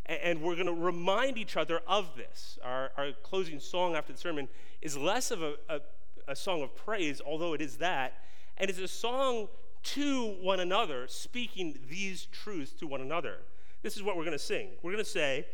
and 0.06 0.40
we're 0.40 0.54
going 0.54 0.66
to 0.66 0.72
remind 0.72 1.36
each 1.36 1.56
other 1.56 1.80
of 1.88 2.14
this. 2.16 2.60
Our, 2.64 2.92
our 2.96 3.10
closing 3.24 3.58
song 3.58 3.96
after 3.96 4.12
the 4.12 4.18
sermon 4.18 4.48
is 4.82 4.96
less 4.96 5.30
of 5.30 5.42
a, 5.42 5.54
a, 5.68 5.80
a 6.28 6.36
song 6.36 6.62
of 6.62 6.74
praise, 6.74 7.20
although 7.24 7.54
it 7.54 7.60
is 7.60 7.76
that, 7.78 8.14
and 8.56 8.70
it's 8.70 8.78
a 8.78 8.88
song 8.88 9.48
to 9.82 10.36
one 10.40 10.60
another, 10.60 11.06
speaking 11.08 11.78
these 11.88 12.26
truths 12.26 12.72
to 12.74 12.86
one 12.86 13.00
another. 13.00 13.38
This 13.82 13.96
is 13.96 14.02
what 14.02 14.16
we're 14.16 14.24
going 14.24 14.32
to 14.32 14.38
sing. 14.38 14.70
We're 14.82 14.92
going 14.92 15.04
to 15.04 15.10
say, 15.10 15.46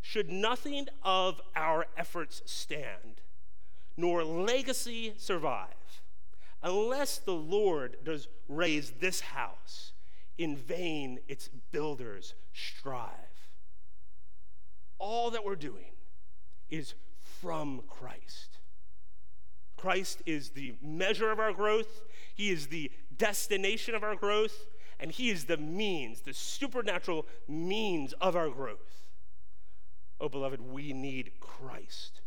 Should 0.00 0.30
nothing 0.30 0.86
of 1.02 1.40
our 1.56 1.86
efforts 1.96 2.42
stand, 2.46 3.22
nor 3.96 4.22
legacy 4.24 5.14
survive, 5.16 6.02
unless 6.62 7.18
the 7.18 7.34
Lord 7.34 7.96
does 8.04 8.28
raise 8.48 8.92
this 8.92 9.20
house, 9.20 9.92
in 10.38 10.56
vain 10.56 11.18
its 11.28 11.48
builders 11.70 12.34
strive. 12.52 13.10
All 14.98 15.30
that 15.30 15.44
we're 15.44 15.56
doing 15.56 15.92
is 16.70 16.94
from 17.40 17.82
Christ. 17.88 18.58
Christ 19.82 20.22
is 20.26 20.50
the 20.50 20.76
measure 20.80 21.32
of 21.32 21.40
our 21.40 21.52
growth, 21.52 22.04
He 22.36 22.50
is 22.50 22.68
the 22.68 22.88
destination 23.18 23.96
of 23.96 24.04
our 24.04 24.14
growth, 24.14 24.68
and 25.00 25.10
He 25.10 25.28
is 25.28 25.46
the 25.46 25.56
means, 25.56 26.20
the 26.20 26.32
supernatural 26.32 27.26
means 27.48 28.12
of 28.20 28.36
our 28.36 28.48
growth. 28.48 29.08
Oh, 30.20 30.28
beloved, 30.28 30.60
we 30.60 30.92
need 30.92 31.32
Christ 31.40 32.20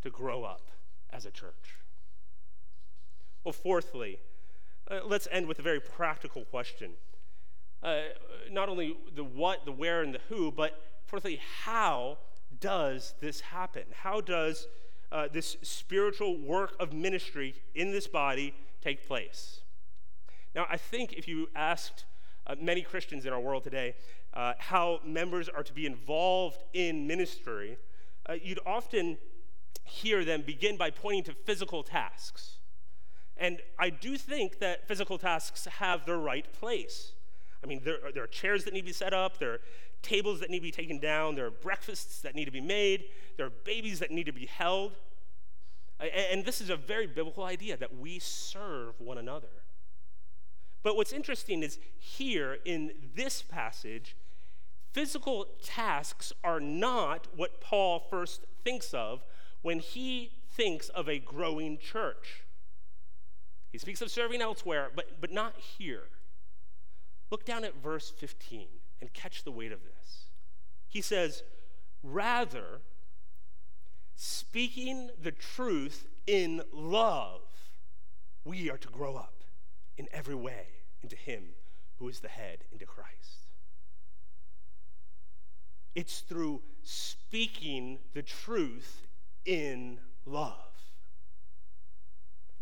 to 0.00 0.08
grow 0.08 0.42
up 0.42 0.70
as 1.10 1.26
a 1.26 1.30
church. 1.30 1.76
Well, 3.44 3.52
fourthly, 3.52 4.18
uh, 4.90 5.00
let's 5.04 5.28
end 5.30 5.48
with 5.48 5.58
a 5.58 5.62
very 5.62 5.80
practical 5.80 6.46
question. 6.46 6.92
Uh, 7.82 8.04
not 8.50 8.70
only 8.70 8.96
the 9.14 9.24
what, 9.24 9.66
the 9.66 9.72
where, 9.72 10.00
and 10.00 10.14
the 10.14 10.20
who, 10.30 10.50
but 10.50 10.80
fourthly, 11.04 11.40
how 11.64 12.16
does 12.58 13.12
this 13.20 13.42
happen? 13.42 13.82
How 13.92 14.22
does 14.22 14.66
uh, 15.12 15.28
this 15.32 15.56
spiritual 15.62 16.38
work 16.38 16.74
of 16.80 16.92
ministry 16.92 17.54
in 17.74 17.92
this 17.92 18.08
body 18.08 18.54
take 18.80 19.06
place? 19.06 19.60
Now, 20.54 20.66
I 20.68 20.76
think 20.76 21.12
if 21.12 21.28
you 21.28 21.48
asked 21.54 22.04
uh, 22.46 22.56
many 22.60 22.82
Christians 22.82 23.24
in 23.26 23.32
our 23.32 23.40
world 23.40 23.64
today 23.64 23.94
uh, 24.34 24.54
how 24.58 25.00
members 25.04 25.48
are 25.48 25.62
to 25.62 25.72
be 25.72 25.86
involved 25.86 26.62
in 26.72 27.06
ministry, 27.06 27.78
uh, 28.28 28.34
you'd 28.42 28.60
often 28.66 29.18
hear 29.84 30.24
them 30.24 30.42
begin 30.42 30.76
by 30.76 30.90
pointing 30.90 31.24
to 31.24 31.32
physical 31.32 31.82
tasks. 31.82 32.58
And 33.36 33.60
I 33.78 33.90
do 33.90 34.16
think 34.16 34.58
that 34.60 34.86
physical 34.86 35.18
tasks 35.18 35.66
have 35.66 36.06
their 36.06 36.18
right 36.18 36.50
place. 36.52 37.12
I 37.62 37.66
mean, 37.66 37.80
there 37.84 37.98
are, 38.04 38.12
there 38.12 38.24
are 38.24 38.28
chairs 38.28 38.64
that 38.64 38.74
need 38.74 38.80
to 38.80 38.86
be 38.86 38.92
set 38.92 39.14
up, 39.14 39.38
there 39.38 39.52
are 39.52 39.60
tables 40.02 40.40
that 40.40 40.50
need 40.50 40.58
to 40.58 40.62
be 40.62 40.70
taken 40.70 40.98
down, 40.98 41.34
there 41.34 41.46
are 41.46 41.50
breakfasts 41.50 42.20
that 42.20 42.34
need 42.34 42.44
to 42.44 42.50
be 42.50 42.60
made, 42.60 43.04
there 43.36 43.46
are 43.46 43.52
babies 43.64 44.00
that 44.00 44.10
need 44.10 44.26
to 44.26 44.32
be 44.32 44.46
held. 44.46 44.92
And 46.00 46.44
this 46.44 46.60
is 46.60 46.68
a 46.68 46.76
very 46.76 47.06
biblical 47.06 47.44
idea 47.44 47.76
that 47.76 47.96
we 47.96 48.18
serve 48.18 49.00
one 49.00 49.18
another. 49.18 49.62
But 50.82 50.96
what's 50.96 51.12
interesting 51.12 51.62
is 51.62 51.78
here 51.96 52.58
in 52.64 52.92
this 53.14 53.40
passage, 53.40 54.16
physical 54.92 55.46
tasks 55.62 56.32
are 56.42 56.58
not 56.58 57.28
what 57.36 57.60
Paul 57.60 58.00
first 58.10 58.44
thinks 58.64 58.92
of 58.92 59.22
when 59.62 59.78
he 59.78 60.32
thinks 60.50 60.88
of 60.88 61.08
a 61.08 61.20
growing 61.20 61.78
church. 61.78 62.42
He 63.70 63.78
speaks 63.78 64.02
of 64.02 64.10
serving 64.10 64.42
elsewhere, 64.42 64.90
but, 64.94 65.20
but 65.20 65.30
not 65.30 65.56
here. 65.56 66.04
Look 67.30 67.46
down 67.46 67.64
at 67.64 67.80
verse 67.80 68.10
15 68.10 68.66
and 69.02 69.12
catch 69.12 69.42
the 69.42 69.50
weight 69.50 69.72
of 69.72 69.80
this. 69.82 70.26
He 70.88 71.00
says, 71.00 71.42
Rather, 72.04 72.80
speaking 74.14 75.10
the 75.20 75.32
truth 75.32 76.06
in 76.26 76.62
love, 76.72 77.42
we 78.44 78.70
are 78.70 78.78
to 78.78 78.88
grow 78.88 79.16
up 79.16 79.42
in 79.98 80.06
every 80.12 80.36
way 80.36 80.66
into 81.02 81.16
Him 81.16 81.42
who 81.98 82.08
is 82.08 82.20
the 82.20 82.28
head, 82.28 82.58
into 82.72 82.86
Christ. 82.86 83.48
It's 85.96 86.20
through 86.20 86.62
speaking 86.84 87.98
the 88.14 88.22
truth 88.22 89.08
in 89.44 89.98
love. 90.24 90.71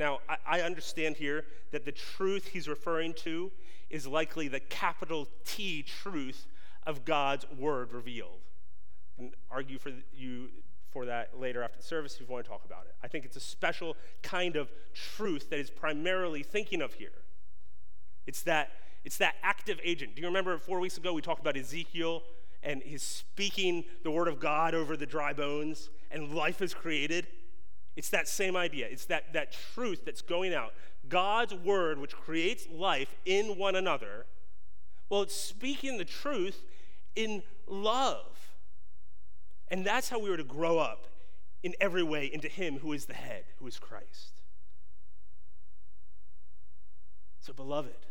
Now, 0.00 0.20
I, 0.46 0.62
understand 0.62 1.16
here 1.16 1.44
that 1.72 1.84
the 1.84 1.92
truth 1.92 2.46
he's 2.46 2.68
referring 2.68 3.12
to 3.24 3.52
is 3.90 4.06
likely 4.06 4.48
the 4.48 4.58
capital 4.58 5.28
T 5.44 5.82
truth 5.82 6.46
of 6.86 7.04
God's 7.04 7.44
word 7.58 7.92
revealed. 7.92 8.40
And 9.18 9.34
argue 9.50 9.78
for 9.78 9.92
you 10.16 10.48
for 10.90 11.04
that 11.04 11.38
later 11.38 11.62
after 11.62 11.76
the 11.76 11.82
service 11.82 12.14
if 12.14 12.20
you 12.20 12.26
want 12.28 12.46
to 12.46 12.50
talk 12.50 12.64
about 12.64 12.86
it. 12.86 12.94
I 13.04 13.08
think 13.08 13.26
it's 13.26 13.36
a 13.36 13.40
special 13.40 13.94
kind 14.22 14.56
of 14.56 14.72
truth 14.94 15.50
that 15.50 15.58
is 15.58 15.68
primarily 15.68 16.42
thinking 16.42 16.80
of 16.80 16.94
here. 16.94 17.12
It's 18.26 18.40
that 18.44 18.70
it's 19.04 19.18
that 19.18 19.34
active 19.42 19.78
agent. 19.84 20.16
Do 20.16 20.22
you 20.22 20.28
remember 20.28 20.56
4 20.56 20.80
weeks 20.80 20.96
ago 20.96 21.12
we 21.12 21.20
talked 21.20 21.40
about 21.40 21.58
Ezekiel 21.58 22.22
and 22.62 22.82
his 22.82 23.02
speaking 23.02 23.84
the 24.02 24.10
word 24.10 24.28
of 24.28 24.40
God 24.40 24.74
over 24.74 24.96
the 24.96 25.04
dry 25.04 25.34
bones 25.34 25.90
and 26.10 26.34
life 26.34 26.62
is 26.62 26.72
created? 26.72 27.26
It's 28.00 28.08
that 28.08 28.28
same 28.28 28.56
idea. 28.56 28.86
It's 28.90 29.04
that, 29.06 29.34
that 29.34 29.52
truth 29.74 30.06
that's 30.06 30.22
going 30.22 30.54
out. 30.54 30.72
God's 31.10 31.52
word, 31.52 31.98
which 31.98 32.16
creates 32.16 32.66
life 32.72 33.14
in 33.26 33.58
one 33.58 33.76
another, 33.76 34.24
well, 35.10 35.20
it's 35.20 35.34
speaking 35.34 35.98
the 35.98 36.06
truth 36.06 36.62
in 37.14 37.42
love. 37.66 38.54
And 39.68 39.84
that's 39.84 40.08
how 40.08 40.18
we 40.18 40.30
were 40.30 40.38
to 40.38 40.44
grow 40.44 40.78
up 40.78 41.08
in 41.62 41.74
every 41.78 42.02
way 42.02 42.24
into 42.24 42.48
Him 42.48 42.78
who 42.78 42.94
is 42.94 43.04
the 43.04 43.12
head, 43.12 43.44
who 43.58 43.66
is 43.66 43.78
Christ. 43.78 44.40
So, 47.40 47.52
beloved, 47.52 48.06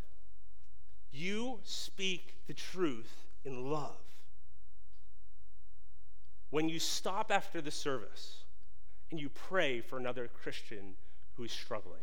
you 1.11 1.61
speak 1.63 2.35
the 2.45 2.53
truth 2.53 3.25
in 3.43 3.71
love. 3.71 3.97
When 6.51 6.69
you 6.69 6.77
stop 6.77 7.31
after 7.31 7.59
the 7.59 7.71
service, 7.71 8.43
and 9.11 9.19
you 9.19 9.29
pray 9.29 9.81
for 9.81 9.97
another 9.97 10.27
Christian 10.27 10.95
who 11.35 11.43
is 11.43 11.51
struggling. 11.51 12.01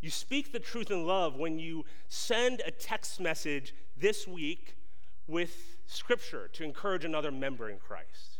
You 0.00 0.10
speak 0.10 0.52
the 0.52 0.58
truth 0.58 0.90
in 0.90 1.06
love 1.06 1.36
when 1.36 1.58
you 1.58 1.84
send 2.08 2.62
a 2.66 2.70
text 2.70 3.20
message 3.20 3.74
this 3.96 4.26
week 4.26 4.76
with 5.26 5.76
scripture 5.86 6.48
to 6.54 6.64
encourage 6.64 7.04
another 7.04 7.30
member 7.30 7.68
in 7.68 7.78
Christ. 7.78 8.38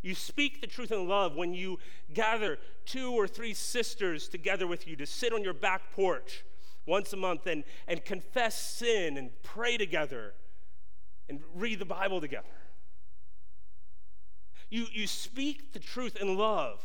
You 0.00 0.14
speak 0.14 0.60
the 0.60 0.66
truth 0.66 0.92
in 0.92 1.08
love 1.08 1.36
when 1.36 1.52
you 1.52 1.78
gather 2.14 2.58
two 2.86 3.12
or 3.12 3.26
three 3.26 3.52
sisters 3.52 4.28
together 4.28 4.66
with 4.66 4.86
you 4.86 4.96
to 4.96 5.06
sit 5.06 5.32
on 5.32 5.42
your 5.42 5.52
back 5.52 5.92
porch 5.92 6.44
once 6.86 7.12
a 7.12 7.16
month 7.16 7.46
and, 7.46 7.64
and 7.86 8.04
confess 8.04 8.58
sin 8.58 9.16
and 9.18 9.30
pray 9.42 9.76
together 9.76 10.34
and 11.28 11.40
read 11.54 11.78
the 11.78 11.84
Bible 11.84 12.20
together. 12.20 12.48
You, 14.70 14.86
you 14.92 15.06
speak 15.06 15.72
the 15.72 15.78
truth 15.78 16.16
in 16.16 16.36
love 16.36 16.84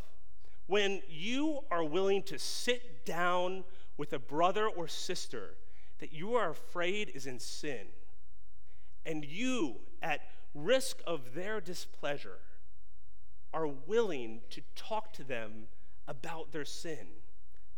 when 0.68 1.02
you 1.10 1.60
are 1.70 1.84
willing 1.84 2.24
to 2.24 2.40
sit 2.40 3.06
down 3.06 3.64
with 3.98 4.14
a 4.14 4.20
brother 4.20 4.68
or 4.68 4.88
sister 4.88 5.56
that 6.00 6.14
you 6.14 6.36
are 6.36 6.50
afraid 6.50 7.12
is 7.14 7.28
in 7.28 7.40
sin, 7.40 7.88
and 9.06 9.24
you, 9.24 9.76
at 10.02 10.22
risk 10.54 10.98
of 11.06 11.34
their 11.34 11.60
displeasure, 11.60 12.40
are 13.54 13.68
willing 13.68 14.42
to 14.50 14.62
talk 14.76 15.14
to 15.14 15.24
them 15.24 15.68
about 16.08 16.52
their 16.52 16.66
sin 16.66 17.08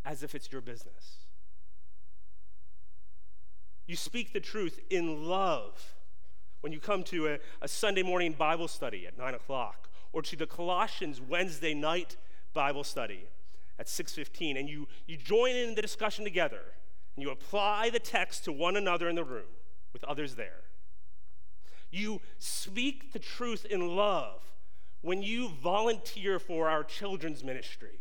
as 0.05 0.23
if 0.23 0.35
it's 0.35 0.51
your 0.51 0.61
business. 0.61 1.17
You 3.87 3.95
speak 3.95 4.33
the 4.33 4.39
truth 4.39 4.79
in 4.89 5.25
love 5.25 5.93
when 6.61 6.71
you 6.71 6.79
come 6.79 7.03
to 7.05 7.27
a, 7.27 7.39
a 7.61 7.67
Sunday 7.67 8.01
morning 8.01 8.33
Bible 8.33 8.67
study 8.67 9.05
at 9.05 9.17
9 9.17 9.33
o'clock 9.33 9.89
or 10.15 10.21
to 10.21 10.37
the 10.37 10.47
Colossians 10.47 11.19
Wednesday 11.19 11.73
night 11.73 12.15
Bible 12.53 12.85
study 12.85 13.27
at 13.77 13.87
6:15 13.87 14.57
and 14.57 14.69
you 14.69 14.87
you 15.05 15.17
join 15.17 15.55
in 15.57 15.75
the 15.75 15.81
discussion 15.81 16.23
together 16.23 16.61
and 17.15 17.23
you 17.23 17.29
apply 17.29 17.89
the 17.89 17.99
text 17.99 18.45
to 18.45 18.53
one 18.53 18.77
another 18.77 19.09
in 19.09 19.15
the 19.15 19.25
room 19.25 19.51
with 19.91 20.05
others 20.05 20.35
there. 20.35 20.63
You 21.91 22.21
speak 22.39 23.11
the 23.11 23.19
truth 23.19 23.65
in 23.65 23.95
love 23.95 24.41
when 25.01 25.21
you 25.21 25.49
volunteer 25.49 26.39
for 26.39 26.69
our 26.69 26.85
children's 26.85 27.43
ministry 27.43 27.99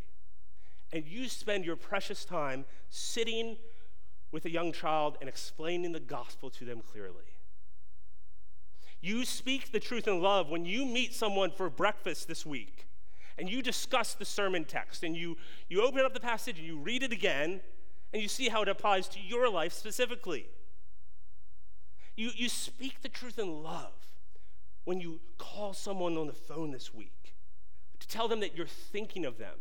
and 0.93 1.05
you 1.05 1.29
spend 1.29 1.65
your 1.65 1.77
precious 1.77 2.25
time 2.25 2.65
sitting 2.91 3.57
with 4.31 4.45
a 4.45 4.51
young 4.51 4.73
child 4.73 5.19
and 5.21 5.29
explaining 5.29 5.91
the 5.91 6.01
gospel 6.01 6.49
to 6.51 6.65
them 6.65 6.81
clearly. 6.81 7.34
You 9.05 9.27
speak 9.27 9.71
the 9.71 9.81
truth 9.81 10.09
in 10.09 10.23
love 10.23 10.49
when 10.49 10.65
you 10.65 10.87
meet 10.87 11.13
someone 11.13 11.51
for 11.51 11.69
breakfast 11.69 12.27
this 12.27 12.47
week 12.47 12.87
and 13.37 13.51
you 13.51 13.61
discuss 13.61 14.15
the 14.15 14.25
sermon 14.25 14.65
text 14.65 15.03
and 15.03 15.15
you, 15.15 15.37
you 15.69 15.83
open 15.83 16.01
up 16.01 16.15
the 16.15 16.21
passage 16.21 16.57
and 16.57 16.67
you 16.67 16.79
read 16.79 17.03
it 17.03 17.13
again 17.13 17.61
and 18.15 18.23
you 18.23 18.29
see 18.29 18.49
how 18.49 18.63
it 18.63 18.69
applies 18.71 19.07
to 19.09 19.21
your 19.21 19.51
life 19.51 19.75
specifically. 19.75 20.47
You, 22.17 22.31
you 22.35 22.49
speak 22.49 23.03
the 23.03 23.11
truth 23.11 23.39
in 23.39 23.63
love 23.63 23.93
when 24.85 25.03
you 25.03 25.21
call 25.37 25.75
someone 25.75 26.17
on 26.17 26.27
the 26.27 26.33
phone 26.33 26.71
this 26.71 26.95
week 26.95 27.35
to 28.01 28.09
tell 28.09 28.27
them 28.27 28.41
that 28.41 28.57
you're 28.57 28.65
thinking 28.65 29.27
of 29.27 29.37
them 29.37 29.59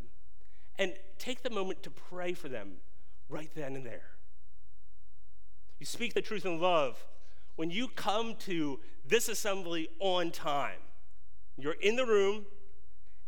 and 0.79 0.93
take 1.19 1.43
the 1.43 1.49
moment 1.49 1.83
to 1.83 1.89
pray 1.89 2.31
for 2.31 2.47
them 2.47 2.75
right 3.27 3.51
then 3.55 3.75
and 3.75 3.85
there. 3.85 4.11
You 5.79 5.85
speak 5.85 6.13
the 6.13 6.21
truth 6.21 6.45
in 6.45 6.61
love 6.61 7.03
when 7.55 7.69
you 7.69 7.87
come 7.87 8.35
to 8.39 8.79
this 9.05 9.29
assembly 9.29 9.89
on 9.99 10.31
time, 10.31 10.79
you're 11.57 11.73
in 11.73 11.95
the 11.95 12.05
room, 12.05 12.45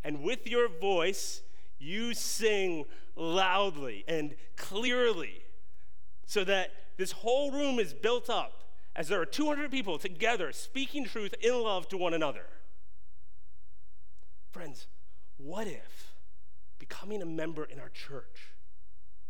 and 0.03 0.21
with 0.21 0.47
your 0.47 0.67
voice, 0.67 1.41
you 1.79 2.13
sing 2.13 2.85
loudly 3.15 4.03
and 4.07 4.35
clearly 4.55 5.43
so 6.25 6.43
that 6.43 6.71
this 6.97 7.11
whole 7.11 7.51
room 7.51 7.79
is 7.79 7.93
built 7.93 8.29
up 8.29 8.63
as 8.95 9.07
there 9.07 9.19
are 9.19 9.25
200 9.25 9.69
people 9.69 9.97
together 9.97 10.51
speaking 10.51 11.05
truth 11.05 11.33
in 11.41 11.53
love 11.61 11.87
to 11.89 11.97
one 11.97 12.13
another. 12.13 12.45
Friends, 14.51 14.87
what 15.37 15.67
if 15.67 16.13
becoming 16.79 17.21
a 17.21 17.25
member 17.25 17.65
in 17.65 17.79
our 17.79 17.89
church 17.89 18.53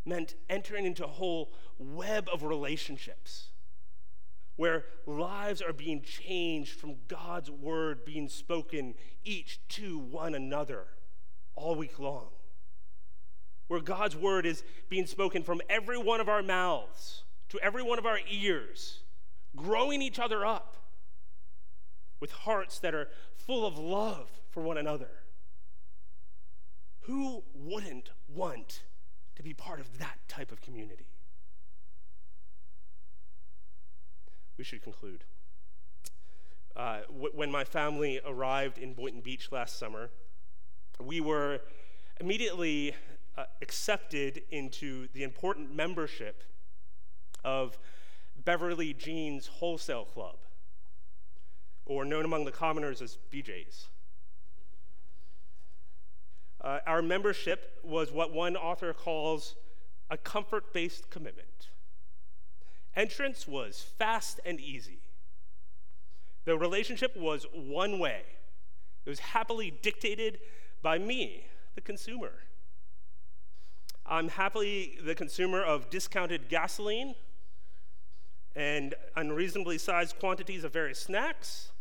meant 0.06 0.36
entering 0.50 0.86
into 0.86 1.04
a 1.04 1.08
whole 1.08 1.52
web 1.80 2.30
of 2.32 2.43
relationships? 2.43 3.48
Where 4.56 4.86
lives 5.06 5.62
are 5.62 5.74
being 5.74 6.01
changed 6.01 6.80
from 6.80 6.95
God's 7.08 7.51
word 7.51 8.06
being 8.06 8.30
spoken 8.30 8.95
each 9.24 9.60
to 9.70 9.99
one 9.99 10.34
another 10.34 10.86
all 11.56 11.76
week 11.76 11.99
long. 11.99 12.28
Where 13.68 13.82
God's 13.82 14.16
word 14.16 14.45
is 14.45 14.64
being 14.89 15.08
spoken 15.08 15.43
from 15.43 15.62
every 15.70 15.97
one 15.97 16.22
of 16.22 16.30
our 16.30 16.43
mouths 16.43 17.24
to 17.49 17.60
every 17.60 17.84
one 17.84 17.99
of 17.99 18.06
our 18.06 18.20
ears, 18.30 19.01
growing 19.56 20.01
each 20.01 20.20
other 20.20 20.45
up 20.45 20.78
with 22.20 22.32
hearts 22.32 22.80
that 22.80 22.95
are 22.95 23.10
full 23.36 23.66
of 23.66 23.78
love 23.78 24.30
for 24.49 24.62
one 24.62 24.78
another. 24.78 25.10
Who 27.01 27.43
wouldn't 27.53 28.10
want 28.28 28.84
to 29.36 29.43
be 29.43 29.53
part 29.53 29.80
of 29.80 29.99
that 29.99 30.18
type 30.28 30.51
of 30.51 30.62
community? 30.62 31.08
We 34.58 34.64
should 34.64 34.84
conclude. 34.84 35.24
Uh, 36.76 37.01
w- 37.08 37.32
when 37.34 37.51
my 37.51 37.64
family 37.64 38.20
arrived 38.26 38.78
in 38.78 38.93
Boynton 38.93 39.22
Beach 39.22 39.51
last 39.51 39.80
summer, 39.80 40.10
we 40.99 41.22
were 41.22 41.62
immediately 42.20 42.95
uh, 43.38 43.45
accepted 43.62 44.41
into 44.51 45.08
the 45.14 45.24
important 45.24 45.74
membership 45.74 46.43
of 47.43 47.78
Beverly 48.43 48.93
Jeans 48.93 49.47
Wholesale 49.47 50.06
Club, 50.06 50.38
or 51.86 52.06
known 52.06 52.26
among 52.26 52.45
the 52.45 52.51
commoners 52.51 53.01
as 53.01 53.18
BJ's. 53.32 53.88
Uh, 56.62 56.80
our 56.88 57.01
membership 57.01 57.80
was 57.84 58.12
what 58.12 58.34
one 58.34 58.56
author 58.56 58.91
calls 58.91 59.56
a 60.10 60.18
comfort 60.18 60.74
based 60.74 61.10
commitment. 61.10 61.70
Entrance 62.96 63.48
was 63.48 63.86
fast 63.98 64.39
and 64.46 64.60
easy. 64.60 65.00
The 66.46 66.58
relationship 66.58 67.16
was 67.18 67.46
one 67.54 68.00
way, 68.00 68.22
it 69.06 69.10
was 69.10 69.20
happily 69.20 69.72
dictated 69.82 70.39
by 70.82 70.98
me, 70.98 71.48
the 71.76 71.82
consumer. 71.82 72.32
I'm 74.06 74.30
happily 74.30 75.00
the 75.04 75.16
consumer 75.16 75.64
of 75.64 75.89
discounted 75.89 76.48
gasoline 76.48 77.16
and 78.56 78.93
unreasonably 79.16 79.80
sized 79.80 80.20
quantities 80.20 80.64
of 80.64 80.72
various 80.72 81.00
snacks. 81.00 81.72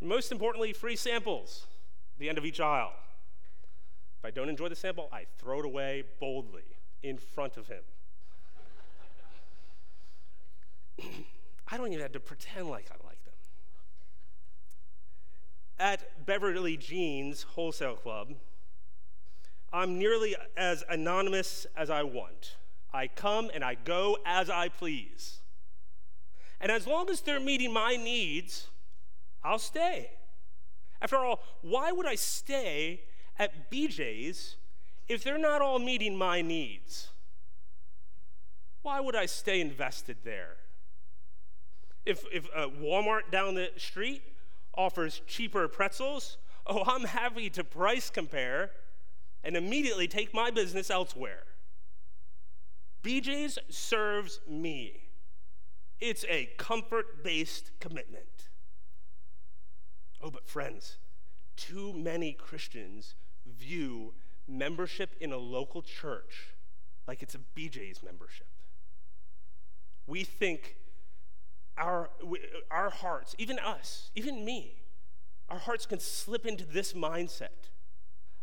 Most 0.00 0.32
importantly, 0.32 0.72
free 0.72 0.96
samples 0.96 1.66
at 2.14 2.20
the 2.20 2.28
end 2.28 2.38
of 2.38 2.44
each 2.44 2.60
aisle. 2.60 2.92
If 4.18 4.24
I 4.24 4.30
don't 4.30 4.48
enjoy 4.48 4.68
the 4.68 4.76
sample, 4.76 5.08
I 5.12 5.26
throw 5.38 5.60
it 5.60 5.66
away 5.66 6.04
boldly 6.20 6.64
in 7.02 7.18
front 7.18 7.56
of 7.56 7.66
him. 7.66 7.82
I 11.68 11.76
don't 11.76 11.88
even 11.88 12.00
have 12.00 12.12
to 12.12 12.20
pretend 12.20 12.68
like 12.68 12.86
I 12.90 13.06
like 13.06 13.24
them. 13.24 13.34
At 15.78 16.26
Beverly 16.26 16.76
Jeans 16.76 17.42
Wholesale 17.42 17.96
Club, 17.96 18.34
I'm 19.72 19.98
nearly 19.98 20.34
as 20.56 20.84
anonymous 20.88 21.66
as 21.76 21.90
I 21.90 22.02
want. 22.02 22.56
I 22.92 23.06
come 23.06 23.50
and 23.54 23.62
I 23.64 23.76
go 23.76 24.18
as 24.26 24.50
I 24.50 24.68
please. 24.68 25.38
And 26.60 26.70
as 26.72 26.86
long 26.86 27.08
as 27.08 27.20
they're 27.20 27.40
meeting 27.40 27.72
my 27.72 27.96
needs, 27.96 28.66
I'll 29.42 29.58
stay. 29.58 30.10
After 31.00 31.16
all, 31.16 31.40
why 31.62 31.92
would 31.92 32.06
I 32.06 32.16
stay 32.16 33.02
at 33.38 33.70
BJ's 33.70 34.56
if 35.08 35.24
they're 35.24 35.38
not 35.38 35.62
all 35.62 35.78
meeting 35.78 36.16
my 36.16 36.42
needs? 36.42 37.08
Why 38.82 39.00
would 39.00 39.16
I 39.16 39.26
stay 39.26 39.60
invested 39.60 40.18
there? 40.24 40.56
If, 42.06 42.24
if 42.32 42.46
uh, 42.54 42.68
Walmart 42.80 43.30
down 43.30 43.54
the 43.54 43.70
street 43.76 44.22
offers 44.74 45.20
cheaper 45.26 45.68
pretzels, 45.68 46.38
oh, 46.66 46.82
I'm 46.86 47.04
happy 47.04 47.50
to 47.50 47.64
price 47.64 48.10
compare 48.10 48.70
and 49.42 49.56
immediately 49.56 50.08
take 50.08 50.34
my 50.34 50.50
business 50.50 50.90
elsewhere. 50.90 51.44
BJ's 53.02 53.58
serves 53.68 54.40
me. 54.48 55.04
It's 56.00 56.24
a 56.28 56.50
comfort 56.58 57.24
based 57.24 57.70
commitment. 57.80 58.48
Oh, 60.22 60.30
but 60.30 60.46
friends, 60.46 60.98
too 61.56 61.92
many 61.94 62.32
Christians 62.32 63.14
view 63.46 64.14
membership 64.46 65.14
in 65.20 65.32
a 65.32 65.36
local 65.36 65.82
church 65.82 66.54
like 67.06 67.22
it's 67.22 67.34
a 67.34 67.40
BJ's 67.56 68.02
membership. 68.02 68.46
We 70.06 70.24
think 70.24 70.76
our, 71.76 72.10
our 72.70 72.90
hearts, 72.90 73.34
even 73.38 73.58
us, 73.58 74.10
even 74.14 74.44
me, 74.44 74.76
our 75.48 75.58
hearts 75.58 75.86
can 75.86 75.98
slip 75.98 76.46
into 76.46 76.64
this 76.64 76.92
mindset 76.92 77.70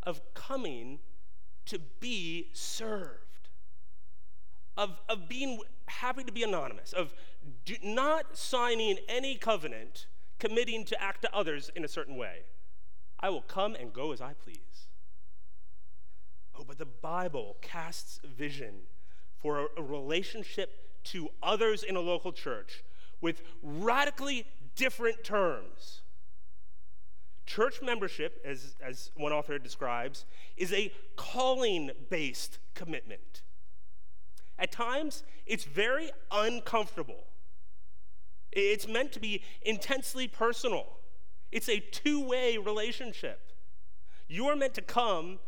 of 0.03 0.21
coming 0.33 0.99
to 1.65 1.79
be 1.99 2.49
served, 2.53 3.49
of, 4.77 4.99
of 5.09 5.27
being 5.29 5.59
happy 5.87 6.23
to 6.23 6.31
be 6.31 6.43
anonymous, 6.43 6.93
of 6.93 7.13
do, 7.65 7.75
not 7.83 8.37
signing 8.37 8.97
any 9.07 9.35
covenant 9.35 10.07
committing 10.39 10.85
to 10.85 11.01
act 11.01 11.21
to 11.21 11.35
others 11.35 11.71
in 11.75 11.83
a 11.83 11.87
certain 11.87 12.15
way, 12.15 12.41
I 13.19 13.29
will 13.29 13.41
come 13.41 13.75
and 13.75 13.91
go 13.91 14.11
as 14.11 14.21
I 14.21 14.33
please. 14.33 14.87
Oh, 16.55 16.63
but 16.67 16.77
the 16.77 16.85
Bible 16.85 17.57
casts 17.61 18.19
vision 18.23 18.81
for 19.37 19.59
a, 19.59 19.67
a 19.77 19.83
relationship 19.83 21.03
to 21.05 21.29
others 21.41 21.83
in 21.83 21.95
a 21.95 21.99
local 21.99 22.31
church 22.31 22.83
with 23.21 23.41
radically 23.61 24.45
different 24.75 25.23
terms. 25.23 26.01
Church 27.45 27.81
membership, 27.81 28.41
as, 28.45 28.75
as 28.81 29.11
one 29.15 29.31
author 29.31 29.57
describes, 29.57 30.25
is 30.57 30.73
a 30.73 30.91
calling 31.15 31.91
based 32.09 32.59
commitment. 32.73 33.41
At 34.59 34.71
times, 34.71 35.23
it's 35.45 35.63
very 35.63 36.11
uncomfortable. 36.31 37.25
It's 38.51 38.87
meant 38.87 39.11
to 39.13 39.19
be 39.19 39.43
intensely 39.61 40.27
personal. 40.27 40.97
It's 41.51 41.69
a 41.69 41.79
two 41.79 42.25
way 42.25 42.57
relationship. 42.57 43.51
You 44.27 44.47
are 44.47 44.55
meant 44.55 44.73
to 44.73 44.81
come 44.81 45.39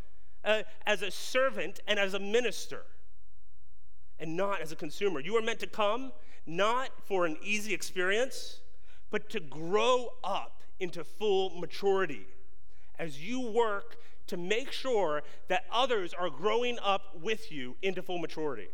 uh, 0.46 0.64
as 0.86 1.02
a 1.02 1.12
servant 1.12 1.82
and 1.88 2.00
as 2.00 2.14
a 2.14 2.20
minister, 2.20 2.84
and 4.20 4.36
not 4.36 4.62
as 4.62 4.72
a 4.72 4.76
consumer. 4.76 5.20
You 5.20 5.36
are 5.38 5.42
meant 5.42 5.60
to 5.60 5.68
come 5.68 6.12
not 6.46 6.90
for 7.06 7.26
an 7.26 7.38
easy 7.44 7.74
experience, 7.74 8.60
but 9.12 9.30
to 9.30 9.40
grow 9.40 10.10
up 10.24 10.62
into 10.80 11.04
full 11.04 11.60
maturity 11.60 12.26
as 12.98 13.22
you 13.22 13.40
work 13.40 13.98
to 14.28 14.38
make 14.38 14.72
sure 14.72 15.24
that 15.48 15.64
others 15.72 16.14
are 16.14 16.30
growing 16.30 16.78
up 16.84 17.18
with 17.22 17.52
you 17.52 17.76
into 17.82 18.02
full 18.02 18.20
maturity. 18.20 18.68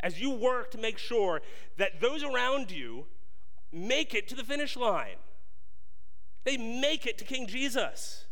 As 0.00 0.20
you 0.20 0.30
work 0.30 0.70
to 0.72 0.78
make 0.78 0.98
sure 0.98 1.40
that 1.78 2.00
those 2.00 2.22
around 2.22 2.70
you 2.70 3.06
make 3.72 4.14
it 4.14 4.28
to 4.28 4.34
the 4.34 4.44
finish 4.44 4.76
line, 4.76 5.16
they 6.44 6.56
make 6.58 7.06
it 7.06 7.16
to 7.18 7.24
King 7.24 7.46
Jesus. 7.46 8.25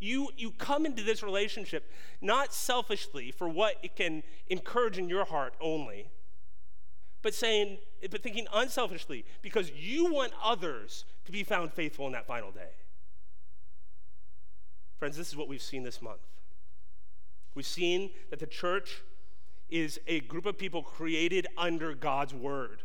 You, 0.00 0.28
you 0.36 0.52
come 0.52 0.86
into 0.86 1.02
this 1.02 1.22
relationship 1.22 1.90
not 2.20 2.52
selfishly 2.52 3.30
for 3.32 3.48
what 3.48 3.76
it 3.82 3.96
can 3.96 4.22
encourage 4.48 4.98
in 4.98 5.08
your 5.08 5.24
heart 5.24 5.54
only, 5.60 6.10
but 7.22 7.34
saying, 7.34 7.78
but 8.10 8.22
thinking 8.22 8.46
unselfishly 8.52 9.24
because 9.42 9.72
you 9.72 10.12
want 10.12 10.32
others 10.42 11.04
to 11.24 11.32
be 11.32 11.42
found 11.42 11.72
faithful 11.72 12.06
in 12.06 12.12
that 12.12 12.26
final 12.26 12.50
day. 12.50 12.70
Friends, 14.98 15.16
this 15.16 15.28
is 15.28 15.36
what 15.36 15.48
we've 15.48 15.62
seen 15.62 15.82
this 15.82 16.02
month. 16.02 16.20
We've 17.54 17.66
seen 17.66 18.10
that 18.30 18.38
the 18.38 18.46
church 18.46 19.02
is 19.70 20.00
a 20.06 20.20
group 20.20 20.46
of 20.46 20.58
people 20.58 20.82
created 20.82 21.46
under 21.56 21.94
God's 21.94 22.34
word, 22.34 22.82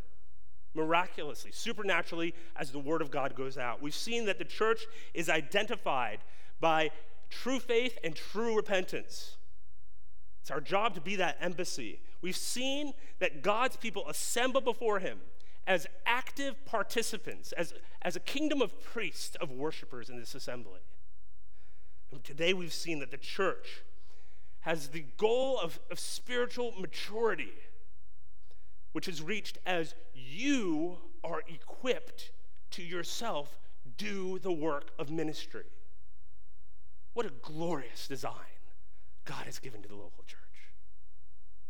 miraculously, 0.73 1.51
supernaturally, 1.51 2.33
as 2.55 2.71
the 2.71 2.79
word 2.79 3.01
of 3.01 3.09
God 3.09 3.35
goes 3.35 3.57
out. 3.57 3.81
We've 3.81 3.95
seen 3.95 4.25
that 4.25 4.39
the 4.39 4.45
church 4.45 4.85
is 5.13 5.29
identified 5.29 6.19
by 6.63 6.89
true 7.29 7.59
faith 7.59 7.97
and 8.05 8.15
true 8.15 8.55
repentance. 8.55 9.35
It's 10.39 10.49
our 10.49 10.61
job 10.61 10.95
to 10.95 11.01
be 11.01 11.17
that 11.17 11.35
embassy. 11.41 11.99
We've 12.21 12.37
seen 12.37 12.93
that 13.19 13.41
God's 13.41 13.75
people 13.75 14.07
assemble 14.07 14.61
before 14.61 14.99
Him 14.99 15.19
as 15.67 15.87
active 16.05 16.55
participants, 16.65 17.51
as, 17.51 17.73
as 18.01 18.15
a 18.15 18.21
kingdom 18.21 18.61
of 18.61 18.81
priests, 18.81 19.35
of 19.41 19.51
worshipers 19.51 20.09
in 20.09 20.17
this 20.17 20.35
assembly. 20.35 20.79
And 22.13 22.23
today 22.23 22.53
we've 22.53 22.73
seen 22.73 22.99
that 22.99 23.11
the 23.11 23.17
church 23.17 23.83
has 24.61 24.87
the 24.87 25.03
goal 25.17 25.59
of, 25.59 25.81
of 25.91 25.99
spiritual 25.99 26.73
maturity, 26.79 27.51
which 28.93 29.09
is 29.09 29.21
reached 29.21 29.57
as 29.65 29.95
you 30.13 30.99
are 31.25 31.41
equipped 31.49 32.31
to 32.71 32.81
yourself 32.81 33.57
do 33.97 34.39
the 34.39 34.51
work 34.51 34.91
of 34.97 35.09
ministry. 35.09 35.65
What 37.13 37.25
a 37.25 37.31
glorious 37.41 38.07
design 38.07 38.33
God 39.25 39.45
has 39.45 39.59
given 39.59 39.81
to 39.81 39.87
the 39.87 39.95
local 39.95 40.23
church. 40.25 40.39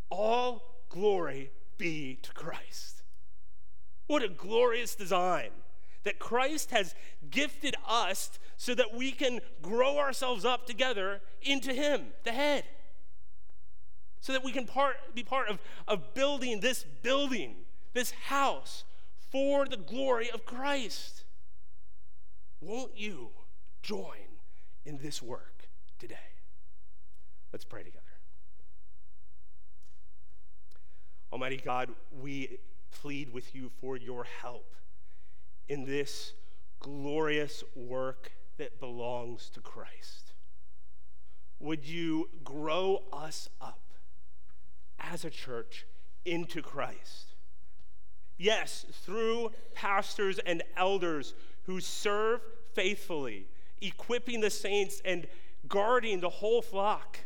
All 0.09 0.85
glory 0.89 1.51
be 1.77 2.17
to 2.21 2.31
Christ. 2.33 3.03
What 4.07 4.23
a 4.23 4.29
glorious 4.29 4.95
design 4.95 5.49
that 6.03 6.19
Christ 6.19 6.71
has 6.71 6.95
gifted 7.29 7.75
us 7.87 8.39
so 8.57 8.75
that 8.75 8.93
we 8.93 9.11
can 9.11 9.39
grow 9.61 9.97
ourselves 9.97 10.45
up 10.45 10.65
together 10.65 11.21
into 11.41 11.73
Him, 11.73 12.07
the 12.23 12.31
head. 12.31 12.63
So 14.21 14.31
that 14.33 14.43
we 14.43 14.51
can 14.51 14.65
part, 14.65 14.95
be 15.13 15.23
part 15.23 15.49
of, 15.49 15.59
of 15.87 16.13
building 16.13 16.61
this 16.61 16.85
building, 17.01 17.55
this 17.93 18.11
house, 18.11 18.83
for 19.31 19.65
the 19.65 19.77
glory 19.77 20.29
of 20.29 20.45
Christ. 20.45 21.23
Won't 22.61 22.97
you 22.97 23.31
join 23.81 24.32
in 24.85 24.97
this 24.97 25.21
work 25.21 25.69
today. 25.99 26.15
Let's 27.51 27.65
pray 27.65 27.83
together. 27.83 28.03
Almighty 31.31 31.57
God, 31.57 31.89
we 32.21 32.59
plead 32.91 33.33
with 33.33 33.55
you 33.55 33.69
for 33.81 33.97
your 33.97 34.23
help 34.23 34.75
in 35.67 35.85
this 35.85 36.33
glorious 36.79 37.63
work 37.75 38.31
that 38.57 38.79
belongs 38.79 39.49
to 39.49 39.59
Christ. 39.61 40.33
Would 41.59 41.87
you 41.87 42.29
grow 42.43 43.03
us 43.11 43.49
up 43.61 43.81
as 44.99 45.25
a 45.25 45.29
church 45.29 45.85
into 46.25 46.61
Christ? 46.61 47.35
Yes, 48.37 48.85
through 48.91 49.51
pastors 49.73 50.39
and 50.39 50.61
elders 50.75 51.33
who 51.63 51.79
serve 51.79 52.41
faithfully 52.73 53.47
equipping 53.85 54.41
the 54.41 54.49
saints 54.49 55.01
and 55.03 55.27
guarding 55.67 56.19
the 56.19 56.29
whole 56.29 56.61
flock 56.61 57.19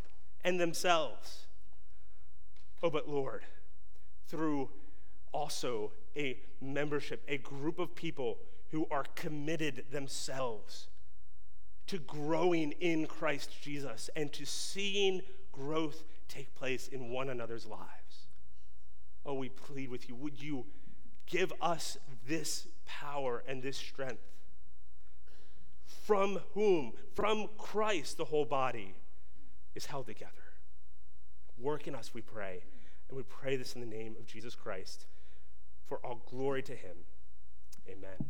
and 0.43 0.59
themselves. 0.59 1.47
Oh, 2.81 2.89
but 2.89 3.09
Lord, 3.09 3.43
through 4.27 4.69
also 5.31 5.91
a 6.15 6.39
membership, 6.61 7.23
a 7.27 7.37
group 7.37 7.79
of 7.79 7.95
people 7.95 8.37
who 8.71 8.87
are 8.91 9.05
committed 9.15 9.85
themselves 9.91 10.87
to 11.87 11.97
growing 11.99 12.73
in 12.73 13.07
Christ 13.07 13.61
Jesus 13.61 14.09
and 14.15 14.31
to 14.33 14.45
seeing 14.45 15.21
growth 15.51 16.03
take 16.27 16.53
place 16.55 16.87
in 16.87 17.09
one 17.09 17.29
another's 17.29 17.65
lives. 17.65 18.27
Oh, 19.25 19.35
we 19.35 19.49
plead 19.49 19.89
with 19.89 20.07
you, 20.07 20.15
would 20.15 20.41
you 20.41 20.65
give 21.25 21.51
us 21.61 21.97
this 22.27 22.67
power 22.85 23.43
and 23.47 23.61
this 23.61 23.77
strength? 23.77 24.23
From 26.07 26.39
whom, 26.53 26.93
from 27.13 27.49
Christ, 27.57 28.17
the 28.17 28.23
whole 28.23 28.45
body 28.45 28.95
is 29.75 29.87
held 29.87 30.07
together. 30.07 30.31
Work 31.59 31.85
in 31.85 31.95
us, 31.95 32.13
we 32.13 32.21
pray. 32.21 32.63
And 33.09 33.17
we 33.17 33.23
pray 33.23 33.57
this 33.57 33.73
in 33.73 33.81
the 33.81 33.87
name 33.87 34.15
of 34.17 34.25
Jesus 34.25 34.55
Christ 34.55 35.05
for 35.85 35.97
all 36.05 36.23
glory 36.29 36.63
to 36.63 36.71
him. 36.71 36.95
Amen. 37.89 38.25